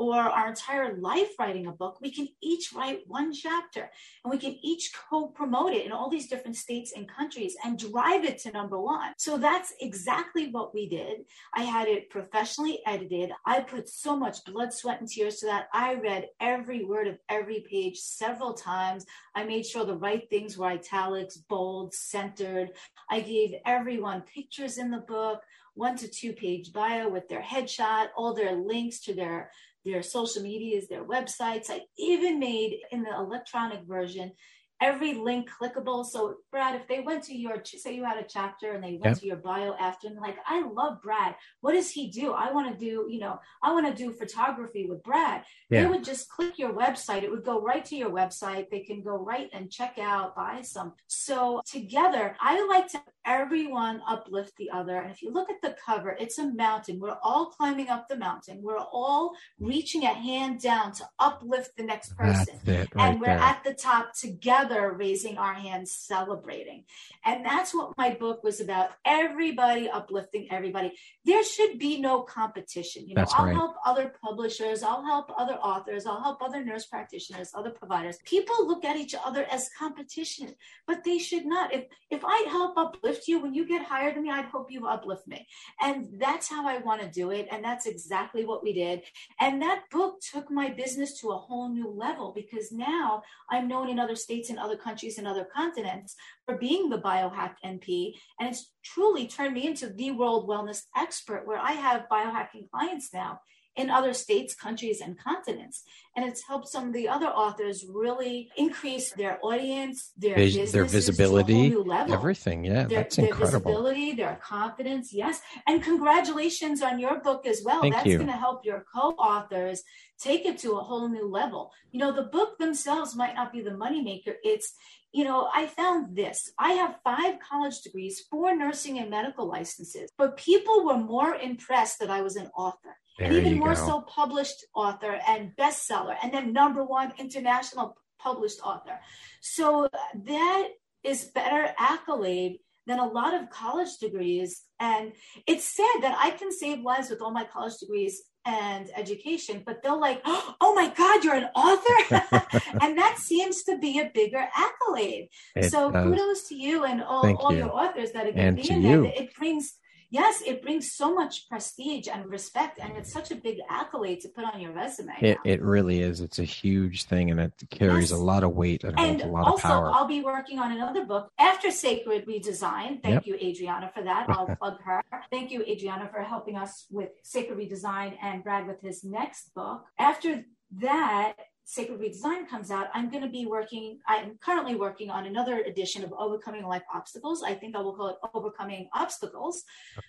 or 0.00 0.16
our 0.16 0.48
entire 0.48 0.96
life 0.96 1.38
writing 1.38 1.66
a 1.66 1.72
book, 1.72 2.00
we 2.00 2.10
can 2.10 2.26
each 2.40 2.72
write 2.72 3.00
one 3.06 3.34
chapter 3.34 3.90
and 4.24 4.32
we 4.32 4.38
can 4.38 4.58
each 4.62 4.94
co 4.94 5.26
promote 5.26 5.74
it 5.74 5.84
in 5.84 5.92
all 5.92 6.08
these 6.08 6.26
different 6.26 6.56
states 6.56 6.94
and 6.96 7.06
countries 7.06 7.54
and 7.66 7.78
drive 7.78 8.24
it 8.24 8.38
to 8.38 8.50
number 8.50 8.80
one. 8.80 9.12
So 9.18 9.36
that's 9.36 9.74
exactly 9.82 10.48
what 10.50 10.72
we 10.72 10.88
did. 10.88 11.26
I 11.54 11.64
had 11.64 11.86
it 11.86 12.08
professionally 12.08 12.80
edited. 12.86 13.32
I 13.44 13.60
put 13.60 13.90
so 13.90 14.16
much 14.16 14.42
blood, 14.46 14.72
sweat, 14.72 15.00
and 15.00 15.08
tears 15.08 15.36
to 15.40 15.46
that. 15.46 15.68
I 15.74 15.96
read 15.96 16.28
every 16.40 16.82
word 16.82 17.06
of 17.06 17.18
every 17.28 17.60
page 17.70 17.98
several 17.98 18.54
times. 18.54 19.04
I 19.34 19.44
made 19.44 19.66
sure 19.66 19.84
the 19.84 19.98
right 19.98 20.26
things 20.30 20.56
were 20.56 20.68
italics, 20.68 21.36
bold, 21.36 21.92
centered. 21.92 22.70
I 23.10 23.20
gave 23.20 23.52
everyone 23.66 24.22
pictures 24.22 24.78
in 24.78 24.90
the 24.90 25.00
book 25.00 25.42
one 25.74 25.96
to 25.96 26.08
two 26.08 26.32
page 26.32 26.72
bio 26.72 27.08
with 27.08 27.28
their 27.28 27.40
headshot, 27.40 28.08
all 28.16 28.34
their 28.34 28.54
links 28.54 29.00
to 29.00 29.14
their 29.14 29.50
their 29.84 30.02
social 30.02 30.42
medias, 30.42 30.88
their 30.88 31.04
websites. 31.04 31.70
I 31.70 31.80
even 31.98 32.38
made 32.38 32.78
in 32.90 33.02
the 33.02 33.14
electronic 33.14 33.82
version 33.82 34.32
every 34.80 35.14
link 35.14 35.48
clickable. 35.50 36.04
So, 36.04 36.36
Brad, 36.50 36.74
if 36.74 36.88
they 36.88 37.00
went 37.00 37.24
to 37.24 37.34
your, 37.34 37.62
say 37.64 37.94
you 37.94 38.04
had 38.04 38.16
a 38.16 38.26
chapter 38.26 38.72
and 38.72 38.82
they 38.82 38.92
went 38.92 39.04
yep. 39.04 39.18
to 39.18 39.26
your 39.26 39.36
bio 39.36 39.74
after 39.78 40.08
and 40.08 40.16
like, 40.16 40.38
I 40.46 40.62
love 40.66 41.02
Brad. 41.02 41.34
What 41.60 41.72
does 41.72 41.90
he 41.90 42.10
do? 42.10 42.32
I 42.32 42.52
want 42.52 42.72
to 42.72 42.78
do, 42.78 43.06
you 43.08 43.20
know, 43.20 43.38
I 43.62 43.72
want 43.72 43.86
to 43.86 44.02
do 44.02 44.12
photography 44.12 44.86
with 44.88 45.02
Brad. 45.02 45.44
Yeah. 45.68 45.82
They 45.82 45.86
would 45.88 46.04
just 46.04 46.30
click 46.30 46.58
your 46.58 46.72
website. 46.72 47.22
It 47.22 47.30
would 47.30 47.44
go 47.44 47.60
right 47.60 47.84
to 47.84 47.96
your 47.96 48.10
website. 48.10 48.70
They 48.70 48.80
can 48.80 49.02
go 49.02 49.16
right 49.16 49.50
and 49.52 49.70
check 49.70 49.98
out, 50.00 50.34
buy 50.34 50.62
some. 50.62 50.94
So 51.06 51.60
together, 51.70 52.36
I 52.40 52.66
like 52.66 52.88
to 52.88 53.02
everyone 53.26 54.02
uplift 54.06 54.56
the 54.56 54.70
other. 54.70 54.98
And 54.98 55.10
if 55.10 55.22
you 55.22 55.32
look 55.32 55.50
at 55.50 55.62
the 55.62 55.76
cover, 55.84 56.16
it's 56.18 56.38
a 56.38 56.46
mountain. 56.46 57.00
We're 57.00 57.18
all 57.22 57.46
climbing 57.46 57.88
up 57.88 58.08
the 58.08 58.16
mountain. 58.16 58.60
We're 58.62 58.78
all 58.78 59.34
reaching 59.58 60.04
a 60.04 60.14
hand 60.14 60.60
down 60.60 60.92
to 60.92 61.08
uplift 61.18 61.76
the 61.76 61.84
next 61.84 62.16
person. 62.16 62.58
Right 62.66 62.88
and 62.96 63.20
we're 63.20 63.26
there. 63.26 63.38
at 63.38 63.62
the 63.64 63.74
top 63.74 64.14
together 64.14 64.92
raising 64.92 65.38
our 65.38 65.54
hands 65.54 65.92
celebrating 65.92 66.84
and 67.24 67.44
that's 67.44 67.74
what 67.74 67.96
my 67.96 68.10
book 68.10 68.42
was 68.42 68.60
about 68.60 68.90
everybody 69.04 69.88
uplifting 69.88 70.46
everybody 70.50 70.92
there 71.24 71.44
should 71.44 71.78
be 71.78 72.00
no 72.00 72.22
competition 72.22 73.06
you 73.06 73.14
know 73.14 73.20
that's 73.22 73.34
i'll 73.34 73.46
right. 73.46 73.54
help 73.54 73.76
other 73.84 74.12
publishers 74.22 74.82
i'll 74.82 75.04
help 75.04 75.30
other 75.36 75.54
authors 75.54 76.06
i'll 76.06 76.22
help 76.22 76.42
other 76.42 76.64
nurse 76.64 76.86
practitioners 76.86 77.50
other 77.54 77.70
providers 77.70 78.18
people 78.24 78.66
look 78.66 78.84
at 78.84 78.96
each 78.96 79.14
other 79.24 79.44
as 79.50 79.70
competition 79.78 80.54
but 80.86 81.04
they 81.04 81.18
should 81.18 81.46
not 81.46 81.72
if 81.72 81.84
if 82.10 82.22
i 82.24 82.46
help 82.50 82.76
uplift 82.76 83.09
you. 83.26 83.40
When 83.40 83.54
you 83.54 83.66
get 83.66 83.84
higher 83.84 84.12
than 84.12 84.22
me 84.22 84.30
i'd 84.30 84.46
hope 84.46 84.70
you 84.70 84.86
uplift 84.86 85.26
me. 85.26 85.46
And 85.80 86.08
that's 86.18 86.48
how 86.48 86.68
i 86.68 86.78
want 86.78 87.00
to 87.02 87.08
do 87.08 87.30
it 87.30 87.48
and 87.50 87.62
that's 87.64 87.86
exactly 87.86 88.44
what 88.44 88.62
we 88.62 88.72
did. 88.72 89.02
And 89.38 89.60
that 89.62 89.84
book 89.90 90.20
took 90.20 90.50
my 90.50 90.70
business 90.70 91.20
to 91.20 91.30
a 91.30 91.38
whole 91.38 91.68
new 91.68 91.88
level 91.88 92.32
because 92.34 92.72
now 92.72 93.22
i'm 93.50 93.68
known 93.68 93.88
in 93.88 93.98
other 93.98 94.16
states 94.16 94.50
and 94.50 94.58
other 94.58 94.76
countries 94.76 95.18
and 95.18 95.26
other 95.26 95.46
continents 95.54 96.16
for 96.46 96.56
being 96.56 96.88
the 96.88 96.98
biohack 96.98 97.54
NP. 97.64 98.14
And 98.38 98.48
it's 98.48 98.72
truly 98.84 99.26
turned 99.26 99.54
me 99.54 99.66
into 99.66 99.88
the 99.88 100.10
world 100.10 100.48
wellness 100.48 100.82
expert 100.96 101.46
where 101.46 101.58
I 101.58 101.72
have 101.72 102.08
biohacking 102.10 102.70
clients 102.70 103.10
now 103.12 103.40
in 103.76 103.88
other 103.88 104.12
states, 104.12 104.54
countries, 104.54 105.00
and 105.00 105.18
continents. 105.18 105.84
And 106.16 106.28
it's 106.28 106.42
helped 106.46 106.68
some 106.68 106.88
of 106.88 106.92
the 106.92 107.08
other 107.08 107.28
authors 107.28 107.84
really 107.88 108.50
increase 108.56 109.12
their 109.12 109.38
audience, 109.42 110.10
their 110.16 110.36
their 110.36 110.84
visibility, 110.84 111.74
everything. 111.90 112.64
Yeah, 112.64 112.84
their, 112.84 113.02
that's 113.02 113.18
incredible. 113.18 113.72
Their 113.72 113.92
visibility, 113.92 114.12
their 114.14 114.40
confidence. 114.42 115.12
Yes, 115.12 115.40
and 115.66 115.82
congratulations 115.82 116.82
on 116.82 116.98
your 116.98 117.20
book 117.20 117.46
as 117.46 117.62
well. 117.64 117.80
Thank 117.80 117.94
that's 117.94 118.06
going 118.06 118.26
to 118.26 118.32
help 118.32 118.64
your 118.64 118.84
co-authors 118.92 119.82
take 120.18 120.44
it 120.44 120.58
to 120.58 120.72
a 120.72 120.82
whole 120.82 121.08
new 121.08 121.28
level. 121.28 121.72
You 121.92 122.00
know, 122.00 122.12
the 122.12 122.24
book 122.24 122.58
themselves 122.58 123.14
might 123.14 123.34
not 123.34 123.52
be 123.52 123.60
the 123.60 123.70
moneymaker. 123.70 124.34
It's 124.42 124.74
you 125.12 125.24
know, 125.24 125.48
I 125.52 125.66
found 125.66 126.16
this. 126.16 126.52
I 126.56 126.72
have 126.74 127.00
five 127.02 127.40
college 127.40 127.80
degrees, 127.80 128.20
four 128.30 128.54
nursing 128.54 128.98
and 128.98 129.10
medical 129.10 129.48
licenses, 129.48 130.08
but 130.16 130.36
people 130.36 130.84
were 130.84 130.98
more 130.98 131.34
impressed 131.34 131.98
that 131.98 132.10
I 132.10 132.22
was 132.22 132.36
an 132.36 132.48
author. 132.56 132.96
There 133.18 133.28
and 133.28 133.36
even 133.36 133.58
more 133.58 133.74
go. 133.74 133.86
so 133.86 134.00
published 134.02 134.64
author 134.74 135.18
and 135.26 135.52
bestseller, 135.56 136.16
and 136.22 136.32
then 136.32 136.52
number 136.52 136.84
one 136.84 137.12
international 137.18 137.96
published 138.18 138.60
author. 138.64 138.98
So 139.40 139.88
that 140.24 140.68
is 141.02 141.24
better 141.34 141.74
accolade 141.78 142.58
than 142.86 142.98
a 142.98 143.06
lot 143.06 143.34
of 143.34 143.50
college 143.50 143.98
degrees. 143.98 144.62
And 144.78 145.12
it's 145.46 145.64
sad 145.64 146.02
that 146.02 146.16
I 146.18 146.30
can 146.30 146.52
save 146.52 146.80
lives 146.80 147.10
with 147.10 147.20
all 147.20 147.30
my 147.30 147.44
college 147.44 147.78
degrees 147.78 148.22
and 148.46 148.90
education, 148.96 149.62
but 149.64 149.82
they'll 149.82 150.00
like, 150.00 150.22
oh 150.24 150.72
my 150.74 150.88
God, 150.96 151.24
you're 151.24 151.34
an 151.34 151.48
author. 151.54 152.50
and 152.80 152.98
that 152.98 153.18
seems 153.18 153.62
to 153.64 153.78
be 153.78 154.00
a 154.00 154.10
bigger 154.12 154.46
accolade. 154.56 155.28
It 155.56 155.70
so 155.70 155.90
does. 155.90 156.04
kudos 156.04 156.48
to 156.48 156.54
you 156.54 156.84
and 156.84 157.02
all, 157.02 157.36
all 157.36 157.52
you. 157.52 157.58
your 157.58 157.70
authors 157.70 158.12
that 158.12 158.26
are 158.26 158.32
going 158.32 158.56
to 158.56 158.62
be 158.62 158.70
in 158.70 158.82
there. 158.82 159.04
It 159.04 159.34
brings 159.34 159.74
yes, 160.10 160.42
it 160.46 160.62
brings 160.62 160.92
so 160.92 161.14
much 161.14 161.48
prestige 161.48 162.08
and 162.08 162.26
respect, 162.26 162.78
and 162.78 162.96
it's 162.96 163.12
such 163.12 163.30
a 163.30 163.36
big 163.36 163.58
accolade 163.68 164.20
to 164.20 164.28
put 164.28 164.44
on 164.44 164.60
your 164.60 164.72
resume. 164.72 165.14
It, 165.20 165.38
it 165.44 165.62
really 165.62 166.02
is. 166.02 166.20
It's 166.20 166.38
a 166.38 166.44
huge 166.44 167.04
thing, 167.04 167.30
and 167.30 167.40
it 167.40 167.52
carries 167.70 168.10
yes. 168.10 168.18
a 168.18 168.22
lot 168.22 168.44
of 168.44 168.52
weight 168.52 168.84
and, 168.84 168.98
and 168.98 169.22
a 169.22 169.26
lot 169.26 169.46
also, 169.46 169.54
of 169.54 169.62
power. 169.62 169.90
I'll 169.92 170.06
be 170.06 170.20
working 170.20 170.58
on 170.58 170.72
another 170.72 171.04
book 171.04 171.30
after 171.38 171.70
Sacred 171.70 172.26
Redesign. 172.26 173.02
Thank 173.02 173.26
yep. 173.26 173.26
you, 173.26 173.34
Adriana, 173.36 173.90
for 173.94 174.02
that. 174.02 174.26
I'll 174.28 174.54
plug 174.60 174.80
her. 174.82 175.02
Thank 175.30 175.50
you, 175.50 175.62
Adriana, 175.62 176.08
for 176.12 176.22
helping 176.22 176.56
us 176.56 176.86
with 176.90 177.10
Sacred 177.22 177.58
Redesign 177.58 178.16
and 178.22 178.42
Brad 178.42 178.66
with 178.66 178.80
his 178.80 179.04
next 179.04 179.54
book. 179.54 179.84
After 179.98 180.44
that, 180.80 181.34
Sacred 181.70 182.00
Redesign 182.00 182.48
comes 182.48 182.72
out, 182.72 182.88
I'm 182.94 183.10
going 183.10 183.22
to 183.22 183.28
be 183.28 183.46
working, 183.46 184.00
I'm 184.08 184.36
currently 184.38 184.74
working 184.74 185.08
on 185.08 185.26
another 185.26 185.60
edition 185.60 186.02
of 186.02 186.12
Overcoming 186.12 186.64
Life 186.64 186.82
Obstacles. 186.92 187.44
I 187.44 187.54
think 187.54 187.76
I 187.76 187.80
will 187.80 187.94
call 187.94 188.08
it 188.08 188.16
Overcoming 188.34 188.88
Obstacles. 188.92 189.62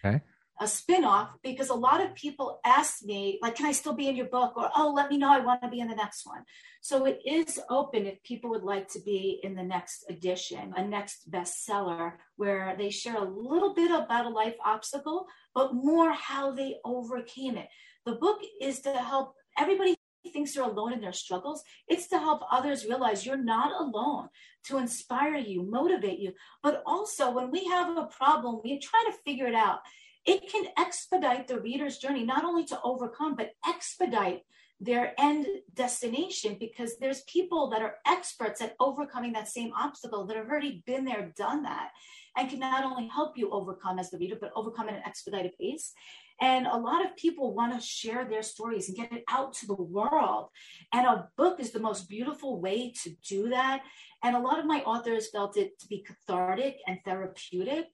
Okay. 0.03 0.21
a 0.59 0.67
spin-off 0.67 1.29
because 1.43 1.69
a 1.69 1.75
lot 1.75 2.01
of 2.01 2.15
people 2.15 2.59
ask 2.65 3.03
me 3.03 3.39
like 3.41 3.55
can 3.55 3.65
i 3.65 3.71
still 3.71 3.93
be 3.93 4.07
in 4.09 4.15
your 4.15 4.27
book 4.27 4.53
or 4.57 4.69
oh 4.75 4.91
let 4.95 5.09
me 5.09 5.17
know 5.17 5.31
i 5.31 5.39
want 5.39 5.61
to 5.61 5.69
be 5.69 5.79
in 5.79 5.87
the 5.87 5.95
next 5.95 6.25
one 6.25 6.43
so 6.81 7.05
it 7.05 7.19
is 7.25 7.59
open 7.69 8.05
if 8.05 8.21
people 8.21 8.49
would 8.49 8.61
like 8.63 8.87
to 8.87 8.99
be 8.99 9.39
in 9.43 9.55
the 9.55 9.63
next 9.63 10.03
edition 10.09 10.73
a 10.75 10.83
next 10.83 11.31
bestseller 11.31 12.13
where 12.35 12.75
they 12.77 12.91
share 12.91 13.17
a 13.17 13.33
little 13.49 13.73
bit 13.73 13.89
about 13.89 14.25
a 14.25 14.29
life 14.29 14.55
obstacle 14.63 15.25
but 15.55 15.73
more 15.73 16.11
how 16.11 16.51
they 16.51 16.75
overcame 16.85 17.57
it 17.57 17.69
the 18.05 18.19
book 18.25 18.39
is 18.61 18.81
to 18.81 18.91
help 18.91 19.33
everybody 19.57 19.95
thinks 20.31 20.53
they're 20.53 20.63
alone 20.63 20.93
in 20.93 21.01
their 21.01 21.13
struggles. 21.13 21.63
It's 21.87 22.07
to 22.09 22.19
help 22.19 22.41
others 22.51 22.85
realize 22.85 23.25
you're 23.25 23.37
not 23.37 23.71
alone, 23.79 24.29
to 24.65 24.77
inspire 24.77 25.37
you, 25.37 25.63
motivate 25.63 26.19
you. 26.19 26.33
But 26.63 26.83
also, 26.85 27.31
when 27.31 27.51
we 27.51 27.65
have 27.65 27.97
a 27.97 28.05
problem, 28.07 28.61
we 28.63 28.79
try 28.79 29.03
to 29.07 29.17
figure 29.23 29.47
it 29.47 29.55
out 29.55 29.79
it 30.25 30.49
can 30.51 30.65
expedite 30.77 31.47
the 31.47 31.59
reader's 31.59 31.97
journey, 31.97 32.23
not 32.23 32.45
only 32.45 32.63
to 32.65 32.79
overcome, 32.83 33.35
but 33.35 33.51
expedite 33.67 34.43
their 34.79 35.13
end 35.19 35.45
destination 35.75 36.57
because 36.59 36.97
there's 36.97 37.21
people 37.21 37.69
that 37.69 37.81
are 37.81 37.95
experts 38.07 38.61
at 38.61 38.75
overcoming 38.79 39.33
that 39.33 39.47
same 39.47 39.71
obstacle 39.73 40.25
that 40.25 40.37
have 40.37 40.47
already 40.47 40.83
been 40.85 41.05
there, 41.05 41.31
done 41.37 41.63
that, 41.63 41.91
and 42.35 42.49
can 42.49 42.59
not 42.59 42.83
only 42.83 43.07
help 43.07 43.37
you 43.37 43.51
overcome 43.51 43.99
as 43.99 44.09
the 44.09 44.17
reader, 44.17 44.37
but 44.39 44.51
overcome 44.55 44.89
at 44.89 44.95
an 44.95 45.03
expedited 45.05 45.51
pace. 45.59 45.93
And 46.41 46.65
a 46.65 46.75
lot 46.75 47.05
of 47.05 47.15
people 47.15 47.53
want 47.53 47.73
to 47.73 47.85
share 47.85 48.25
their 48.25 48.41
stories 48.41 48.87
and 48.87 48.97
get 48.97 49.11
it 49.13 49.23
out 49.29 49.53
to 49.55 49.67
the 49.67 49.75
world. 49.75 50.49
And 50.91 51.05
a 51.05 51.29
book 51.37 51.59
is 51.59 51.71
the 51.71 51.79
most 51.79 52.09
beautiful 52.09 52.59
way 52.59 52.93
to 53.03 53.11
do 53.27 53.49
that. 53.49 53.83
And 54.23 54.35
a 54.35 54.39
lot 54.39 54.59
of 54.59 54.65
my 54.65 54.81
authors 54.81 55.29
felt 55.29 55.55
it 55.55 55.79
to 55.79 55.87
be 55.87 56.03
cathartic 56.03 56.77
and 56.87 56.97
therapeutic. 57.05 57.85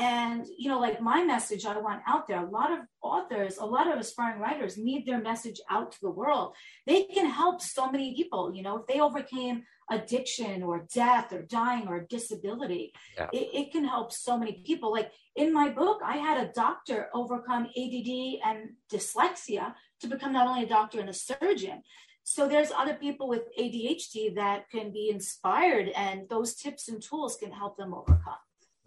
And, 0.00 0.46
you 0.56 0.70
know, 0.70 0.80
like 0.80 1.02
my 1.02 1.22
message 1.22 1.66
I 1.66 1.76
want 1.76 2.00
out 2.08 2.26
there, 2.26 2.42
a 2.42 2.48
lot 2.48 2.72
of 2.72 2.78
authors, 3.02 3.58
a 3.58 3.66
lot 3.66 3.86
of 3.86 4.00
aspiring 4.00 4.40
writers 4.40 4.78
need 4.78 5.04
their 5.04 5.20
message 5.20 5.60
out 5.68 5.92
to 5.92 5.98
the 6.00 6.10
world. 6.10 6.54
They 6.86 7.02
can 7.02 7.26
help 7.26 7.60
so 7.60 7.90
many 7.90 8.14
people, 8.14 8.50
you 8.54 8.62
know, 8.62 8.78
if 8.78 8.86
they 8.86 9.00
overcame 9.00 9.62
addiction 9.90 10.62
or 10.62 10.86
death 10.94 11.34
or 11.34 11.42
dying 11.42 11.86
or 11.86 12.06
disability, 12.08 12.94
yeah. 13.18 13.28
it, 13.34 13.50
it 13.52 13.72
can 13.72 13.84
help 13.84 14.10
so 14.10 14.38
many 14.38 14.62
people. 14.64 14.90
Like 14.90 15.12
in 15.36 15.52
my 15.52 15.68
book, 15.68 16.00
I 16.02 16.16
had 16.16 16.42
a 16.42 16.52
doctor 16.52 17.10
overcome 17.12 17.64
ADD 17.64 18.40
and 18.46 18.70
dyslexia 18.90 19.74
to 20.00 20.06
become 20.06 20.32
not 20.32 20.46
only 20.46 20.62
a 20.62 20.68
doctor 20.68 21.00
and 21.00 21.10
a 21.10 21.12
surgeon. 21.12 21.82
So 22.22 22.48
there's 22.48 22.70
other 22.70 22.94
people 22.94 23.28
with 23.28 23.42
ADHD 23.58 24.34
that 24.36 24.70
can 24.70 24.92
be 24.92 25.10
inspired, 25.10 25.88
and 25.88 26.28
those 26.30 26.54
tips 26.54 26.88
and 26.88 27.02
tools 27.02 27.36
can 27.36 27.50
help 27.50 27.76
them 27.76 27.92
overcome. 27.92 28.38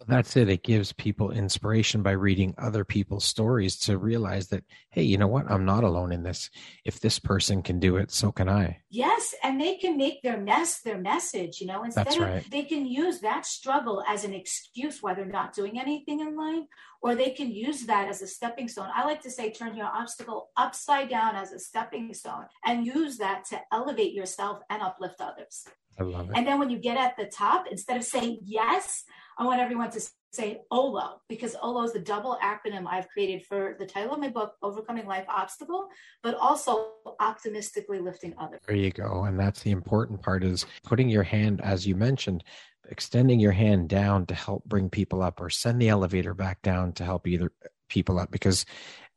That's 0.06 0.36
it. 0.36 0.48
It 0.48 0.62
gives 0.62 0.92
people 0.92 1.30
inspiration 1.30 2.02
by 2.02 2.12
reading 2.12 2.54
other 2.58 2.84
people's 2.84 3.24
stories 3.24 3.78
to 3.80 3.96
realize 3.96 4.48
that, 4.48 4.64
hey, 4.90 5.02
you 5.02 5.16
know 5.16 5.28
what? 5.28 5.50
I'm 5.50 5.64
not 5.64 5.84
alone 5.84 6.12
in 6.12 6.22
this. 6.22 6.50
If 6.84 7.00
this 7.00 7.18
person 7.18 7.62
can 7.62 7.80
do 7.80 7.96
it, 7.96 8.10
so 8.10 8.30
can 8.30 8.48
I. 8.48 8.82
Yes. 8.90 9.34
And 9.42 9.60
they 9.60 9.76
can 9.76 9.96
make 9.96 10.22
their 10.22 10.38
mess 10.38 10.80
their 10.80 10.98
message, 10.98 11.60
you 11.60 11.66
know, 11.66 11.84
instead 11.84 12.18
right. 12.18 12.44
of 12.44 12.50
they 12.50 12.64
can 12.64 12.86
use 12.86 13.20
that 13.20 13.46
struggle 13.46 14.04
as 14.06 14.24
an 14.24 14.34
excuse 14.34 15.02
why 15.02 15.14
they're 15.14 15.24
not 15.24 15.54
doing 15.54 15.80
anything 15.80 16.20
in 16.20 16.36
life, 16.36 16.64
or 17.00 17.14
they 17.14 17.30
can 17.30 17.50
use 17.50 17.86
that 17.86 18.08
as 18.08 18.20
a 18.20 18.26
stepping 18.26 18.68
stone. 18.68 18.88
I 18.94 19.04
like 19.06 19.22
to 19.22 19.30
say, 19.30 19.52
turn 19.52 19.76
your 19.76 19.86
obstacle 19.86 20.50
upside 20.56 21.08
down 21.08 21.36
as 21.36 21.52
a 21.52 21.58
stepping 21.58 22.12
stone 22.12 22.46
and 22.64 22.86
use 22.86 23.18
that 23.18 23.44
to 23.50 23.60
elevate 23.72 24.12
yourself 24.12 24.60
and 24.68 24.82
uplift 24.82 25.20
others. 25.20 25.64
I 25.98 26.02
love 26.02 26.30
it. 26.30 26.36
And 26.36 26.46
then 26.46 26.58
when 26.58 26.70
you 26.70 26.78
get 26.78 26.96
at 26.96 27.16
the 27.16 27.26
top, 27.26 27.66
instead 27.70 27.96
of 27.96 28.04
saying 28.04 28.40
yes, 28.42 29.04
I 29.38 29.44
want 29.44 29.60
everyone 29.60 29.90
to 29.90 30.00
say 30.32 30.62
OLO 30.70 31.20
because 31.28 31.56
OLO 31.62 31.82
is 31.84 31.92
the 31.92 31.98
double 31.98 32.38
acronym 32.42 32.86
I've 32.86 33.08
created 33.08 33.44
for 33.46 33.76
the 33.78 33.86
title 33.86 34.14
of 34.14 34.20
my 34.20 34.28
book, 34.28 34.54
Overcoming 34.62 35.06
Life 35.06 35.26
Obstacle, 35.28 35.88
but 36.22 36.34
also 36.34 36.92
optimistically 37.20 38.00
lifting 38.00 38.34
others. 38.38 38.60
There 38.66 38.76
you 38.76 38.90
go. 38.90 39.24
And 39.24 39.38
that's 39.38 39.62
the 39.62 39.70
important 39.70 40.22
part 40.22 40.44
is 40.44 40.66
putting 40.82 41.08
your 41.08 41.22
hand, 41.22 41.60
as 41.60 41.86
you 41.86 41.94
mentioned, 41.94 42.44
extending 42.88 43.40
your 43.40 43.52
hand 43.52 43.88
down 43.88 44.26
to 44.26 44.34
help 44.34 44.64
bring 44.64 44.90
people 44.90 45.22
up 45.22 45.40
or 45.40 45.50
send 45.50 45.80
the 45.80 45.88
elevator 45.88 46.34
back 46.34 46.62
down 46.62 46.92
to 46.92 47.04
help 47.04 47.26
either 47.26 47.52
people 47.88 48.18
up 48.18 48.30
because 48.30 48.64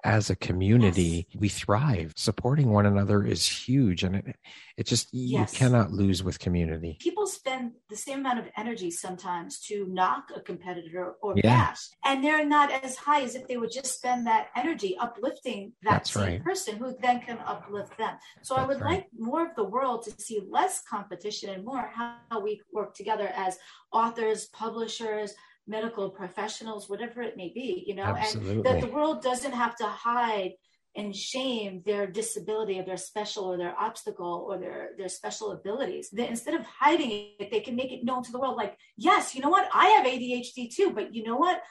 as 0.08 0.30
a 0.30 0.36
community 0.38 1.28
yes. 1.30 1.42
we 1.42 1.50
thrive 1.50 2.14
supporting 2.16 2.72
one 2.72 2.86
another 2.86 3.26
is 3.26 3.46
huge 3.46 4.04
and 4.04 4.16
it, 4.16 4.36
it 4.78 4.88
just 4.88 5.10
yes. 5.12 5.52
you 5.52 5.60
cannot 5.60 5.92
lose 5.92 6.24
with 6.24 6.40
community 6.40 6.98
people 7.02 7.28
spend 7.28 7.74
the 7.90 7.96
same 7.96 8.20
amount 8.20 8.40
of 8.40 8.46
energy 8.56 8.90
sometimes 8.90 9.60
to 9.60 9.86
knock 9.90 10.30
a 10.34 10.40
competitor 10.40 11.16
or 11.22 11.34
yeah. 11.36 11.42
bash 11.42 11.90
and 12.06 12.24
they're 12.24 12.46
not 12.46 12.72
as 12.86 12.96
high 12.96 13.22
as 13.22 13.36
if 13.36 13.46
they 13.50 13.58
would 13.58 13.70
just 13.70 13.94
spend 13.94 14.26
that 14.26 14.48
energy 14.56 14.96
uplifting 14.98 15.74
that 15.84 15.92
That's 15.92 16.14
same 16.14 16.24
right. 16.24 16.44
person 16.44 16.78
who 16.78 16.96
then 17.02 17.20
can 17.20 17.40
uplift 17.46 17.98
them 17.98 18.16
so 18.42 18.56
That's 18.56 18.64
i 18.64 18.68
would 18.68 18.82
right. 18.82 18.92
like 18.94 19.08
more 19.18 19.46
of 19.46 19.56
the 19.58 19.66
world 19.66 20.04
to 20.04 20.12
see 20.22 20.42
less 20.50 20.84
competition 20.90 21.50
and 21.50 21.66
more 21.66 21.92
how 21.94 22.40
we 22.42 22.62
work 22.72 22.96
together 22.96 23.28
as 23.36 23.58
authors 23.92 24.46
publishers 24.48 25.36
medical 25.68 26.10
professionals, 26.10 26.90
whatever 26.90 27.22
it 27.22 27.38
may 27.38 27.52
be, 27.54 27.84
you 27.86 27.96
know, 27.96 28.04
Absolutely. 28.04 28.56
and 28.56 28.64
that 28.66 28.82
the 28.82 28.88
world 28.88 29.22
doesn't 29.22 29.54
have 29.54 29.76
to 29.78 29.86
hide 29.86 30.54
and 30.96 31.16
shame 31.16 31.84
their 31.86 32.08
disability 32.08 32.80
or 32.80 32.84
their 32.84 32.98
special 32.98 33.46
or 33.46 33.58
their 33.58 33.76
obstacle 33.80 34.46
or 34.50 34.58
their 34.58 34.92
their 34.98 35.10
special 35.10 35.52
abilities. 35.52 36.10
That 36.12 36.30
instead 36.30 36.56
of 36.56 36.66
hiding 36.66 37.12
it 37.40 37.52
they 37.52 37.60
can 37.60 37.76
make 37.76 37.92
it 37.92 38.04
known 38.04 38.24
to 38.24 38.32
the 38.32 38.40
world 38.40 38.58
like 38.58 38.78
yes 38.98 39.36
you 39.36 39.42
know 39.42 39.50
what? 39.50 39.70
I 39.74 39.88
have 39.90 40.06
adhd 40.08 40.76
too 40.76 40.92
but 40.92 41.14
you 41.14 41.24
know 41.24 41.38
what 41.38 41.62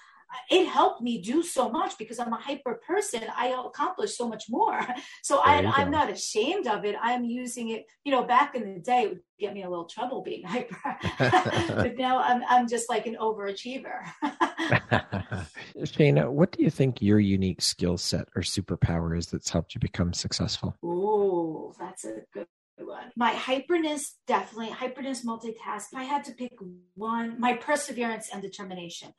it 0.50 0.66
helped 0.66 1.02
me 1.02 1.20
do 1.20 1.42
so 1.42 1.68
much 1.70 1.98
because 1.98 2.18
I'm 2.18 2.32
a 2.32 2.40
hyper 2.40 2.80
person. 2.86 3.22
I 3.36 3.48
accomplish 3.48 4.16
so 4.16 4.28
much 4.28 4.44
more. 4.48 4.86
So 5.22 5.38
I, 5.38 5.82
am 5.82 5.90
not 5.90 6.10
ashamed 6.10 6.68
of 6.68 6.84
it. 6.84 6.94
I'm 7.00 7.24
using 7.24 7.70
it, 7.70 7.86
you 8.04 8.12
know, 8.12 8.22
back 8.22 8.54
in 8.54 8.74
the 8.74 8.80
day, 8.80 9.02
it 9.02 9.08
would 9.08 9.20
get 9.40 9.54
me 9.54 9.64
a 9.64 9.68
little 9.68 9.86
trouble 9.86 10.22
being 10.22 10.44
hyper. 10.46 10.76
but 11.18 11.96
now 11.96 12.20
I'm, 12.20 12.42
I'm 12.48 12.68
just 12.68 12.88
like 12.88 13.06
an 13.06 13.16
overachiever. 13.20 14.04
Shayna, 15.78 16.30
what 16.30 16.52
do 16.52 16.62
you 16.62 16.70
think 16.70 17.02
your 17.02 17.18
unique 17.18 17.60
skill 17.60 17.98
set 17.98 18.28
or 18.36 18.42
superpower 18.42 19.18
is 19.18 19.26
that's 19.26 19.50
helped 19.50 19.74
you 19.74 19.80
become 19.80 20.12
successful? 20.12 20.76
Oh, 20.82 21.74
that's 21.78 22.04
a 22.04 22.20
good 22.32 22.46
one. 22.78 23.10
My 23.16 23.32
hyperness, 23.32 24.12
definitely 24.26 24.68
hyperness, 24.68 25.24
multitask. 25.24 25.86
I 25.94 26.04
had 26.04 26.24
to 26.24 26.32
pick 26.32 26.52
one, 26.94 27.40
my 27.40 27.54
perseverance 27.54 28.28
and 28.32 28.42
determination. 28.42 29.12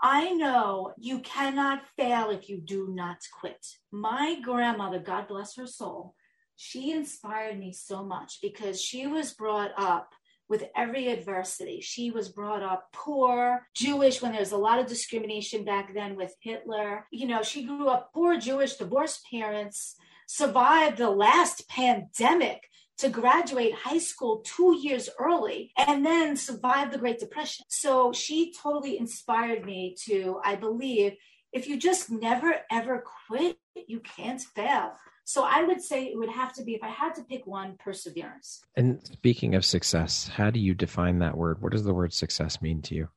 I 0.00 0.30
know 0.30 0.92
you 0.96 1.20
cannot 1.20 1.86
fail 1.96 2.30
if 2.30 2.48
you 2.48 2.60
do 2.60 2.88
not 2.90 3.18
quit. 3.40 3.66
My 3.90 4.38
grandmother, 4.40 5.00
God 5.00 5.26
bless 5.28 5.56
her 5.56 5.66
soul, 5.66 6.14
she 6.56 6.92
inspired 6.92 7.58
me 7.58 7.72
so 7.72 8.04
much 8.04 8.38
because 8.42 8.80
she 8.80 9.06
was 9.06 9.32
brought 9.32 9.72
up 9.76 10.12
with 10.48 10.64
every 10.74 11.08
adversity. 11.08 11.80
She 11.80 12.10
was 12.10 12.28
brought 12.28 12.62
up 12.62 12.88
poor, 12.92 13.66
Jewish, 13.74 14.22
when 14.22 14.32
there's 14.32 14.52
a 14.52 14.56
lot 14.56 14.78
of 14.78 14.86
discrimination 14.86 15.64
back 15.64 15.92
then 15.94 16.16
with 16.16 16.34
Hitler. 16.40 17.06
You 17.12 17.26
know, 17.26 17.42
she 17.42 17.64
grew 17.64 17.88
up 17.88 18.10
poor, 18.14 18.38
Jewish, 18.38 18.76
divorced 18.76 19.26
parents, 19.30 19.96
survived 20.26 20.96
the 20.96 21.10
last 21.10 21.68
pandemic 21.68 22.62
to 22.98 23.08
graduate 23.08 23.74
high 23.74 23.98
school 23.98 24.42
two 24.44 24.76
years 24.80 25.08
early 25.18 25.72
and 25.76 26.04
then 26.04 26.36
survive 26.36 26.90
the 26.90 26.98
Great 26.98 27.18
Depression. 27.18 27.64
So 27.68 28.12
she 28.12 28.52
totally 28.52 28.98
inspired 28.98 29.64
me 29.64 29.96
to, 30.04 30.40
I 30.44 30.56
believe, 30.56 31.14
if 31.52 31.66
you 31.66 31.78
just 31.78 32.10
never 32.10 32.56
ever 32.70 33.04
quit, 33.26 33.58
you 33.86 34.00
can't 34.00 34.40
fail. 34.40 34.92
So 35.24 35.44
I 35.44 35.62
would 35.62 35.82
say 35.82 36.04
it 36.04 36.18
would 36.18 36.30
have 36.30 36.54
to 36.54 36.64
be, 36.64 36.74
if 36.74 36.82
I 36.82 36.88
had 36.88 37.14
to 37.16 37.22
pick 37.22 37.46
one, 37.46 37.76
perseverance. 37.78 38.62
And 38.76 39.00
speaking 39.04 39.54
of 39.54 39.64
success, 39.64 40.28
how 40.28 40.50
do 40.50 40.58
you 40.58 40.74
define 40.74 41.18
that 41.18 41.36
word? 41.36 41.60
What 41.60 41.72
does 41.72 41.84
the 41.84 41.92
word 41.92 42.12
success 42.12 42.62
mean 42.62 42.80
to 42.82 42.94
you? 42.94 43.08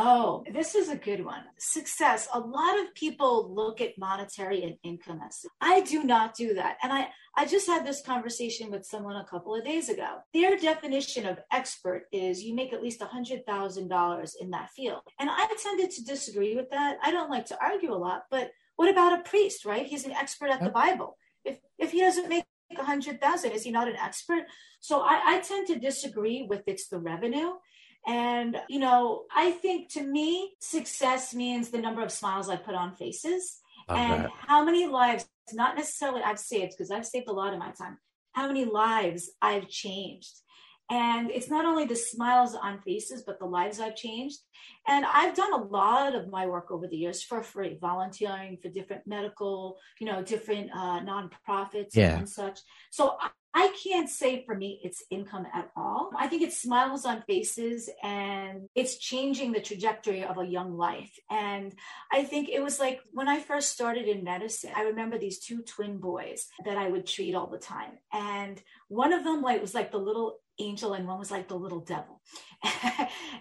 Oh, 0.00 0.44
this 0.52 0.76
is 0.76 0.90
a 0.90 0.96
good 0.96 1.24
one. 1.24 1.42
Success. 1.58 2.28
A 2.32 2.38
lot 2.38 2.78
of 2.78 2.94
people 2.94 3.52
look 3.52 3.80
at 3.80 3.98
monetary 3.98 4.62
and 4.62 4.76
income 4.84 5.20
as 5.26 5.44
I 5.60 5.80
do 5.80 6.04
not 6.04 6.36
do 6.36 6.54
that. 6.54 6.76
And 6.84 6.92
I, 6.92 7.08
I 7.36 7.46
just 7.46 7.66
had 7.66 7.84
this 7.84 8.00
conversation 8.00 8.70
with 8.70 8.86
someone 8.86 9.16
a 9.16 9.24
couple 9.24 9.56
of 9.56 9.64
days 9.64 9.88
ago. 9.88 10.18
Their 10.32 10.56
definition 10.56 11.26
of 11.26 11.40
expert 11.52 12.04
is 12.12 12.44
you 12.44 12.54
make 12.54 12.72
at 12.72 12.80
least 12.80 13.00
$100,000 13.00 14.30
in 14.40 14.50
that 14.50 14.70
field. 14.70 15.00
And 15.18 15.28
I 15.28 15.48
tended 15.60 15.90
to 15.90 16.04
disagree 16.04 16.54
with 16.54 16.70
that. 16.70 16.98
I 17.02 17.10
don't 17.10 17.30
like 17.30 17.46
to 17.46 17.58
argue 17.60 17.92
a 17.92 17.98
lot, 17.98 18.22
but 18.30 18.52
what 18.76 18.88
about 18.88 19.18
a 19.18 19.24
priest, 19.24 19.64
right? 19.64 19.84
He's 19.84 20.04
an 20.04 20.12
expert 20.12 20.50
at 20.50 20.62
the 20.62 20.70
Bible. 20.70 21.16
If, 21.44 21.58
if 21.76 21.90
he 21.90 22.02
doesn't 22.02 22.28
make 22.28 22.44
a 22.78 22.84
hundred 22.84 23.20
thousand, 23.20 23.50
is 23.50 23.64
he 23.64 23.72
not 23.72 23.88
an 23.88 23.96
expert? 23.96 24.44
So 24.78 25.00
I, 25.00 25.20
I 25.24 25.40
tend 25.40 25.66
to 25.68 25.78
disagree 25.80 26.46
with 26.48 26.62
it's 26.68 26.86
the 26.86 27.00
revenue. 27.00 27.50
And, 28.08 28.56
you 28.68 28.80
know, 28.80 29.24
I 29.36 29.50
think 29.50 29.90
to 29.92 30.02
me, 30.02 30.54
success 30.60 31.34
means 31.34 31.68
the 31.68 31.78
number 31.78 32.02
of 32.02 32.10
smiles 32.10 32.48
I 32.48 32.56
put 32.56 32.74
on 32.74 32.94
faces 32.94 33.60
and 33.90 34.24
that. 34.24 34.32
how 34.46 34.64
many 34.64 34.86
lives, 34.86 35.28
not 35.52 35.76
necessarily 35.76 36.22
I've 36.22 36.38
saved, 36.38 36.72
because 36.72 36.90
I've 36.90 37.06
saved 37.06 37.28
a 37.28 37.32
lot 37.32 37.52
of 37.52 37.58
my 37.58 37.70
time, 37.72 37.98
how 38.32 38.46
many 38.46 38.64
lives 38.64 39.30
I've 39.42 39.68
changed. 39.68 40.34
And 40.90 41.30
it's 41.30 41.50
not 41.50 41.66
only 41.66 41.84
the 41.84 41.96
smiles 41.96 42.54
on 42.54 42.80
faces, 42.80 43.22
but 43.26 43.38
the 43.38 43.44
lives 43.44 43.78
I've 43.78 43.94
changed. 43.94 44.38
And 44.86 45.04
I've 45.04 45.34
done 45.36 45.52
a 45.52 45.62
lot 45.62 46.14
of 46.14 46.30
my 46.30 46.46
work 46.46 46.70
over 46.70 46.86
the 46.88 46.96
years 46.96 47.22
for 47.22 47.42
free, 47.42 47.76
volunteering 47.78 48.56
for 48.56 48.70
different 48.70 49.06
medical, 49.06 49.76
you 50.00 50.06
know, 50.06 50.22
different 50.22 50.70
uh, 50.74 51.00
nonprofits 51.00 51.94
Yeah. 51.94 52.16
and 52.16 52.26
such. 52.26 52.60
So 52.90 53.18
I, 53.58 53.72
can't 53.82 54.08
say 54.08 54.44
for 54.44 54.54
me 54.54 54.80
it's 54.82 55.02
income 55.10 55.46
at 55.52 55.70
all. 55.76 56.10
I 56.16 56.26
think 56.26 56.42
it's 56.42 56.60
smiles 56.60 57.04
on 57.04 57.22
faces 57.22 57.88
and 58.02 58.68
it's 58.74 58.98
changing 58.98 59.52
the 59.52 59.60
trajectory 59.60 60.24
of 60.24 60.38
a 60.38 60.46
young 60.46 60.76
life. 60.76 61.12
And 61.30 61.74
I 62.12 62.24
think 62.24 62.48
it 62.48 62.62
was 62.62 62.78
like 62.78 63.00
when 63.12 63.28
I 63.28 63.40
first 63.40 63.72
started 63.72 64.06
in 64.06 64.24
medicine, 64.24 64.70
I 64.76 64.82
remember 64.82 65.18
these 65.18 65.38
two 65.38 65.62
twin 65.62 65.98
boys 65.98 66.46
that 66.64 66.76
I 66.76 66.88
would 66.88 67.06
treat 67.06 67.34
all 67.34 67.46
the 67.48 67.58
time. 67.58 67.98
And 68.12 68.60
one 68.88 69.12
of 69.12 69.24
them 69.24 69.42
like 69.42 69.60
was 69.60 69.74
like 69.74 69.90
the 69.90 69.98
little 69.98 70.38
angel 70.58 70.94
and 70.94 71.06
one 71.06 71.18
was 71.18 71.30
like 71.30 71.48
the 71.48 71.56
little 71.56 71.80
devil. 71.80 72.20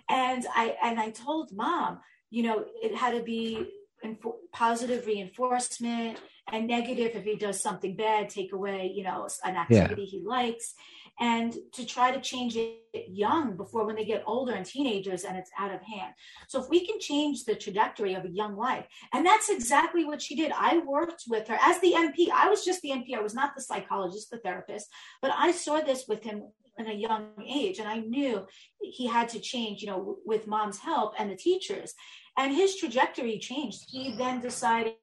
and 0.10 0.46
I 0.56 0.76
and 0.84 1.00
I 1.00 1.12
told 1.12 1.52
mom, 1.52 2.00
you 2.30 2.44
know, 2.44 2.66
it 2.82 2.96
had 2.96 3.12
to 3.12 3.24
be 3.24 3.68
info- 4.04 4.38
positive 4.52 5.06
reinforcement 5.06 6.20
and 6.52 6.68
negative 6.68 7.12
if 7.16 7.24
he 7.24 7.36
does 7.36 7.62
something 7.62 7.96
bad 7.96 8.30
take 8.30 8.54
away 8.54 8.92
you 8.94 9.04
know 9.04 9.28
an 9.44 9.56
activity 9.56 10.06
he 10.06 10.22
likes. 10.24 10.74
And 11.20 11.52
to 11.74 11.84
try 11.84 12.12
to 12.12 12.22
change 12.22 12.56
it 12.56 12.78
young 13.08 13.58
before 13.58 13.88
when 13.88 13.96
they 13.96 14.06
get 14.06 14.22
older 14.28 14.54
and 14.54 14.64
teenagers 14.64 15.24
and 15.24 15.36
it's 15.36 15.50
out 15.58 15.74
of 15.74 15.82
hand. 15.82 16.14
So 16.48 16.62
if 16.62 16.70
we 16.70 16.86
can 16.86 17.00
change 17.00 17.44
the 17.44 17.56
trajectory 17.56 18.14
of 18.14 18.24
a 18.24 18.30
young 18.30 18.56
life 18.56 18.86
and 19.14 19.26
that's 19.26 19.50
exactly 19.50 20.06
what 20.06 20.22
she 20.22 20.36
did. 20.36 20.52
I 20.56 20.78
worked 20.78 21.24
with 21.28 21.48
her. 21.48 21.58
As 21.60 21.80
the 21.82 21.94
NP. 21.94 22.30
i 22.34 22.50
was 22.50 22.64
just 22.64 22.82
the 22.82 22.90
np 22.90 23.16
i 23.16 23.22
was 23.22 23.34
not 23.34 23.56
the 23.56 23.62
psychologist 23.62 24.30
the 24.30 24.38
therapist 24.38 24.88
but 25.22 25.32
i 25.36 25.52
saw 25.52 25.80
this 25.80 26.06
with 26.08 26.24
him 26.24 26.44
in 26.78 26.88
a 26.88 26.94
young 26.94 27.30
age 27.48 27.80
and 27.80 27.88
i 27.88 27.98
knew 27.98 28.46
he 28.82 29.08
had 29.08 29.28
to 29.30 29.40
change 29.40 29.82
you 29.82 29.88
know 29.88 30.18
with 30.26 30.48
mom's 30.48 30.80
help 30.80 31.14
and 31.18 31.30
the 31.30 31.36
teachers 31.36 31.94
and 32.38 32.56
his 32.56 32.76
trajectory 32.76 33.40
changed. 33.40 33.86
He 33.90 34.16
then 34.16 34.40
decided 34.40 34.94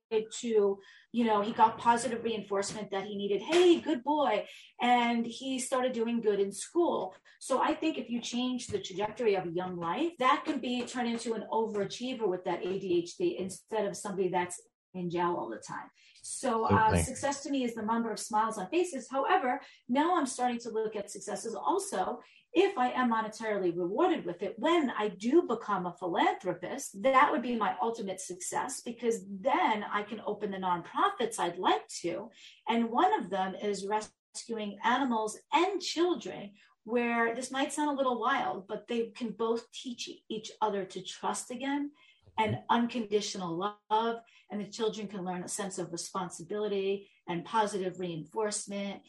to 0.41 0.79
you 1.13 1.25
know 1.25 1.43
he 1.43 1.53
got 1.53 1.79
positive 1.79 2.25
reinforcement 2.25 2.91
that 2.93 3.05
he 3.05 3.17
needed. 3.17 3.43
Hey 3.43 3.81
good 3.81 4.03
boy. 4.05 4.47
And 4.81 5.27
he 5.27 5.59
started 5.59 5.93
doing 5.93 6.21
good 6.21 6.41
in 6.41 6.53
school. 6.53 7.15
So 7.41 7.61
i 7.61 7.75
think 7.75 7.99
if 7.99 8.09
you 8.09 8.21
change 8.21 8.69
the 8.69 8.79
trajectory 8.79 9.35
of 9.35 9.47
a 9.47 9.51
young 9.51 9.77
life 9.77 10.13
that 10.19 10.45
can 10.47 10.61
be 10.61 10.83
turned 10.83 11.09
into 11.09 11.35
an 11.35 11.45
overachiever 11.53 12.27
with 12.27 12.45
that 12.45 12.63
adhd 12.63 13.37
instead 13.39 13.85
of 13.87 13.97
somebody 13.97 14.29
that's 14.29 14.61
in 14.95 15.11
jail 15.11 15.37
all 15.39 15.51
the 15.51 15.57
time. 15.57 15.89
So 16.23 16.65
uh, 16.65 16.97
success 16.97 17.43
to 17.43 17.51
me 17.51 17.65
is 17.65 17.75
the 17.75 17.83
number 17.83 18.11
of 18.11 18.19
smiles 18.19 18.57
on 18.57 18.69
faces. 18.69 19.09
However 19.11 19.61
now 19.89 20.17
i'm 20.17 20.27
starting 20.27 20.59
to 20.61 20.71
look 20.71 20.97
at 20.97 21.11
successes 21.11 21.55
also 21.55 22.21
if 22.55 22.79
I 22.79 22.91
am 22.91 23.13
monetarily 23.13 23.77
rewarded 23.77 24.25
with 24.25 24.43
it, 24.43 24.55
when 24.59 24.93
I 24.97 25.09
do 25.09 25.43
become 25.43 25.87
a 25.87 25.93
philanthropist, 25.93 27.03
that 27.03 27.31
would 27.33 27.43
be 27.43 27.57
my 27.57 27.75
ultimate 27.83 28.21
success 28.21 28.81
because 28.81 29.25
then 29.29 29.85
I 29.93 30.05
can 30.05 30.23
open 30.25 30.53
the 30.53 30.59
nonprofits 30.59 31.41
I'd 31.41 31.59
like 31.59 31.87
to. 32.03 32.31
And 32.69 32.91
one 32.91 33.13
of 33.21 33.29
them 33.29 33.57
is 33.61 33.87
rescuing 33.87 34.79
animals 34.85 35.37
and 35.53 35.81
children, 35.81 36.53
where 36.85 37.35
this 37.35 37.51
might 37.51 37.73
sound 37.73 37.91
a 37.91 37.95
little 37.95 38.21
wild, 38.21 38.69
but 38.69 38.87
they 38.87 39.07
can 39.17 39.31
both 39.31 39.71
teach 39.73 40.09
each 40.29 40.53
other 40.61 40.85
to 40.85 41.03
trust 41.03 41.51
again 41.51 41.91
and 42.39 42.59
unconditional 42.71 43.75
love. 43.91 44.17
And 44.51 44.61
the 44.61 44.71
children 44.71 45.09
can 45.09 45.25
learn 45.25 45.43
a 45.43 45.49
sense 45.49 45.79
of 45.79 45.91
responsibility 45.91 47.09
and 47.27 47.45
positive 47.45 47.99
reinforcement 47.99 49.01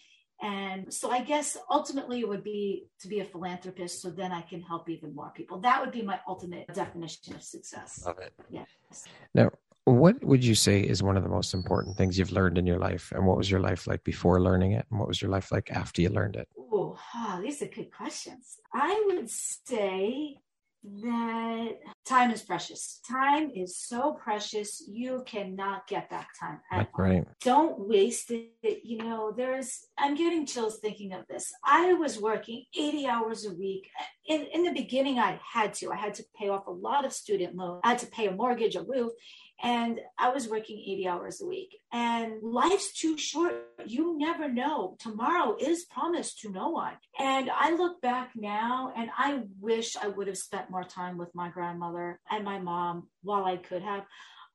and 0.41 0.93
so 0.93 1.11
I 1.11 1.21
guess 1.21 1.57
ultimately 1.69 2.19
it 2.19 2.27
would 2.27 2.43
be 2.43 2.87
to 3.01 3.07
be 3.07 3.19
a 3.19 3.25
philanthropist 3.25 4.01
so 4.01 4.09
then 4.09 4.31
I 4.31 4.41
can 4.41 4.61
help 4.61 4.89
even 4.89 5.15
more 5.15 5.31
people. 5.33 5.59
That 5.59 5.81
would 5.81 5.91
be 5.91 6.01
my 6.01 6.19
ultimate 6.27 6.67
definition 6.73 7.35
of 7.35 7.43
success. 7.43 8.03
Love 8.05 8.19
it. 8.19 8.33
Yes. 8.49 9.05
Now, 9.33 9.51
what 9.85 10.23
would 10.23 10.43
you 10.43 10.55
say 10.55 10.81
is 10.81 11.03
one 11.03 11.15
of 11.15 11.23
the 11.23 11.29
most 11.29 11.53
important 11.53 11.95
things 11.95 12.17
you've 12.17 12.31
learned 12.31 12.57
in 12.57 12.65
your 12.65 12.79
life? 12.79 13.11
And 13.15 13.25
what 13.25 13.37
was 13.37 13.49
your 13.49 13.59
life 13.59 13.87
like 13.87 14.03
before 14.03 14.41
learning 14.41 14.73
it? 14.73 14.85
And 14.89 14.99
what 14.99 15.07
was 15.07 15.21
your 15.21 15.31
life 15.31 15.51
like 15.51 15.71
after 15.71 16.01
you 16.01 16.09
learned 16.09 16.35
it? 16.35 16.47
Oh, 16.59 16.97
oh, 17.15 17.41
these 17.41 17.61
are 17.61 17.67
good 17.67 17.91
questions. 17.91 18.57
I 18.73 19.03
would 19.07 19.29
say 19.29 20.37
that 21.01 21.69
time 22.05 22.31
is 22.31 22.43
precious. 22.43 23.01
Time 23.09 23.51
is 23.55 23.77
so 23.77 24.13
precious. 24.13 24.83
You 24.87 25.23
cannot 25.25 25.87
get 25.87 26.09
back 26.09 26.29
time. 26.39 26.59
at 26.71 26.77
That's 26.77 26.89
all. 26.97 27.05
right. 27.05 27.27
don't 27.43 27.87
waste 27.87 28.31
it. 28.31 28.81
You 28.83 28.99
know, 28.99 29.33
there's, 29.35 29.87
I'm 29.97 30.15
getting 30.15 30.45
chills 30.45 30.77
thinking 30.79 31.13
of 31.13 31.25
this. 31.27 31.51
I 31.63 31.93
was 31.93 32.19
working 32.19 32.65
80 32.77 33.07
hours 33.07 33.45
a 33.45 33.53
week. 33.53 33.89
In, 34.27 34.45
in 34.53 34.63
the 34.63 34.73
beginning, 34.73 35.19
I 35.19 35.39
had 35.53 35.73
to. 35.75 35.91
I 35.91 35.95
had 35.95 36.13
to 36.15 36.23
pay 36.37 36.49
off 36.49 36.67
a 36.67 36.71
lot 36.71 37.05
of 37.05 37.13
student 37.13 37.55
loans. 37.55 37.81
I 37.83 37.89
had 37.89 37.99
to 37.99 38.07
pay 38.07 38.27
a 38.27 38.31
mortgage, 38.31 38.75
a 38.75 38.83
roof, 38.83 39.11
and 39.63 39.99
I 40.17 40.29
was 40.29 40.49
working 40.49 40.77
80 40.77 41.07
hours 41.07 41.41
a 41.41 41.45
week. 41.45 41.77
And 41.91 42.41
life's 42.41 42.93
too 42.93 43.17
short. 43.17 43.55
You 43.85 44.17
never 44.17 44.51
know. 44.51 44.97
Tomorrow 44.99 45.57
is 45.59 45.85
promised 45.85 46.41
to 46.41 46.51
no 46.51 46.69
one. 46.69 46.93
And 47.19 47.49
I 47.49 47.71
look 47.71 48.01
back 48.01 48.31
now 48.35 48.93
and 48.95 49.09
I 49.17 49.43
wish 49.59 49.95
I 49.95 50.07
would 50.07 50.27
have 50.27 50.37
spent 50.37 50.69
more 50.69 50.83
time 50.83 51.17
with 51.17 51.33
my 51.33 51.49
grandmother 51.49 52.19
and 52.29 52.43
my 52.43 52.59
mom 52.59 53.07
while 53.23 53.45
I 53.45 53.57
could 53.57 53.81
have. 53.81 54.05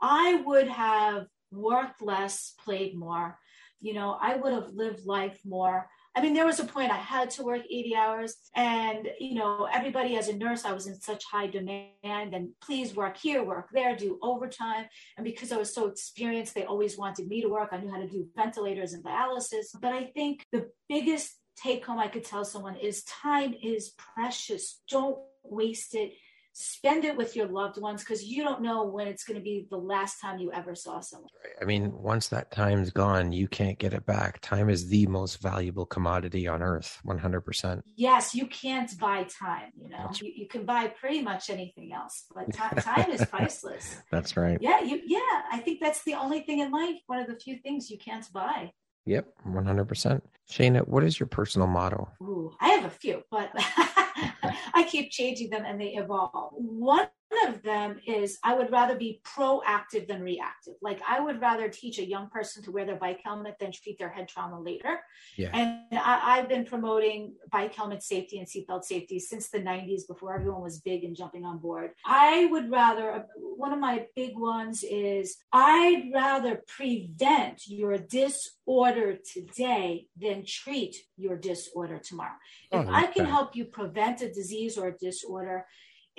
I 0.00 0.42
would 0.44 0.68
have 0.68 1.26
worked 1.50 2.02
less, 2.02 2.54
played 2.62 2.96
more. 2.96 3.38
You 3.80 3.94
know, 3.94 4.16
I 4.20 4.36
would 4.36 4.52
have 4.52 4.70
lived 4.74 5.06
life 5.06 5.40
more. 5.44 5.88
I 6.16 6.22
mean, 6.22 6.34
there 6.34 6.46
was 6.46 6.58
a 6.58 6.64
point 6.64 6.90
I 6.90 6.96
had 6.96 7.30
to 7.30 7.44
work 7.44 7.62
80 7.70 7.94
hours, 7.94 8.36
and, 8.56 9.08
you 9.20 9.34
know, 9.34 9.68
everybody 9.72 10.16
as 10.16 10.28
a 10.28 10.36
nurse, 10.36 10.64
I 10.64 10.72
was 10.72 10.88
in 10.88 11.00
such 11.00 11.22
high 11.24 11.46
demand, 11.46 12.34
and 12.34 12.48
please 12.60 12.96
work 12.96 13.16
here, 13.16 13.44
work 13.44 13.68
there, 13.72 13.94
do 13.94 14.18
overtime. 14.20 14.86
And 15.16 15.24
because 15.24 15.52
I 15.52 15.56
was 15.56 15.72
so 15.72 15.86
experienced, 15.86 16.54
they 16.54 16.64
always 16.64 16.98
wanted 16.98 17.28
me 17.28 17.42
to 17.42 17.48
work. 17.48 17.68
I 17.70 17.78
knew 17.78 17.90
how 17.90 18.00
to 18.00 18.08
do 18.08 18.26
ventilators 18.34 18.92
and 18.92 19.04
dialysis. 19.04 19.66
But 19.80 19.92
I 19.92 20.06
think 20.06 20.44
the 20.50 20.68
biggest 20.88 21.30
take 21.56 21.84
home 21.86 22.00
I 22.00 22.08
could 22.08 22.24
tell 22.24 22.44
someone 22.44 22.76
is 22.76 23.04
time 23.04 23.54
is 23.62 23.90
precious. 23.90 24.80
Don't 24.90 25.18
waste 25.44 25.94
it 25.94 26.12
spend 26.60 27.04
it 27.04 27.16
with 27.16 27.34
your 27.34 27.46
loved 27.46 27.80
ones 27.80 28.02
because 28.02 28.22
you 28.22 28.42
don't 28.42 28.60
know 28.60 28.84
when 28.84 29.06
it's 29.08 29.24
going 29.24 29.38
to 29.38 29.42
be 29.42 29.66
the 29.70 29.76
last 29.76 30.20
time 30.20 30.38
you 30.38 30.52
ever 30.52 30.74
saw 30.74 31.00
someone. 31.00 31.30
I 31.60 31.64
mean, 31.64 31.92
once 31.92 32.28
that 32.28 32.50
time's 32.50 32.90
gone, 32.90 33.32
you 33.32 33.48
can't 33.48 33.78
get 33.78 33.94
it 33.94 34.04
back. 34.04 34.40
Time 34.40 34.68
is 34.68 34.88
the 34.88 35.06
most 35.06 35.40
valuable 35.40 35.86
commodity 35.86 36.46
on 36.46 36.62
earth, 36.62 37.00
100%. 37.06 37.82
Yes, 37.96 38.34
you 38.34 38.46
can't 38.46 38.90
buy 38.98 39.24
time, 39.24 39.70
you 39.74 39.88
know. 39.88 40.10
You, 40.20 40.32
you 40.34 40.48
can 40.48 40.64
buy 40.64 40.88
pretty 40.88 41.22
much 41.22 41.48
anything 41.48 41.92
else, 41.92 42.24
but 42.34 42.52
ti- 42.52 42.80
time 42.82 43.10
is 43.10 43.24
priceless. 43.24 44.02
That's 44.10 44.36
right. 44.36 44.58
Yeah, 44.60 44.80
you 44.82 45.00
yeah, 45.06 45.42
I 45.50 45.58
think 45.64 45.80
that's 45.80 46.04
the 46.04 46.14
only 46.14 46.40
thing 46.40 46.58
in 46.60 46.70
life, 46.70 46.96
one 47.06 47.20
of 47.20 47.26
the 47.26 47.36
few 47.36 47.58
things 47.58 47.90
you 47.90 47.98
can't 47.98 48.30
buy. 48.32 48.72
Yep, 49.06 49.26
100%. 49.46 50.20
Shayna, 50.50 50.86
what 50.86 51.04
is 51.04 51.18
your 51.18 51.26
personal 51.26 51.66
motto? 51.66 52.08
Ooh, 52.22 52.52
I 52.60 52.68
have 52.68 52.84
a 52.84 52.90
few, 52.90 53.22
but 53.30 53.50
I 54.74 54.84
keep 54.84 55.10
changing 55.10 55.50
them 55.50 55.64
and 55.66 55.80
they 55.80 55.94
evolve. 55.94 56.52
One 56.54 57.08
of 57.50 57.62
them 57.62 58.00
is 58.06 58.38
I 58.42 58.54
would 58.54 58.70
rather 58.70 58.96
be 58.96 59.20
proactive 59.24 60.08
than 60.08 60.22
reactive. 60.22 60.74
Like 60.80 61.00
I 61.06 61.20
would 61.20 61.40
rather 61.40 61.68
teach 61.68 61.98
a 61.98 62.06
young 62.06 62.28
person 62.30 62.62
to 62.64 62.70
wear 62.70 62.84
their 62.86 62.96
bike 62.96 63.20
helmet 63.24 63.56
than 63.60 63.72
treat 63.72 63.98
their 63.98 64.08
head 64.08 64.28
trauma 64.28 64.60
later. 64.60 65.00
Yeah. 65.36 65.50
And 65.52 65.98
I, 65.98 66.38
I've 66.38 66.48
been 66.48 66.64
promoting 66.64 67.34
bike 67.50 67.74
helmet 67.74 68.02
safety 68.02 68.38
and 68.38 68.48
seatbelt 68.48 68.84
safety 68.84 69.18
since 69.18 69.50
the 69.50 69.58
90s 69.58 70.06
before 70.08 70.34
everyone 70.34 70.62
was 70.62 70.80
big 70.80 71.04
and 71.04 71.16
jumping 71.16 71.44
on 71.44 71.58
board. 71.58 71.90
I 72.04 72.46
would 72.46 72.70
rather, 72.70 73.26
one 73.36 73.72
of 73.72 73.78
my 73.78 74.06
big 74.16 74.38
ones 74.38 74.84
is 74.88 75.36
I'd 75.52 76.10
rather 76.14 76.62
prevent 76.66 77.62
your 77.66 77.98
disorder 77.98 79.18
today 79.32 80.06
than 80.16 80.44
treat 80.46 80.96
your 81.16 81.36
disorder 81.36 81.98
tomorrow. 81.98 82.38
If 82.72 82.86
Oh, 82.86 82.90
I 82.90 83.06
can 83.06 83.26
help 83.26 83.56
you 83.56 83.64
prevent 83.66 84.22
a 84.22 84.32
disease 84.32 84.78
or 84.78 84.88
a 84.88 84.96
disorder, 84.96 85.66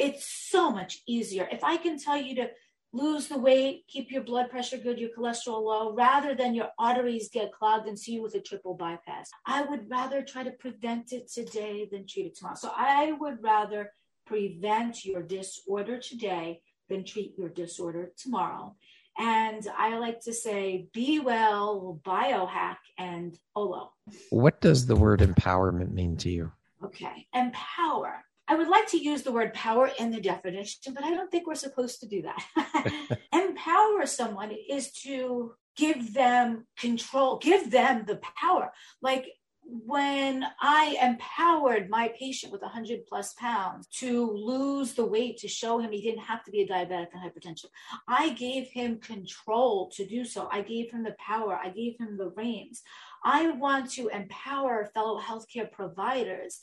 it's 0.02 0.26
so 0.49 0.72
much 0.72 1.02
easier. 1.08 1.47
If 1.52 1.64
I 1.64 1.78
can 1.78 1.99
tell 1.99 2.18
you 2.18 2.36
to 2.36 2.49
lose 2.91 3.28
the 3.28 3.38
weight, 3.38 3.86
keep 3.88 4.12
your 4.12 4.24
blood 4.24 4.49
pressure 4.49 4.78
good, 4.78 4.99
your 4.99 5.12
cholesterol 5.18 5.64
low, 5.64 5.93
rather 5.93 6.36
than 6.36 6.56
your 6.56 6.70
arteries 6.78 7.30
get 7.32 7.54
clogged 7.54 7.88
and 7.88 7.97
see 7.97 8.14
you 8.14 8.22
with 8.22 8.36
a 8.36 8.41
triple 8.41 8.74
bypass, 8.74 9.30
I 9.45 9.62
would 9.62 9.89
rather 9.89 10.24
try 10.24 10.43
to 10.43 10.52
prevent 10.52 11.14
it 11.14 11.32
today 11.32 11.88
than 11.89 12.08
treat 12.08 12.26
it 12.26 12.36
tomorrow. 12.36 12.56
So 12.56 12.72
I 12.76 13.14
would 13.14 13.41
rather 13.41 13.93
prevent 14.26 15.06
your 15.06 15.22
disorder 15.22 15.99
today 15.99 16.62
than 16.89 17.06
treat 17.06 17.38
your 17.38 17.49
disorder 17.49 18.12
tomorrow. 18.18 18.76
And 19.18 19.66
I 19.78 19.97
like 19.99 20.22
to 20.22 20.34
say, 20.34 20.88
be 20.93 21.20
well, 21.20 22.02
biohack, 22.04 22.78
and 22.97 23.38
OLO. 23.56 23.91
What 24.32 24.62
does 24.62 24.88
the 24.88 24.95
word 24.95 25.20
empowerment 25.20 25.91
mean 25.91 26.18
to 26.18 26.30
you? 26.30 26.52
Okay. 26.84 27.28
Empower. 27.34 28.24
I 28.47 28.55
would 28.55 28.67
like 28.67 28.87
to 28.87 28.97
use 28.97 29.23
the 29.23 29.31
word 29.31 29.53
power 29.53 29.89
in 29.99 30.11
the 30.11 30.19
definition, 30.19 30.93
but 30.93 31.03
I 31.03 31.11
don't 31.11 31.31
think 31.31 31.47
we're 31.47 31.55
supposed 31.55 32.01
to 32.01 32.07
do 32.07 32.23
that. 32.23 33.19
Empower 33.33 34.05
someone 34.05 34.51
is 34.69 34.91
to 35.03 35.53
give 35.77 36.13
them 36.13 36.67
control, 36.77 37.37
give 37.37 37.71
them 37.71 38.03
the 38.05 38.19
power. 38.39 38.71
Like 39.01 39.27
when 39.63 40.45
I 40.59 40.97
empowered 41.01 41.89
my 41.89 42.11
patient 42.19 42.51
with 42.51 42.61
100 42.61 43.05
plus 43.05 43.33
pounds 43.33 43.87
to 43.99 44.29
lose 44.31 44.93
the 44.93 45.05
weight 45.05 45.37
to 45.37 45.47
show 45.47 45.79
him 45.79 45.91
he 45.91 46.01
didn't 46.01 46.23
have 46.23 46.43
to 46.43 46.51
be 46.51 46.61
a 46.61 46.67
diabetic 46.67 47.07
and 47.13 47.23
hypertension, 47.23 47.65
I 48.07 48.31
gave 48.31 48.67
him 48.67 48.99
control 48.99 49.89
to 49.95 50.05
do 50.05 50.25
so. 50.25 50.49
I 50.51 50.61
gave 50.61 50.91
him 50.91 51.03
the 51.03 51.15
power, 51.25 51.55
I 51.61 51.69
gave 51.69 51.97
him 51.97 52.17
the 52.17 52.29
reins. 52.35 52.81
I 53.23 53.49
want 53.51 53.91
to 53.91 54.09
empower 54.09 54.89
fellow 54.93 55.19
healthcare 55.19 55.71
providers 55.71 56.59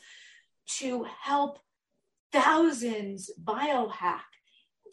to 0.78 1.06
help 1.22 1.60
thousands 2.32 3.30
biohack 3.42 4.20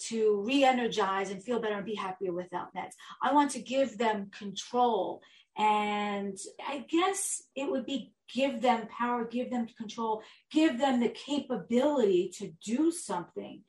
to 0.08 0.44
re-energize 0.46 1.32
and 1.32 1.44
feel 1.44 1.60
better 1.60 1.76
and 1.76 1.86
be 1.86 1.96
happier 1.96 2.34
without 2.34 2.76
meds. 2.76 2.94
I 3.22 3.34
want 3.34 3.52
to 3.52 3.60
give 3.60 3.98
them 3.98 4.30
control 4.38 5.22
and 5.58 6.38
I 6.68 6.86
guess 6.90 7.44
it 7.56 7.70
would 7.70 7.86
be 7.86 8.12
give 8.34 8.62
them 8.62 8.88
power, 8.88 9.26
give 9.26 9.50
them 9.50 9.68
control, 9.78 10.22
give 10.52 10.78
them 10.78 11.00
the 11.00 11.10
capability 11.10 12.30
to 12.38 12.52
do 12.64 12.92
something 12.92 13.62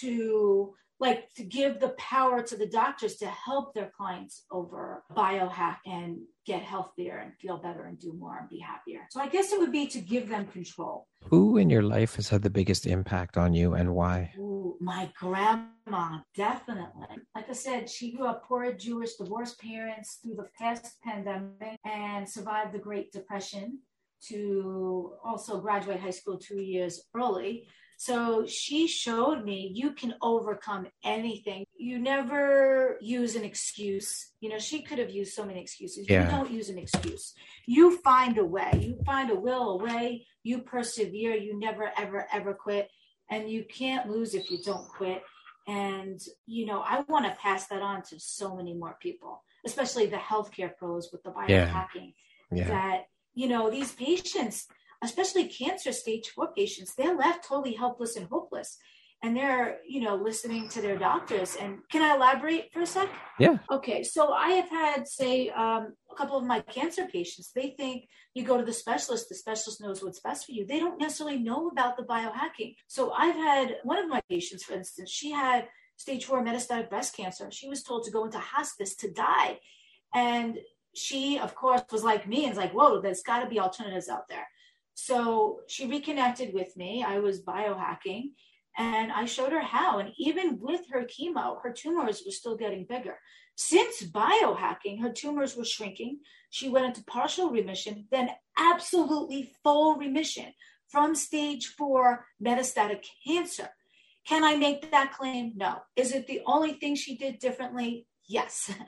to 0.00 0.74
like 1.00 1.32
to 1.34 1.42
give 1.42 1.80
the 1.80 1.88
power 1.90 2.42
to 2.42 2.56
the 2.56 2.66
doctors 2.66 3.16
to 3.16 3.26
help 3.26 3.74
their 3.74 3.90
clients 3.96 4.44
over 4.52 5.02
biohack 5.16 5.78
and 5.86 6.18
get 6.46 6.62
healthier 6.62 7.16
and 7.18 7.32
feel 7.40 7.56
better 7.56 7.84
and 7.84 7.98
do 7.98 8.12
more 8.12 8.38
and 8.38 8.48
be 8.50 8.58
happier. 8.58 9.00
So 9.10 9.20
I 9.20 9.28
guess 9.28 9.52
it 9.52 9.58
would 9.58 9.72
be 9.72 9.86
to 9.88 10.00
give 10.00 10.28
them 10.28 10.46
control. 10.46 11.06
Who 11.24 11.56
in 11.56 11.70
your 11.70 11.82
life 11.82 12.16
has 12.16 12.28
had 12.28 12.42
the 12.42 12.50
biggest 12.50 12.86
impact 12.86 13.36
on 13.38 13.54
you 13.54 13.74
and 13.74 13.94
why? 13.94 14.32
Ooh, 14.38 14.76
my 14.80 15.10
grandma, 15.18 16.18
definitely. 16.34 17.16
Like 17.34 17.48
I 17.48 17.52
said, 17.52 17.88
she 17.88 18.12
grew 18.12 18.26
up 18.26 18.44
poor 18.44 18.72
Jewish, 18.72 19.14
divorced 19.14 19.60
parents 19.60 20.18
through 20.22 20.36
the 20.36 20.48
past 20.58 21.00
pandemic 21.02 21.78
and 21.84 22.28
survived 22.28 22.72
the 22.72 22.78
Great 22.78 23.10
Depression 23.12 23.78
to 24.28 25.14
also 25.24 25.60
graduate 25.60 26.00
high 26.00 26.10
school 26.10 26.38
two 26.38 26.60
years 26.60 27.04
early. 27.14 27.66
So 28.00 28.46
she 28.46 28.86
showed 28.86 29.44
me 29.44 29.72
you 29.74 29.92
can 29.92 30.14
overcome 30.22 30.86
anything. 31.04 31.66
You 31.76 31.98
never 31.98 32.96
use 33.02 33.36
an 33.36 33.44
excuse. 33.44 34.30
You 34.40 34.48
know, 34.48 34.58
she 34.58 34.80
could 34.80 34.96
have 34.98 35.10
used 35.10 35.34
so 35.34 35.44
many 35.44 35.60
excuses. 35.60 36.08
Yeah. 36.08 36.24
You 36.24 36.30
don't 36.30 36.50
use 36.50 36.70
an 36.70 36.78
excuse. 36.78 37.34
You 37.66 37.98
find 37.98 38.38
a 38.38 38.44
way. 38.44 38.70
You 38.80 38.98
find 39.04 39.30
a 39.30 39.34
will, 39.34 39.72
a 39.72 39.76
way. 39.76 40.26
You 40.42 40.62
persevere. 40.62 41.34
You 41.34 41.58
never, 41.58 41.92
ever, 41.94 42.26
ever 42.32 42.54
quit. 42.54 42.88
And 43.28 43.50
you 43.50 43.64
can't 43.64 44.08
lose 44.08 44.34
if 44.34 44.50
you 44.50 44.62
don't 44.64 44.88
quit. 44.88 45.22
And, 45.68 46.18
you 46.46 46.64
know, 46.64 46.80
I 46.80 47.02
want 47.06 47.26
to 47.26 47.36
pass 47.38 47.66
that 47.66 47.82
on 47.82 48.00
to 48.04 48.18
so 48.18 48.56
many 48.56 48.72
more 48.72 48.96
people, 49.02 49.44
especially 49.66 50.06
the 50.06 50.16
healthcare 50.16 50.74
pros 50.74 51.10
with 51.12 51.22
the 51.22 51.32
biohacking. 51.32 52.14
Yeah. 52.50 52.60
Yeah. 52.60 52.68
That, 52.68 53.00
you 53.34 53.46
know, 53.46 53.70
these 53.70 53.92
patients, 53.92 54.68
especially 55.02 55.48
cancer 55.48 55.92
stage 55.92 56.28
four 56.28 56.52
patients, 56.54 56.94
they're 56.94 57.16
left 57.16 57.46
totally 57.48 57.74
helpless 57.74 58.16
and 58.16 58.26
hopeless. 58.28 58.78
And 59.22 59.36
they're, 59.36 59.80
you 59.86 60.00
know, 60.00 60.14
listening 60.14 60.70
to 60.70 60.80
their 60.80 60.96
doctors. 60.96 61.54
And 61.60 61.80
can 61.92 62.00
I 62.00 62.14
elaborate 62.14 62.72
for 62.72 62.80
a 62.80 62.86
sec? 62.86 63.10
Yeah. 63.38 63.58
Okay. 63.70 64.02
So 64.02 64.32
I 64.32 64.48
have 64.52 64.70
had, 64.70 65.06
say, 65.06 65.50
um, 65.50 65.92
a 66.10 66.14
couple 66.14 66.38
of 66.38 66.44
my 66.46 66.60
cancer 66.60 67.04
patients, 67.04 67.50
they 67.54 67.74
think 67.76 68.08
you 68.32 68.44
go 68.44 68.56
to 68.56 68.64
the 68.64 68.72
specialist, 68.72 69.28
the 69.28 69.34
specialist 69.34 69.82
knows 69.82 70.02
what's 70.02 70.20
best 70.20 70.46
for 70.46 70.52
you. 70.52 70.64
They 70.66 70.80
don't 70.80 70.98
necessarily 70.98 71.38
know 71.38 71.68
about 71.68 71.98
the 71.98 72.04
biohacking. 72.04 72.76
So 72.86 73.12
I've 73.12 73.34
had 73.34 73.76
one 73.84 73.98
of 73.98 74.08
my 74.08 74.22
patients, 74.30 74.64
for 74.64 74.72
instance, 74.72 75.10
she 75.10 75.30
had 75.30 75.68
stage 75.96 76.24
four 76.24 76.42
metastatic 76.42 76.88
breast 76.88 77.14
cancer. 77.14 77.50
She 77.50 77.68
was 77.68 77.82
told 77.82 78.04
to 78.04 78.10
go 78.10 78.24
into 78.24 78.38
hospice 78.38 78.96
to 78.96 79.10
die. 79.12 79.60
And 80.14 80.58
she, 80.94 81.38
of 81.38 81.54
course, 81.54 81.82
was 81.92 82.02
like 82.02 82.26
me 82.26 82.44
and 82.44 82.54
was 82.54 82.58
like, 82.58 82.72
whoa, 82.72 83.02
there's 83.02 83.22
got 83.22 83.40
to 83.40 83.50
be 83.50 83.60
alternatives 83.60 84.08
out 84.08 84.28
there. 84.28 84.48
So 85.02 85.60
she 85.66 85.86
reconnected 85.86 86.52
with 86.52 86.76
me. 86.76 87.02
I 87.02 87.20
was 87.20 87.42
biohacking 87.42 88.32
and 88.76 89.10
I 89.10 89.24
showed 89.24 89.50
her 89.50 89.62
how. 89.62 89.98
And 89.98 90.12
even 90.18 90.60
with 90.60 90.82
her 90.90 91.04
chemo, 91.04 91.56
her 91.62 91.72
tumors 91.72 92.22
were 92.24 92.32
still 92.32 92.54
getting 92.54 92.84
bigger. 92.84 93.18
Since 93.56 94.02
biohacking, 94.02 95.00
her 95.00 95.10
tumors 95.10 95.56
were 95.56 95.64
shrinking. 95.64 96.18
She 96.50 96.68
went 96.68 96.84
into 96.84 97.02
partial 97.04 97.50
remission, 97.50 98.08
then 98.10 98.28
absolutely 98.58 99.54
full 99.64 99.96
remission 99.96 100.52
from 100.88 101.14
stage 101.14 101.68
four 101.78 102.26
metastatic 102.44 103.06
cancer. 103.26 103.70
Can 104.26 104.44
I 104.44 104.56
make 104.56 104.90
that 104.90 105.14
claim? 105.14 105.54
No. 105.56 105.78
Is 105.96 106.12
it 106.12 106.26
the 106.26 106.42
only 106.44 106.74
thing 106.74 106.94
she 106.94 107.16
did 107.16 107.38
differently? 107.38 108.06
Yes. 108.28 108.70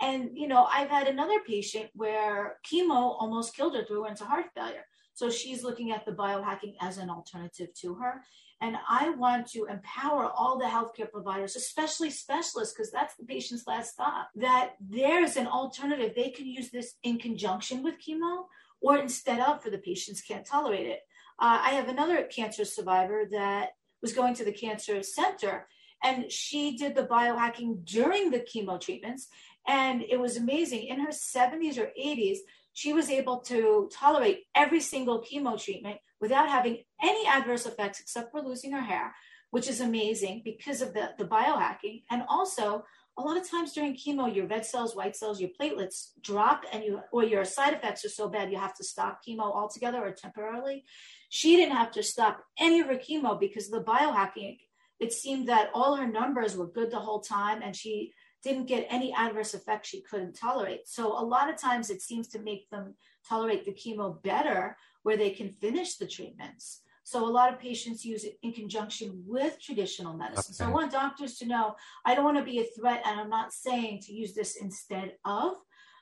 And, 0.00 0.30
you 0.34 0.48
know, 0.48 0.64
I've 0.64 0.88
had 0.88 1.06
another 1.06 1.38
patient 1.46 1.90
where 1.94 2.58
chemo 2.68 3.14
almost 3.20 3.54
killed 3.54 3.76
her 3.76 3.84
through 3.84 4.02
her 4.02 4.08
into 4.08 4.24
heart 4.24 4.46
failure. 4.52 4.84
So 5.14 5.30
she's 5.30 5.62
looking 5.62 5.92
at 5.92 6.04
the 6.04 6.12
biohacking 6.12 6.74
as 6.80 6.98
an 6.98 7.10
alternative 7.10 7.68
to 7.80 7.94
her. 7.94 8.22
And 8.60 8.76
I 8.88 9.10
want 9.10 9.48
to 9.48 9.66
empower 9.66 10.30
all 10.30 10.58
the 10.58 10.66
healthcare 10.66 11.10
providers, 11.10 11.56
especially 11.56 12.10
specialists, 12.10 12.74
because 12.74 12.92
that's 12.92 13.16
the 13.16 13.24
patient's 13.24 13.66
last 13.66 13.94
stop, 13.94 14.30
that 14.36 14.74
there's 14.80 15.36
an 15.36 15.48
alternative. 15.48 16.12
They 16.14 16.30
can 16.30 16.46
use 16.46 16.70
this 16.70 16.94
in 17.02 17.18
conjunction 17.18 17.82
with 17.82 17.96
chemo 17.96 18.44
or 18.80 18.98
instead 18.98 19.40
of 19.40 19.62
for 19.62 19.70
the 19.70 19.78
patients 19.78 20.22
can't 20.22 20.46
tolerate 20.46 20.86
it. 20.86 21.00
Uh, 21.40 21.58
I 21.62 21.70
have 21.70 21.88
another 21.88 22.22
cancer 22.24 22.64
survivor 22.64 23.24
that 23.32 23.70
was 24.00 24.12
going 24.12 24.34
to 24.34 24.44
the 24.44 24.52
cancer 24.52 25.02
center 25.02 25.66
and 26.02 26.30
she 26.30 26.76
did 26.76 26.94
the 26.94 27.06
biohacking 27.06 27.84
during 27.84 28.30
the 28.30 28.40
chemo 28.40 28.80
treatments. 28.80 29.28
And 29.66 30.02
it 30.02 30.18
was 30.18 30.36
amazing. 30.36 30.84
In 30.84 31.00
her 31.00 31.10
70s 31.10 31.78
or 31.78 31.92
80s, 32.00 32.38
she 32.72 32.92
was 32.92 33.10
able 33.10 33.38
to 33.40 33.88
tolerate 33.92 34.44
every 34.54 34.80
single 34.80 35.22
chemo 35.22 35.62
treatment 35.62 35.98
without 36.20 36.48
having 36.48 36.78
any 37.02 37.26
adverse 37.26 37.66
effects 37.66 38.00
except 38.00 38.30
for 38.30 38.40
losing 38.40 38.72
her 38.72 38.80
hair, 38.80 39.14
which 39.50 39.68
is 39.68 39.80
amazing 39.80 40.42
because 40.44 40.80
of 40.80 40.94
the, 40.94 41.10
the 41.18 41.24
biohacking. 41.24 42.04
And 42.10 42.22
also, 42.28 42.84
a 43.18 43.22
lot 43.22 43.36
of 43.36 43.48
times 43.50 43.72
during 43.72 43.94
chemo, 43.94 44.34
your 44.34 44.46
red 44.46 44.64
cells, 44.64 44.96
white 44.96 45.16
cells, 45.16 45.40
your 45.40 45.50
platelets 45.60 46.12
drop, 46.22 46.64
and 46.72 46.82
you 46.82 47.00
or 47.12 47.24
your 47.24 47.44
side 47.44 47.74
effects 47.74 48.04
are 48.04 48.08
so 48.08 48.28
bad 48.28 48.50
you 48.50 48.58
have 48.58 48.74
to 48.76 48.84
stop 48.84 49.20
chemo 49.26 49.42
altogether 49.42 49.98
or 49.98 50.12
temporarily. 50.12 50.84
She 51.28 51.56
didn't 51.56 51.76
have 51.76 51.90
to 51.92 52.02
stop 52.02 52.42
any 52.58 52.80
of 52.80 52.86
her 52.86 52.96
chemo 52.96 53.38
because 53.38 53.66
of 53.70 53.72
the 53.72 53.90
biohacking. 53.90 54.58
It 54.98 55.12
seemed 55.12 55.48
that 55.48 55.70
all 55.74 55.96
her 55.96 56.06
numbers 56.06 56.56
were 56.56 56.66
good 56.66 56.90
the 56.90 57.00
whole 57.00 57.20
time, 57.20 57.60
and 57.62 57.76
she 57.76 58.12
didn't 58.42 58.66
get 58.66 58.86
any 58.90 59.12
adverse 59.14 59.54
effects 59.54 59.88
she 59.88 60.02
couldn't 60.02 60.34
tolerate. 60.34 60.86
So 60.86 61.12
a 61.12 61.24
lot 61.24 61.48
of 61.48 61.56
times 61.56 61.90
it 61.90 62.02
seems 62.02 62.28
to 62.28 62.40
make 62.40 62.68
them 62.70 62.94
tolerate 63.28 63.64
the 63.64 63.72
chemo 63.72 64.22
better 64.22 64.76
where 65.02 65.16
they 65.16 65.30
can 65.30 65.50
finish 65.50 65.96
the 65.96 66.06
treatments. 66.06 66.82
So 67.04 67.24
a 67.24 67.28
lot 67.28 67.52
of 67.52 67.58
patients 67.58 68.04
use 68.04 68.24
it 68.24 68.38
in 68.42 68.52
conjunction 68.52 69.22
with 69.26 69.60
traditional 69.60 70.14
medicine. 70.14 70.54
Okay. 70.54 70.64
So 70.64 70.66
I 70.66 70.70
want 70.70 70.92
doctors 70.92 71.36
to 71.38 71.46
know 71.46 71.74
I 72.04 72.14
don't 72.14 72.24
want 72.24 72.38
to 72.38 72.44
be 72.44 72.60
a 72.60 72.80
threat 72.80 73.02
and 73.04 73.20
I'm 73.20 73.30
not 73.30 73.52
saying 73.52 74.00
to 74.02 74.12
use 74.12 74.34
this 74.34 74.56
instead 74.56 75.14
of, 75.24 75.54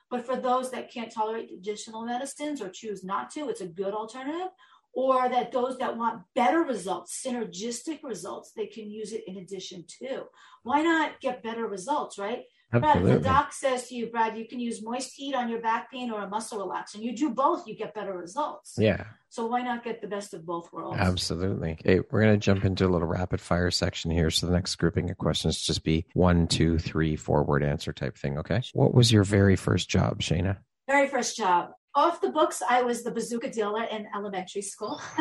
but 0.09 0.25
for 0.25 0.35
those 0.35 0.69
that 0.71 0.91
can't 0.91 1.11
tolerate 1.11 1.49
traditional 1.49 2.05
medicines 2.05 2.61
or 2.61 2.69
choose 2.69 3.03
not 3.03 3.31
to, 3.31 3.49
it's 3.49 3.61
a 3.61 3.67
good 3.67 3.93
alternative 3.93 4.49
or 4.93 5.29
that 5.29 5.51
those 5.51 5.77
that 5.77 5.97
want 5.97 6.23
better 6.35 6.59
results, 6.59 7.21
synergistic 7.25 7.99
results, 8.03 8.51
they 8.55 8.67
can 8.67 8.89
use 8.89 9.13
it 9.13 9.23
in 9.27 9.37
addition 9.37 9.85
to. 9.99 10.23
Why 10.63 10.81
not 10.81 11.19
get 11.21 11.43
better 11.43 11.65
results, 11.65 12.17
right? 12.19 12.43
Absolutely. 12.73 13.11
Brad, 13.11 13.19
the 13.19 13.23
doc 13.23 13.53
says 13.53 13.89
to 13.89 13.95
you, 13.95 14.07
Brad, 14.07 14.37
you 14.37 14.47
can 14.47 14.59
use 14.59 14.81
moist 14.81 15.11
heat 15.13 15.35
on 15.35 15.49
your 15.49 15.59
back 15.59 15.91
pain 15.91 16.09
or 16.09 16.21
a 16.21 16.27
muscle 16.27 16.59
relax, 16.59 16.93
and 16.95 17.03
you 17.03 17.15
do 17.15 17.29
both, 17.29 17.67
you 17.67 17.75
get 17.75 17.93
better 17.93 18.13
results. 18.13 18.75
Yeah. 18.77 19.05
So 19.29 19.45
why 19.47 19.61
not 19.61 19.83
get 19.83 20.01
the 20.01 20.07
best 20.07 20.33
of 20.33 20.45
both 20.45 20.71
worlds? 20.71 20.97
Absolutely. 20.97 21.71
Okay, 21.73 21.99
we're 22.11 22.21
going 22.21 22.33
to 22.33 22.37
jump 22.37 22.63
into 22.63 22.85
a 22.85 22.89
little 22.89 23.07
rapid 23.07 23.41
fire 23.41 23.71
section 23.71 24.11
here. 24.11 24.29
So 24.29 24.47
the 24.47 24.53
next 24.53 24.75
grouping 24.75 25.09
of 25.09 25.17
questions 25.17 25.61
just 25.61 25.83
be 25.83 26.05
one, 26.13 26.47
two, 26.47 26.77
three, 26.77 27.17
four 27.17 27.43
word 27.43 27.63
answer 27.63 27.91
type 27.91 28.17
thing. 28.17 28.37
Okay. 28.37 28.61
What 28.73 28.93
was 28.93 29.11
your 29.11 29.23
very 29.23 29.57
first 29.57 29.89
job, 29.89 30.19
Shayna? 30.19 30.57
Very 30.87 31.07
first 31.07 31.35
job 31.37 31.71
off 31.95 32.21
the 32.21 32.29
books, 32.29 32.61
I 32.67 32.81
was 32.81 33.03
the 33.03 33.11
bazooka 33.11 33.49
dealer 33.49 33.83
in 33.83 34.07
elementary 34.15 34.61
school. 34.61 35.01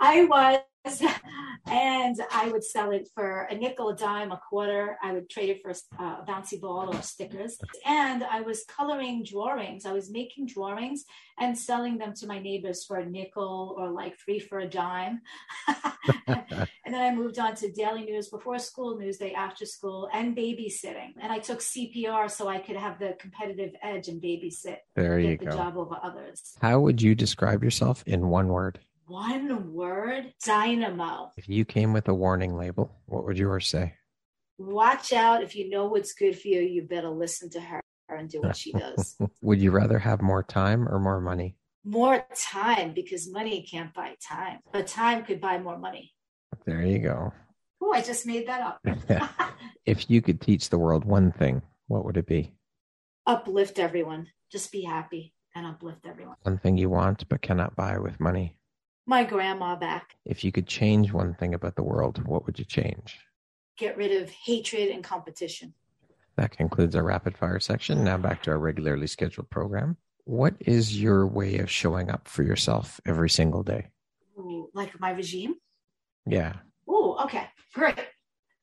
I 0.00 0.24
was 0.28 1.02
and 1.70 2.16
I 2.32 2.48
would 2.48 2.64
sell 2.64 2.90
it 2.90 3.08
for 3.14 3.42
a 3.42 3.54
nickel, 3.54 3.90
a 3.90 3.96
dime, 3.96 4.32
a 4.32 4.40
quarter. 4.48 4.98
I 5.02 5.12
would 5.12 5.30
trade 5.30 5.50
it 5.50 5.62
for 5.62 5.70
uh, 5.70 6.22
a 6.22 6.24
bouncy 6.26 6.60
ball 6.60 6.94
or 6.94 7.02
stickers. 7.02 7.58
And 7.86 8.24
I 8.24 8.40
was 8.40 8.64
coloring 8.64 9.24
drawings. 9.24 9.86
I 9.86 9.92
was 9.92 10.10
making 10.10 10.46
drawings 10.46 11.04
and 11.38 11.56
selling 11.56 11.98
them 11.98 12.12
to 12.14 12.26
my 12.26 12.38
neighbors 12.38 12.84
for 12.84 12.96
a 12.96 13.06
nickel 13.06 13.74
or 13.78 13.90
like 13.90 14.18
three 14.18 14.38
for 14.38 14.58
a 14.58 14.68
dime. 14.68 15.20
and 16.26 16.68
then 16.84 17.00
I 17.00 17.14
moved 17.14 17.38
on 17.38 17.54
to 17.56 17.70
daily 17.70 18.04
news 18.04 18.28
before 18.28 18.58
school, 18.58 18.98
newsday 18.98 19.34
after 19.34 19.64
school, 19.64 20.08
and 20.12 20.36
babysitting. 20.36 21.14
And 21.20 21.32
I 21.32 21.38
took 21.38 21.60
CPR 21.60 22.30
so 22.30 22.48
I 22.48 22.58
could 22.58 22.76
have 22.76 22.98
the 22.98 23.16
competitive 23.18 23.72
edge 23.82 24.08
and 24.08 24.20
babysit. 24.20 24.78
There 24.94 25.18
you 25.18 25.36
the 25.36 25.46
go. 25.46 25.52
job 25.52 25.76
over 25.76 25.98
others. 26.02 26.56
How 26.60 26.80
would 26.80 27.00
you 27.00 27.14
describe 27.14 27.62
yourself 27.62 28.02
in 28.06 28.28
one 28.28 28.48
word? 28.48 28.80
One 29.10 29.72
word 29.72 30.32
dynamo. 30.44 31.32
If 31.36 31.48
you 31.48 31.64
came 31.64 31.92
with 31.92 32.06
a 32.06 32.14
warning 32.14 32.56
label, 32.56 32.94
what 33.06 33.24
would 33.24 33.36
yours 33.36 33.66
say? 33.66 33.94
Watch 34.56 35.12
out. 35.12 35.42
If 35.42 35.56
you 35.56 35.68
know 35.68 35.86
what's 35.86 36.14
good 36.14 36.38
for 36.38 36.46
you, 36.46 36.60
you 36.60 36.82
better 36.82 37.08
listen 37.08 37.50
to 37.50 37.60
her. 37.60 37.80
and 38.08 38.30
do 38.30 38.40
what 38.40 38.56
she 38.56 38.72
does. 38.72 39.16
Would 39.42 39.60
you 39.60 39.70
rather 39.70 39.98
have 39.98 40.20
more 40.20 40.42
time 40.42 40.88
or 40.88 40.98
more 40.98 41.20
money? 41.20 41.56
More 41.84 42.26
time 42.34 42.92
because 42.92 43.30
money 43.30 43.66
can't 43.68 43.94
buy 43.94 44.16
time, 44.20 44.58
but 44.72 44.86
time 44.88 45.24
could 45.24 45.40
buy 45.40 45.58
more 45.58 45.78
money. 45.78 46.12
There 46.66 46.82
you 46.82 46.98
go. 46.98 47.32
Oh, 47.80 47.92
I 47.92 48.02
just 48.02 48.26
made 48.26 48.48
that 48.48 48.60
up. 48.60 48.80
if 49.86 50.10
you 50.10 50.22
could 50.22 50.40
teach 50.40 50.68
the 50.68 50.78
world 50.78 51.04
one 51.04 51.32
thing, 51.32 51.62
what 51.86 52.04
would 52.04 52.16
it 52.16 52.26
be? 52.26 52.52
Uplift 53.26 53.78
everyone. 53.78 54.26
Just 54.52 54.72
be 54.72 54.82
happy 54.82 55.34
and 55.54 55.66
uplift 55.66 56.06
everyone. 56.06 56.36
One 56.42 56.58
thing 56.58 56.76
you 56.78 56.90
want 56.90 57.28
but 57.28 57.42
cannot 57.42 57.76
buy 57.76 57.98
with 57.98 58.20
money. 58.20 58.56
My 59.10 59.24
grandma 59.24 59.74
back. 59.74 60.14
If 60.24 60.44
you 60.44 60.52
could 60.52 60.68
change 60.68 61.12
one 61.12 61.34
thing 61.34 61.52
about 61.52 61.74
the 61.74 61.82
world, 61.82 62.24
what 62.28 62.46
would 62.46 62.60
you 62.60 62.64
change? 62.64 63.18
Get 63.76 63.96
rid 63.96 64.22
of 64.22 64.30
hatred 64.30 64.88
and 64.88 65.02
competition. 65.02 65.74
That 66.36 66.56
concludes 66.56 66.94
our 66.94 67.02
rapid 67.02 67.36
fire 67.36 67.58
section. 67.58 68.04
Now 68.04 68.18
back 68.18 68.40
to 68.44 68.52
our 68.52 68.58
regularly 68.60 69.08
scheduled 69.08 69.50
program. 69.50 69.96
What 70.26 70.54
is 70.60 71.02
your 71.02 71.26
way 71.26 71.58
of 71.58 71.68
showing 71.68 72.08
up 72.08 72.28
for 72.28 72.44
yourself 72.44 73.00
every 73.04 73.28
single 73.28 73.64
day? 73.64 73.88
Ooh, 74.38 74.70
like 74.74 75.00
my 75.00 75.10
regime? 75.10 75.56
Yeah. 76.24 76.52
Oh, 76.86 77.18
okay, 77.24 77.48
great. 77.74 77.98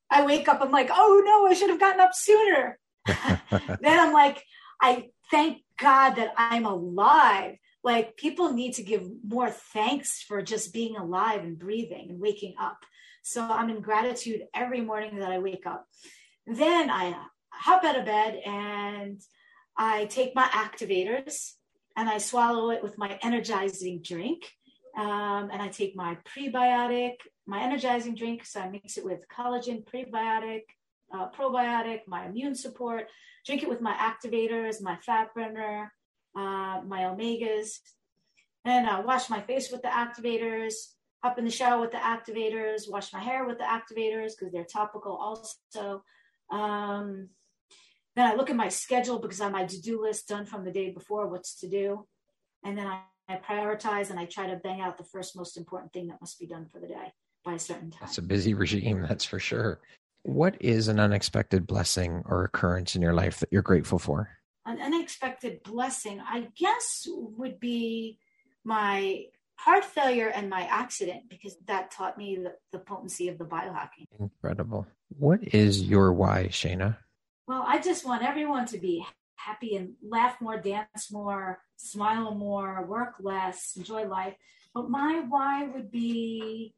I 0.09 0.25
wake 0.25 0.47
up, 0.47 0.61
I'm 0.61 0.71
like, 0.71 0.89
oh 0.93 1.23
no, 1.25 1.45
I 1.45 1.55
should 1.55 1.71
have 1.71 1.79
gotten 1.81 1.99
up 1.99 2.13
sooner. 2.13 2.79
then 3.05 3.99
I'm 3.99 4.13
like, 4.13 4.41
I 4.81 5.09
thank 5.29 5.63
God 5.77 6.11
that 6.11 6.31
I'm 6.37 6.65
alive. 6.65 7.57
Like 7.87 8.17
people 8.17 8.51
need 8.51 8.73
to 8.73 8.83
give 8.83 9.07
more 9.23 9.49
thanks 9.49 10.21
for 10.21 10.41
just 10.41 10.73
being 10.73 10.97
alive 10.97 11.45
and 11.45 11.57
breathing 11.57 12.07
and 12.09 12.19
waking 12.19 12.55
up. 12.59 12.79
So 13.23 13.41
I'm 13.41 13.69
in 13.69 13.79
gratitude 13.79 14.41
every 14.53 14.81
morning 14.81 15.19
that 15.19 15.31
I 15.31 15.39
wake 15.39 15.65
up. 15.65 15.85
Then 16.45 16.89
I 16.89 17.15
hop 17.47 17.85
out 17.85 17.97
of 17.97 18.03
bed 18.03 18.41
and 18.45 19.21
I 19.77 20.03
take 20.07 20.35
my 20.35 20.43
activators 20.47 21.53
and 21.95 22.09
I 22.09 22.17
swallow 22.17 22.71
it 22.71 22.83
with 22.83 22.97
my 22.97 23.17
energizing 23.21 24.01
drink. 24.03 24.51
Um, 24.97 25.49
and 25.49 25.61
I 25.61 25.69
take 25.69 25.95
my 25.95 26.17
prebiotic, 26.35 27.13
my 27.45 27.61
energizing 27.63 28.15
drink. 28.15 28.45
So 28.45 28.59
I 28.59 28.67
mix 28.69 28.97
it 28.97 29.05
with 29.05 29.21
collagen, 29.33 29.85
prebiotic, 29.85 30.63
uh, 31.15 31.29
probiotic, 31.29 32.01
my 32.05 32.25
immune 32.25 32.55
support. 32.55 33.05
Drink 33.45 33.63
it 33.63 33.69
with 33.69 33.79
my 33.79 33.93
activators, 33.93 34.81
my 34.81 34.97
fat 34.97 35.33
burner, 35.33 35.93
uh, 36.37 36.81
my 36.85 37.01
omegas. 37.01 37.79
And 38.63 38.87
I 38.87 38.99
wash 38.99 39.29
my 39.29 39.41
face 39.41 39.71
with 39.71 39.81
the 39.81 39.87
activators. 39.87 40.73
up 41.23 41.39
in 41.39 41.45
the 41.45 41.51
shower 41.51 41.81
with 41.81 41.91
the 41.91 41.97
activators. 41.97 42.89
Wash 42.89 43.11
my 43.11 43.19
hair 43.19 43.45
with 43.45 43.57
the 43.57 43.63
activators 43.63 44.33
because 44.37 44.53
they're 44.53 44.63
topical 44.65 45.13
also. 45.15 46.03
Um, 46.51 47.29
then 48.15 48.31
I 48.31 48.35
look 48.35 48.49
at 48.49 48.55
my 48.55 48.69
schedule 48.69 49.19
because 49.19 49.41
I 49.41 49.45
have 49.45 49.53
my 49.53 49.65
to-do 49.65 50.01
list 50.01 50.27
done 50.27 50.45
from 50.45 50.63
the 50.63 50.71
day 50.71 50.91
before, 50.91 51.27
what's 51.27 51.59
to 51.61 51.67
do. 51.67 52.07
And 52.63 52.77
then 52.77 52.87
I, 52.87 53.01
I 53.27 53.37
prioritize 53.37 54.09
and 54.09 54.19
I 54.19 54.25
try 54.25 54.47
to 54.47 54.55
bang 54.57 54.81
out 54.81 54.97
the 54.97 55.03
first 55.03 55.35
most 55.35 55.57
important 55.57 55.91
thing 55.91 56.07
that 56.07 56.21
must 56.21 56.39
be 56.39 56.47
done 56.47 56.67
for 56.67 56.79
the 56.79 56.87
day 56.87 57.13
by 57.43 57.53
a 57.53 57.59
certain 57.59 57.89
time. 57.91 58.01
That's 58.01 58.17
a 58.17 58.23
busy 58.23 58.53
regime, 58.63 59.05
that's 59.07 59.25
for 59.25 59.39
sure. 59.39 59.79
What 60.23 60.55
is 60.59 60.87
an 60.87 60.99
unexpected 60.99 61.65
blessing 61.65 62.23
or 62.25 62.43
occurrence 62.43 62.95
in 62.95 63.01
your 63.01 63.13
life 63.13 63.39
that 63.39 63.49
you're 63.51 63.61
grateful 63.61 63.99
for? 63.99 64.36
An 64.67 64.81
unexpected 64.81 65.63
blessing, 65.63 66.19
I 66.19 66.49
guess, 66.55 67.07
would 67.07 67.59
be 67.59 68.19
my 68.63 69.25
heart 69.55 69.85
failure 69.85 70.27
and 70.27 70.49
my 70.49 70.63
accident 70.63 71.29
because 71.29 71.55
that 71.67 71.89
taught 71.89 72.17
me 72.17 72.35
the, 72.35 72.53
the 72.71 72.79
potency 72.79 73.29
of 73.29 73.37
the 73.37 73.45
biohacking. 73.45 74.05
Incredible. 74.19 74.85
What 75.17 75.39
is 75.53 75.81
your 75.81 76.13
why, 76.13 76.49
Shayna? 76.49 76.97
Well, 77.47 77.63
I 77.65 77.79
just 77.79 78.05
want 78.05 78.23
everyone 78.23 78.65
to 78.67 78.77
be 78.77 79.05
happy 79.35 79.77
and 79.77 79.93
laugh 80.03 80.41
more, 80.41 80.59
dance 80.59 81.11
more, 81.11 81.59
smile 81.77 82.35
more, 82.35 82.85
work 82.85 83.15
less, 83.21 83.73
enjoy 83.77 84.05
life. 84.05 84.35
But 84.73 84.89
my 84.89 85.23
why 85.27 85.65
would 85.65 85.89
be 85.89 86.75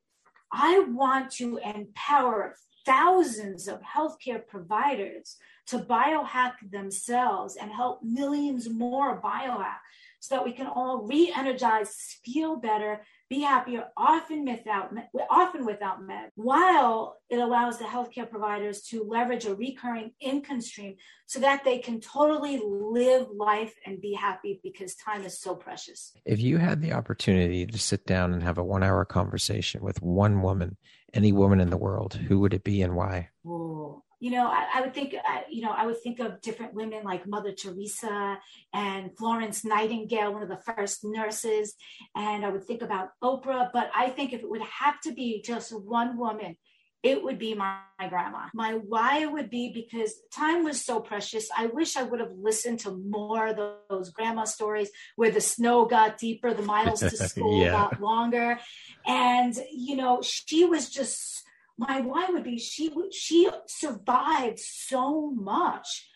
I 0.52 0.80
want 0.80 1.32
to 1.34 1.58
empower 1.58 2.56
thousands 2.90 3.68
of 3.68 3.80
healthcare 3.82 4.42
providers 4.46 5.38
to 5.68 5.78
biohack 5.78 6.54
themselves 6.72 7.56
and 7.56 7.72
help 7.72 8.02
millions 8.02 8.68
more 8.68 9.22
biohack 9.22 9.78
so 10.20 10.36
that 10.36 10.44
we 10.44 10.52
can 10.52 10.66
all 10.66 11.06
re-energize, 11.06 12.18
feel 12.26 12.58
better, 12.58 13.02
be 13.30 13.42
happier, 13.42 13.86
often 13.96 14.44
without 14.44 14.92
often 15.30 15.66
without 15.66 16.04
med, 16.04 16.32
while 16.34 17.18
it 17.30 17.38
allows 17.38 17.78
the 17.78 17.86
healthcare 17.86 18.28
providers 18.28 18.82
to 18.82 19.04
leverage 19.04 19.46
a 19.46 19.54
recurring 19.54 20.12
income 20.20 20.60
stream 20.60 20.96
so 21.28 21.40
that 21.40 21.64
they 21.64 21.78
can 21.78 22.02
totally 22.02 22.60
live 22.66 23.28
life 23.34 23.76
and 23.86 24.02
be 24.02 24.14
happy 24.14 24.60
because 24.64 24.96
time 24.96 25.24
is 25.24 25.40
so 25.40 25.56
precious. 25.56 26.12
If 26.26 26.42
you 26.42 26.58
had 26.58 26.82
the 26.82 26.94
opportunity 26.94 27.68
to 27.68 27.78
sit 27.78 28.08
down 28.08 28.34
and 28.34 28.42
have 28.42 28.58
a 28.58 28.64
one-hour 28.64 29.06
conversation 29.06 29.84
with 29.84 30.02
one 30.02 30.42
woman, 30.42 30.76
any 31.14 31.32
woman 31.32 31.60
in 31.60 31.70
the 31.70 31.78
world, 31.78 32.14
who 32.14 32.40
would 32.40 32.54
it 32.54 32.64
be 32.64 32.82
and 32.82 32.96
why? 32.96 33.30
Oh, 33.46 34.04
you 34.20 34.32
know, 34.32 34.48
I, 34.48 34.68
I 34.76 34.82
would 34.82 34.94
think, 34.94 35.14
uh, 35.16 35.42
you 35.50 35.62
know, 35.62 35.72
I 35.72 35.86
would 35.86 36.02
think 36.02 36.20
of 36.20 36.42
different 36.42 36.74
women 36.74 37.04
like 37.04 37.26
Mother 37.26 37.54
Teresa 37.54 38.38
and 38.74 39.18
Florence 39.18 39.64
Nightingale, 39.64 40.34
one 40.34 40.44
of 40.44 40.50
the 40.50 40.74
first 40.76 41.04
nurses, 41.04 41.76
and 42.16 42.46
I 42.46 42.50
would 42.50 42.66
think 42.66 42.82
about 42.82 43.10
Oprah. 43.24 43.70
But 43.72 43.90
I 43.96 44.10
think 44.10 44.34
if 44.34 44.42
it 44.42 44.50
would 44.50 44.62
have 44.62 45.00
to 45.02 45.14
be 45.14 45.42
just 45.42 45.72
one 45.72 46.18
woman, 46.18 46.58
it 47.02 47.24
would 47.24 47.40
be 47.40 47.54
my, 47.54 47.80
my, 47.98 48.10
grandma. 48.10 48.48
My 48.54 48.74
why 48.74 49.26
would 49.26 49.50
be 49.50 49.72
because 49.74 50.16
time 50.36 50.64
was 50.64 50.84
so 50.84 51.00
precious. 51.00 51.50
I 51.56 51.68
wish 51.68 51.96
I 51.96 52.04
would 52.04 52.20
have 52.20 52.34
listened 52.34 52.82
to 52.82 52.92
more 52.92 53.48
of 53.48 53.80
those 53.90 54.10
grandma 54.10 54.44
stories 54.44 54.90
where 55.16 55.32
the 55.32 55.42
snow 55.42 55.86
got 55.86 56.18
deeper, 56.18 56.54
the 56.54 56.62
miles 56.62 57.00
to 57.00 57.10
school 57.30 57.64
yeah. 57.64 57.72
got 57.72 58.02
longer. 58.02 58.60
And, 59.06 59.58
you 59.72 59.96
know, 59.96 60.22
she 60.22 60.66
was 60.66 60.90
just 60.90 61.44
my 61.80 62.02
why 62.02 62.28
would 62.30 62.44
be 62.44 62.60
she 62.60 62.92
she 63.12 63.50
survived 63.66 64.60
so 64.60 65.32
much 65.32 66.10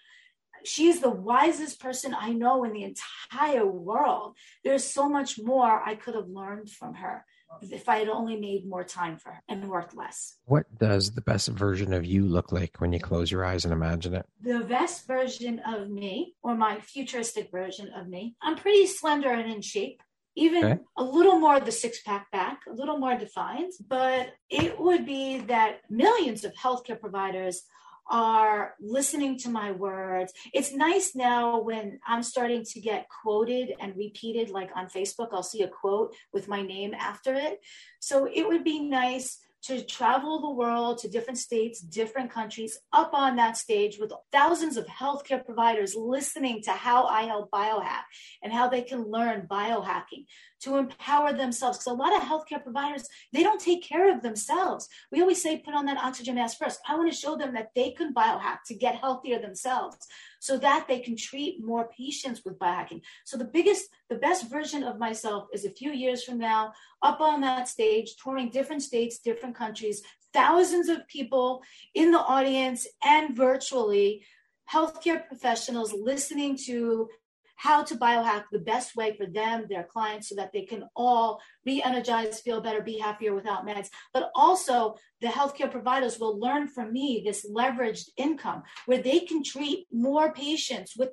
she 0.66 0.88
is 0.88 1.00
the 1.00 1.10
wisest 1.10 1.80
person 1.80 2.14
i 2.20 2.34
know 2.34 2.66
in 2.66 2.74
the 2.74 2.84
entire 2.84 3.66
world 3.66 4.36
there's 4.66 4.84
so 4.84 5.08
much 5.08 5.40
more 5.40 5.82
i 5.86 5.96
could 5.96 6.16
have 6.16 6.28
learned 6.28 6.70
from 6.70 6.96
her 6.96 7.26
if 7.62 7.88
i 7.90 7.98
had 7.98 8.10
only 8.10 8.36
made 8.36 8.66
more 8.66 8.84
time 8.84 9.18
for 9.18 9.32
her 9.32 9.44
and 9.50 9.68
worked 9.70 9.96
less 9.96 10.38
what 10.46 10.66
does 10.78 11.12
the 11.12 11.22
best 11.22 11.50
version 11.50 11.94
of 11.94 12.06
you 12.06 12.26
look 12.26 12.52
like 12.52 12.80
when 12.80 12.94
you 12.94 13.00
close 13.00 13.32
your 13.32 13.46
eyes 13.46 13.64
and 13.66 13.74
imagine 13.74 14.14
it 14.14 14.26
the 14.42 14.60
best 14.62 15.08
version 15.08 15.60
of 15.60 15.90
me 15.90 16.34
or 16.44 16.56
my 16.56 16.80
futuristic 16.80 17.50
version 17.52 17.90
of 17.96 18.08
me 18.08 18.36
i'm 18.42 18.56
pretty 18.56 18.86
slender 18.86 19.30
and 19.32 19.52
in 19.52 19.62
shape 19.62 20.02
even 20.36 20.66
okay. 20.66 20.80
a 20.98 21.04
little 21.04 21.38
more 21.38 21.58
of 21.58 21.66
the 21.66 21.72
six 21.72 22.02
pack 22.02 22.32
back, 22.32 22.62
a 22.68 22.74
little 22.74 22.98
more 22.98 23.16
defined, 23.16 23.72
but 23.88 24.30
it 24.50 24.80
would 24.80 25.06
be 25.06 25.40
that 25.42 25.82
millions 25.90 26.44
of 26.44 26.54
healthcare 26.54 27.00
providers 27.00 27.64
are 28.10 28.76
listening 28.80 29.38
to 29.40 29.50
my 29.50 29.72
words. 29.72 30.34
It's 30.54 30.74
nice 30.74 31.16
now 31.16 31.62
when 31.62 32.00
I'm 32.06 32.24
starting 32.24 32.64
to 32.66 32.80
get 32.80 33.08
quoted 33.22 33.74
and 33.80 33.96
repeated, 33.96 34.50
like 34.50 34.70
on 34.76 34.88
Facebook, 34.88 35.30
I'll 35.32 35.44
see 35.44 35.64
a 35.64 35.68
quote 35.68 36.16
with 36.32 36.48
my 36.48 36.62
name 36.62 36.94
after 36.94 37.34
it. 37.34 37.60
So 38.00 38.28
it 38.32 38.48
would 38.48 38.64
be 38.64 38.80
nice 38.80 39.40
to 39.64 39.82
travel 39.82 40.42
the 40.42 40.50
world 40.50 40.98
to 40.98 41.08
different 41.08 41.38
states, 41.38 41.80
different 41.80 42.30
countries, 42.30 42.78
up 42.92 43.14
on 43.14 43.38
that 43.38 43.56
stage 43.56 43.98
with 43.98 44.12
thousands 44.32 44.76
of 44.76 44.86
healthcare 44.88 45.44
providers 45.44 45.96
listening 45.96 46.62
to 46.62 46.72
how 46.72 47.06
I 47.06 47.24
help 47.24 47.50
biohack 47.50 48.04
and 48.42 48.52
how 48.52 48.68
they 48.68 48.82
can 48.82 49.10
learn 49.10 49.48
biohacking 49.50 50.26
to 50.64 50.78
empower 50.78 51.34
themselves. 51.34 51.78
Because 51.78 51.92
a 51.92 51.94
lot 51.94 52.16
of 52.16 52.24
healthcare 52.24 52.64
providers, 52.64 53.08
they 53.32 53.44
don't 53.44 53.62
take 53.62 53.84
care 53.84 54.14
of 54.14 54.22
themselves. 54.22 54.90
We 55.12 55.22
always 55.22 55.42
say, 55.42 55.58
put 55.58 55.74
on 55.74 55.86
that 55.86 55.98
oxygen 55.98 56.36
mask 56.36 56.58
first. 56.58 56.80
I 56.88 56.96
want 56.96 57.12
to 57.12 57.18
show 57.18 57.36
them 57.38 57.54
that 57.54 57.72
they 57.76 57.92
can 57.92 58.14
biohack 58.14 58.60
to 58.68 58.76
get 58.76 58.96
healthier 58.96 59.40
themselves 59.40 59.98
so 60.40 60.58
that 60.58 60.88
they 60.88 61.00
can 61.00 61.16
treat 61.16 61.64
more 61.64 61.90
patients 61.98 62.42
with 62.44 62.60
biohacking. 62.60 63.02
So 63.26 63.38
the 63.38 63.46
biggest, 63.46 63.90
the 64.10 64.16
best 64.16 64.50
version 64.50 64.84
of 64.84 65.00
myself 65.00 65.48
is 65.54 65.66
a 65.66 65.70
few 65.70 65.92
years 65.92 66.24
from 66.24 66.38
now, 66.38 66.74
up 67.02 67.22
on 67.22 67.42
that 67.42 67.68
stage, 67.68 68.16
touring 68.22 68.50
different 68.50 68.82
states, 68.82 69.20
different 69.20 69.56
countries, 69.56 70.02
thousands 70.34 70.90
of 70.90 71.08
people 71.08 71.62
in 71.94 72.12
the 72.12 72.20
audience 72.20 72.88
and 73.04 73.36
virtually, 73.36 74.24
healthcare 74.72 75.28
professionals 75.28 75.94
listening 75.94 76.58
to 76.58 77.10
how 77.56 77.84
to 77.84 77.96
biohack 77.96 78.46
the 78.52 78.60
best 78.60 78.96
way 78.96 79.16
for 79.16 79.26
them, 79.26 79.66
their 79.70 79.84
clients, 79.84 80.30
so 80.30 80.36
that 80.36 80.52
they 80.54 80.64
can 80.64 80.84
all 80.96 81.42
re-energize, 81.66 82.42
feel 82.42 82.62
better, 82.62 82.82
be 82.82 82.98
happier 82.98 83.34
without 83.34 83.66
meds. 83.66 83.90
But 84.14 84.32
also 84.36 84.96
the 85.22 85.28
healthcare 85.28 85.72
providers 85.72 86.20
will 86.20 86.40
learn 86.40 86.68
from 86.68 86.92
me 86.92 87.24
this 87.26 87.50
leveraged 87.50 88.10
income 88.18 88.64
where 88.86 89.02
they 89.02 89.22
can 89.22 89.44
treat 89.44 89.88
more 89.92 90.34
patients 90.34 90.96
with 90.98 91.10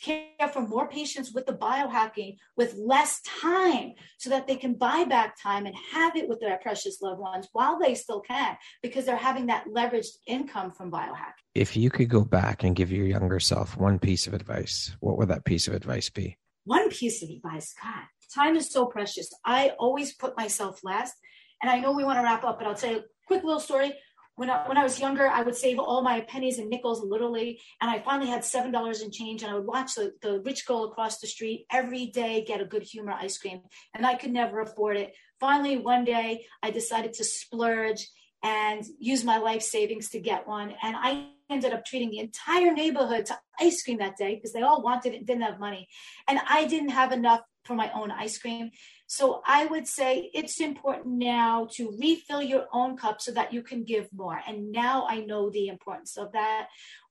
care 0.00 0.48
for 0.52 0.60
more 0.60 0.88
patients 0.88 1.32
with 1.32 1.46
the 1.46 1.52
biohacking 1.52 2.36
with 2.56 2.74
less 2.74 3.20
time 3.22 3.92
so 4.18 4.30
that 4.30 4.46
they 4.46 4.56
can 4.56 4.74
buy 4.74 5.04
back 5.04 5.40
time 5.40 5.66
and 5.66 5.74
have 5.92 6.16
it 6.16 6.28
with 6.28 6.40
their 6.40 6.58
precious 6.58 7.00
loved 7.00 7.20
ones 7.20 7.48
while 7.52 7.78
they 7.78 7.94
still 7.94 8.20
can 8.20 8.56
because 8.82 9.04
they're 9.06 9.16
having 9.16 9.46
that 9.46 9.66
leveraged 9.68 10.16
income 10.26 10.70
from 10.70 10.90
biohacking. 10.90 11.44
If 11.54 11.76
you 11.76 11.90
could 11.90 12.08
go 12.08 12.24
back 12.24 12.64
and 12.64 12.74
give 12.74 12.90
your 12.90 13.06
younger 13.06 13.40
self 13.40 13.76
one 13.76 13.98
piece 13.98 14.26
of 14.26 14.34
advice, 14.34 14.96
what 15.00 15.18
would 15.18 15.28
that 15.28 15.44
piece 15.44 15.68
of 15.68 15.74
advice 15.74 16.10
be? 16.10 16.36
One 16.64 16.90
piece 16.90 17.22
of 17.22 17.28
advice, 17.28 17.74
God, 17.80 18.04
time 18.34 18.56
is 18.56 18.70
so 18.70 18.86
precious. 18.86 19.30
I 19.44 19.72
always 19.78 20.14
put 20.14 20.36
myself 20.36 20.80
last. 20.82 21.14
And 21.62 21.70
I 21.70 21.78
know 21.78 21.92
we 21.92 22.04
want 22.04 22.18
to 22.18 22.22
wrap 22.22 22.44
up, 22.44 22.58
but 22.58 22.66
I'll 22.66 22.74
tell 22.74 22.90
you 22.90 22.98
a 22.98 23.04
quick 23.26 23.42
little 23.42 23.60
story 23.60 23.94
when 24.36 24.50
I, 24.50 24.66
when 24.66 24.76
I 24.76 24.82
was 24.82 24.98
younger, 24.98 25.28
I 25.28 25.42
would 25.42 25.54
save 25.54 25.78
all 25.78 26.02
my 26.02 26.20
pennies 26.22 26.58
and 26.58 26.68
nickels 26.68 27.02
literally, 27.04 27.60
and 27.80 27.90
I 27.90 28.00
finally 28.00 28.28
had 28.28 28.44
seven 28.44 28.72
dollars 28.72 29.00
in 29.00 29.12
change, 29.12 29.42
and 29.42 29.50
I 29.50 29.54
would 29.54 29.66
watch 29.66 29.94
the, 29.94 30.12
the 30.22 30.40
rich 30.40 30.66
girl 30.66 30.84
across 30.84 31.18
the 31.20 31.28
street 31.28 31.66
every 31.70 32.06
day 32.06 32.44
get 32.44 32.60
a 32.60 32.64
good 32.64 32.82
humor 32.82 33.12
ice 33.12 33.38
cream, 33.38 33.60
and 33.94 34.04
I 34.04 34.14
could 34.14 34.32
never 34.32 34.60
afford 34.60 34.96
it. 34.96 35.14
Finally, 35.38 35.78
one 35.78 36.04
day, 36.04 36.46
I 36.62 36.70
decided 36.70 37.12
to 37.14 37.24
splurge 37.24 38.08
and 38.42 38.84
use 38.98 39.24
my 39.24 39.38
life 39.38 39.62
savings 39.62 40.10
to 40.10 40.20
get 40.20 40.48
one, 40.48 40.74
and 40.82 40.96
I 40.98 41.28
ended 41.48 41.72
up 41.72 41.84
treating 41.84 42.10
the 42.10 42.18
entire 42.18 42.72
neighborhood 42.72 43.26
to 43.26 43.38
ice 43.60 43.82
cream 43.84 43.98
that 43.98 44.16
day 44.16 44.34
because 44.34 44.52
they 44.52 44.62
all 44.62 44.82
wanted 44.82 45.12
it 45.12 45.18
and 45.18 45.26
didn't 45.26 45.42
have 45.42 45.60
money, 45.60 45.86
and 46.26 46.40
I 46.48 46.64
didn't 46.66 46.90
have 46.90 47.12
enough 47.12 47.42
for 47.64 47.74
my 47.74 47.90
own 47.94 48.10
ice 48.10 48.38
cream. 48.38 48.70
So 49.06 49.42
I 49.46 49.66
would 49.66 49.86
say 49.86 50.30
it's 50.34 50.60
important 50.60 51.06
now 51.06 51.68
to 51.72 51.96
refill 52.00 52.42
your 52.42 52.66
own 52.72 52.96
cup 52.96 53.20
so 53.20 53.32
that 53.32 53.52
you 53.52 53.62
can 53.62 53.84
give 53.84 54.08
more. 54.12 54.40
And 54.46 54.72
now 54.72 55.06
I 55.08 55.20
know 55.20 55.50
the 55.50 55.68
importance 55.68 56.16
of 56.16 56.32
that. 56.32 56.68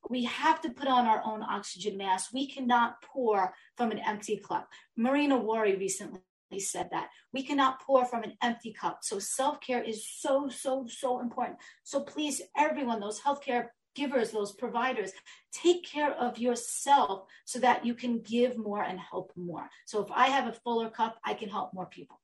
We 0.08 0.24
have 0.24 0.60
to 0.62 0.70
put 0.70 0.88
on 0.88 1.06
our 1.06 1.22
own 1.24 1.42
oxygen 1.42 1.96
mask. 1.96 2.30
We 2.32 2.48
cannot 2.48 3.02
pour 3.02 3.54
from 3.76 3.90
an 3.90 4.00
empty 4.00 4.36
cup. 4.36 4.68
Marina 4.96 5.36
Wari 5.36 5.76
recently 5.76 6.20
said 6.58 6.88
that 6.90 7.08
we 7.32 7.42
cannot 7.42 7.80
pour 7.80 8.04
from 8.04 8.22
an 8.22 8.34
empty 8.42 8.72
cup. 8.72 8.98
So 9.02 9.18
self 9.18 9.60
care 9.60 9.82
is 9.82 10.06
so, 10.08 10.48
so, 10.48 10.86
so 10.88 11.20
important. 11.20 11.58
So 11.84 12.00
please, 12.00 12.42
everyone, 12.56 13.00
those 13.00 13.20
healthcare 13.20 13.68
givers, 13.94 14.30
those 14.30 14.52
providers, 14.52 15.12
take 15.52 15.84
care 15.84 16.12
of 16.12 16.38
yourself 16.38 17.26
so 17.44 17.58
that 17.60 17.84
you 17.84 17.94
can 17.94 18.20
give 18.20 18.56
more 18.56 18.82
and 18.82 18.98
help 18.98 19.32
more. 19.36 19.68
So 19.86 20.02
if 20.02 20.10
I 20.10 20.28
have 20.28 20.48
a 20.48 20.52
fuller 20.52 20.90
cup, 20.90 21.18
I 21.24 21.34
can 21.34 21.48
help 21.48 21.74
more 21.74 21.86
people. 21.86 22.20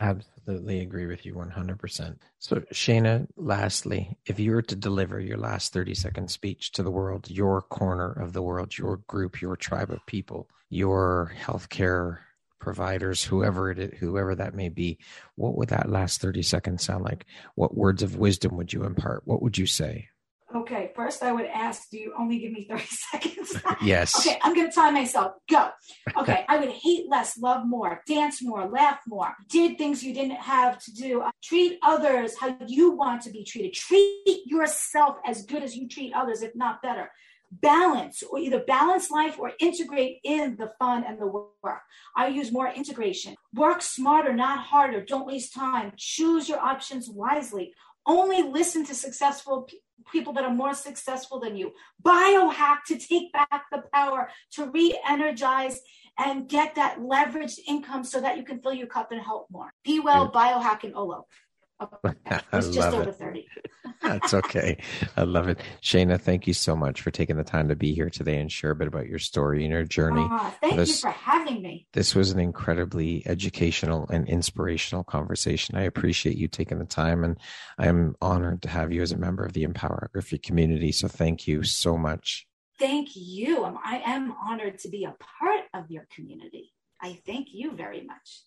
Absolutely 0.00 0.80
agree 0.80 1.06
with 1.06 1.26
you 1.26 1.34
100%. 1.34 2.16
So, 2.38 2.60
Shayna, 2.72 3.26
lastly, 3.36 4.16
if 4.26 4.38
you 4.38 4.52
were 4.52 4.62
to 4.62 4.76
deliver 4.76 5.18
your 5.18 5.38
last 5.38 5.72
30 5.72 5.94
second 5.94 6.30
speech 6.30 6.70
to 6.72 6.84
the 6.84 6.90
world, 6.90 7.28
your 7.28 7.62
corner 7.62 8.12
of 8.12 8.32
the 8.32 8.42
world, 8.42 8.78
your 8.78 8.98
group, 9.08 9.40
your 9.40 9.56
tribe 9.56 9.90
of 9.90 10.06
people, 10.06 10.48
your 10.70 11.32
healthcare 11.42 12.18
providers, 12.60 13.24
whoever 13.24 13.72
it 13.72 13.78
is, 13.78 13.98
whoever 13.98 14.36
that 14.36 14.54
may 14.54 14.68
be, 14.68 14.98
what 15.34 15.56
would 15.56 15.70
that 15.70 15.90
last 15.90 16.20
30 16.20 16.42
seconds 16.42 16.84
sound 16.84 17.02
like? 17.02 17.26
What 17.56 17.76
words 17.76 18.02
of 18.04 18.16
wisdom 18.16 18.56
would 18.56 18.72
you 18.72 18.84
impart? 18.84 19.22
What 19.24 19.42
would 19.42 19.58
you 19.58 19.66
say? 19.66 20.08
Okay, 20.54 20.87
first 21.08 21.22
I 21.22 21.32
would 21.32 21.46
ask, 21.46 21.88
do 21.90 21.98
you 21.98 22.12
only 22.18 22.38
give 22.38 22.52
me 22.52 22.66
30 22.68 22.84
seconds? 22.86 23.62
yes. 23.82 24.14
Okay, 24.18 24.38
I'm 24.42 24.54
going 24.54 24.68
to 24.68 24.74
time 24.74 24.94
myself. 24.94 25.32
Go. 25.50 25.70
Okay, 26.18 26.44
I 26.48 26.58
would 26.58 26.70
hate 26.70 27.08
less, 27.08 27.38
love 27.38 27.66
more, 27.66 28.02
dance 28.06 28.42
more, 28.42 28.66
laugh 28.66 28.98
more, 29.06 29.34
did 29.48 29.78
things 29.78 30.02
you 30.02 30.12
didn't 30.12 30.40
have 30.40 30.82
to 30.84 30.92
do, 30.92 31.20
uh, 31.20 31.30
treat 31.44 31.78
others 31.82 32.34
how 32.40 32.56
you 32.66 32.90
want 32.90 33.22
to 33.22 33.30
be 33.30 33.44
treated, 33.44 33.74
treat 33.74 34.42
yourself 34.46 35.16
as 35.24 35.44
good 35.44 35.62
as 35.62 35.76
you 35.76 35.86
treat 35.86 36.12
others, 36.14 36.42
if 36.42 36.56
not 36.56 36.82
better. 36.82 37.10
Balance 37.52 38.22
or 38.22 38.38
either 38.38 38.60
balance 38.60 39.10
life 39.10 39.38
or 39.38 39.52
integrate 39.60 40.18
in 40.24 40.56
the 40.56 40.72
fun 40.78 41.04
and 41.06 41.18
the 41.20 41.26
work. 41.26 41.82
I 42.16 42.28
use 42.28 42.50
more 42.50 42.68
integration. 42.68 43.34
Work 43.54 43.80
smarter, 43.82 44.34
not 44.34 44.58
harder. 44.58 45.04
Don't 45.04 45.26
waste 45.26 45.54
time. 45.54 45.92
Choose 45.96 46.48
your 46.48 46.58
options 46.58 47.08
wisely 47.08 47.74
only 48.08 48.42
listen 48.42 48.84
to 48.86 48.94
successful 48.94 49.68
people 50.12 50.32
that 50.34 50.44
are 50.44 50.54
more 50.54 50.74
successful 50.74 51.40
than 51.40 51.56
you. 51.56 51.72
Biohack 52.04 52.78
to 52.86 52.98
take 52.98 53.32
back 53.32 53.64
the 53.70 53.82
power, 53.92 54.30
to 54.52 54.70
re 54.70 54.98
energize 55.08 55.80
and 56.18 56.48
get 56.48 56.74
that 56.74 56.98
leveraged 56.98 57.60
income 57.66 58.02
so 58.04 58.20
that 58.20 58.36
you 58.36 58.44
can 58.44 58.60
fill 58.60 58.74
your 58.74 58.88
cup 58.88 59.12
and 59.12 59.20
help 59.20 59.46
more. 59.50 59.72
Be 59.84 60.00
well, 60.00 60.30
biohack, 60.30 60.82
and 60.84 60.94
Olo. 60.94 61.26
It's 62.52 62.68
just 62.74 62.94
over 62.94 63.10
it. 63.10 63.18
30. 63.18 63.46
That's 64.02 64.34
okay. 64.34 64.82
I 65.16 65.22
love 65.22 65.48
it. 65.48 65.58
Shayna, 65.82 66.20
thank 66.20 66.46
you 66.46 66.54
so 66.54 66.76
much 66.76 67.00
for 67.00 67.10
taking 67.10 67.36
the 67.36 67.44
time 67.44 67.68
to 67.68 67.76
be 67.76 67.94
here 67.94 68.10
today 68.10 68.40
and 68.40 68.50
share 68.50 68.70
a 68.70 68.76
bit 68.76 68.88
about 68.88 69.06
your 69.06 69.18
story 69.18 69.64
and 69.64 69.72
your 69.72 69.84
journey. 69.84 70.26
Uh, 70.30 70.50
thank 70.60 70.76
this, 70.76 70.88
you 70.88 70.94
for 70.96 71.10
having 71.10 71.62
me. 71.62 71.86
This 71.92 72.14
was 72.14 72.30
an 72.30 72.38
incredibly 72.38 73.22
educational 73.26 74.08
and 74.08 74.28
inspirational 74.28 75.04
conversation. 75.04 75.76
I 75.76 75.82
appreciate 75.82 76.36
you 76.36 76.48
taking 76.48 76.78
the 76.78 76.84
time 76.84 77.24
and 77.24 77.38
I 77.78 77.86
am 77.86 78.14
honored 78.20 78.62
to 78.62 78.68
have 78.68 78.92
you 78.92 79.02
as 79.02 79.12
a 79.12 79.18
member 79.18 79.44
of 79.44 79.52
the 79.52 79.66
Empowerography 79.66 80.42
community. 80.42 80.92
So 80.92 81.08
thank 81.08 81.46
you 81.46 81.62
so 81.64 81.96
much. 81.96 82.46
Thank 82.78 83.10
you. 83.14 83.64
I 83.64 84.02
am 84.04 84.34
honored 84.40 84.78
to 84.80 84.88
be 84.88 85.04
a 85.04 85.16
part 85.40 85.64
of 85.74 85.90
your 85.90 86.06
community. 86.14 86.72
I 87.00 87.20
thank 87.26 87.48
you 87.52 87.72
very 87.72 88.04
much. 88.04 88.42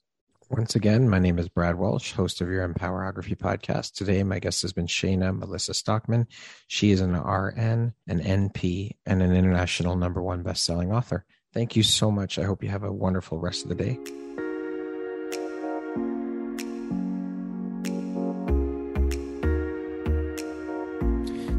Once 0.52 0.76
again, 0.76 1.08
my 1.08 1.18
name 1.18 1.40
is 1.40 1.48
Brad 1.48 1.78
Walsh, 1.78 2.12
host 2.12 2.42
of 2.42 2.50
your 2.50 2.68
Empowerography 2.68 3.38
podcast. 3.38 3.94
Today, 3.94 4.22
my 4.22 4.38
guest 4.38 4.62
has 4.64 4.74
been 4.74 4.86
Shayna 4.86 5.34
Melissa 5.34 5.74
Stockman. 5.74 6.28
She 6.68 6.92
is 6.92 7.00
an 7.00 7.14
RN, 7.14 7.94
an 8.10 8.20
NP, 8.20 8.92
and 9.06 9.24
an 9.24 9.34
international 9.34 9.96
number 9.96 10.22
one 10.22 10.44
best-selling 10.44 10.92
author. 10.92 11.26
Thank 11.54 11.78
you 11.78 11.84
so 11.84 12.12
much. 12.12 12.38
I 12.38 12.44
hope 12.44 12.64
you 12.64 12.70
have 12.70 12.84
a 12.84 12.92
wonderful 12.92 13.40
rest 13.40 13.64
of 13.64 13.70
the 13.70 13.76
day. 13.76 13.98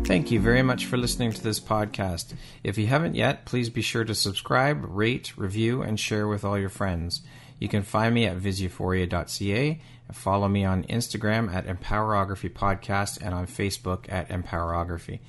Thank 0.05 0.31
you 0.31 0.39
very 0.39 0.63
much 0.63 0.85
for 0.85 0.99
listening 0.99 1.33
to 1.33 1.43
this 1.43 1.61
podcast. 1.61 2.35
If 2.63 2.77
you 2.77 2.89
haven't 2.89 3.15
yet, 3.15 3.47
please 3.47 3.71
be 3.71 3.81
sure 3.81 4.05
to 4.05 4.15
subscribe, 4.15 4.85
rate, 4.87 5.33
review, 5.39 5.81
and 5.81 5.99
share 5.99 6.29
with 6.29 6.45
all 6.45 6.59
your 6.59 6.69
friends. 6.69 7.23
You 7.63 7.69
can 7.69 7.85
find 7.85 8.13
me 8.13 8.27
at 8.27 8.39
visuphoria.ca 8.39 9.81
and 10.09 10.17
follow 10.17 10.49
me 10.49 10.65
on 10.65 10.83
Instagram 10.83 11.55
at 11.55 11.69
Empowerography 11.69 12.53
Podcast 12.53 13.23
and 13.23 13.33
on 13.33 13.47
Facebook 13.47 14.13
at 14.13 14.31
Empowerography. 14.31 15.21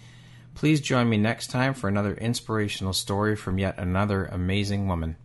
Please 0.55 0.81
join 0.81 1.07
me 1.07 1.17
next 1.17 1.51
time 1.51 1.75
for 1.75 1.87
another 1.87 2.15
inspirational 2.15 2.93
story 2.93 3.35
from 3.35 3.59
yet 3.59 3.77
another 3.77 4.25
amazing 4.25 4.87
woman. 4.87 5.15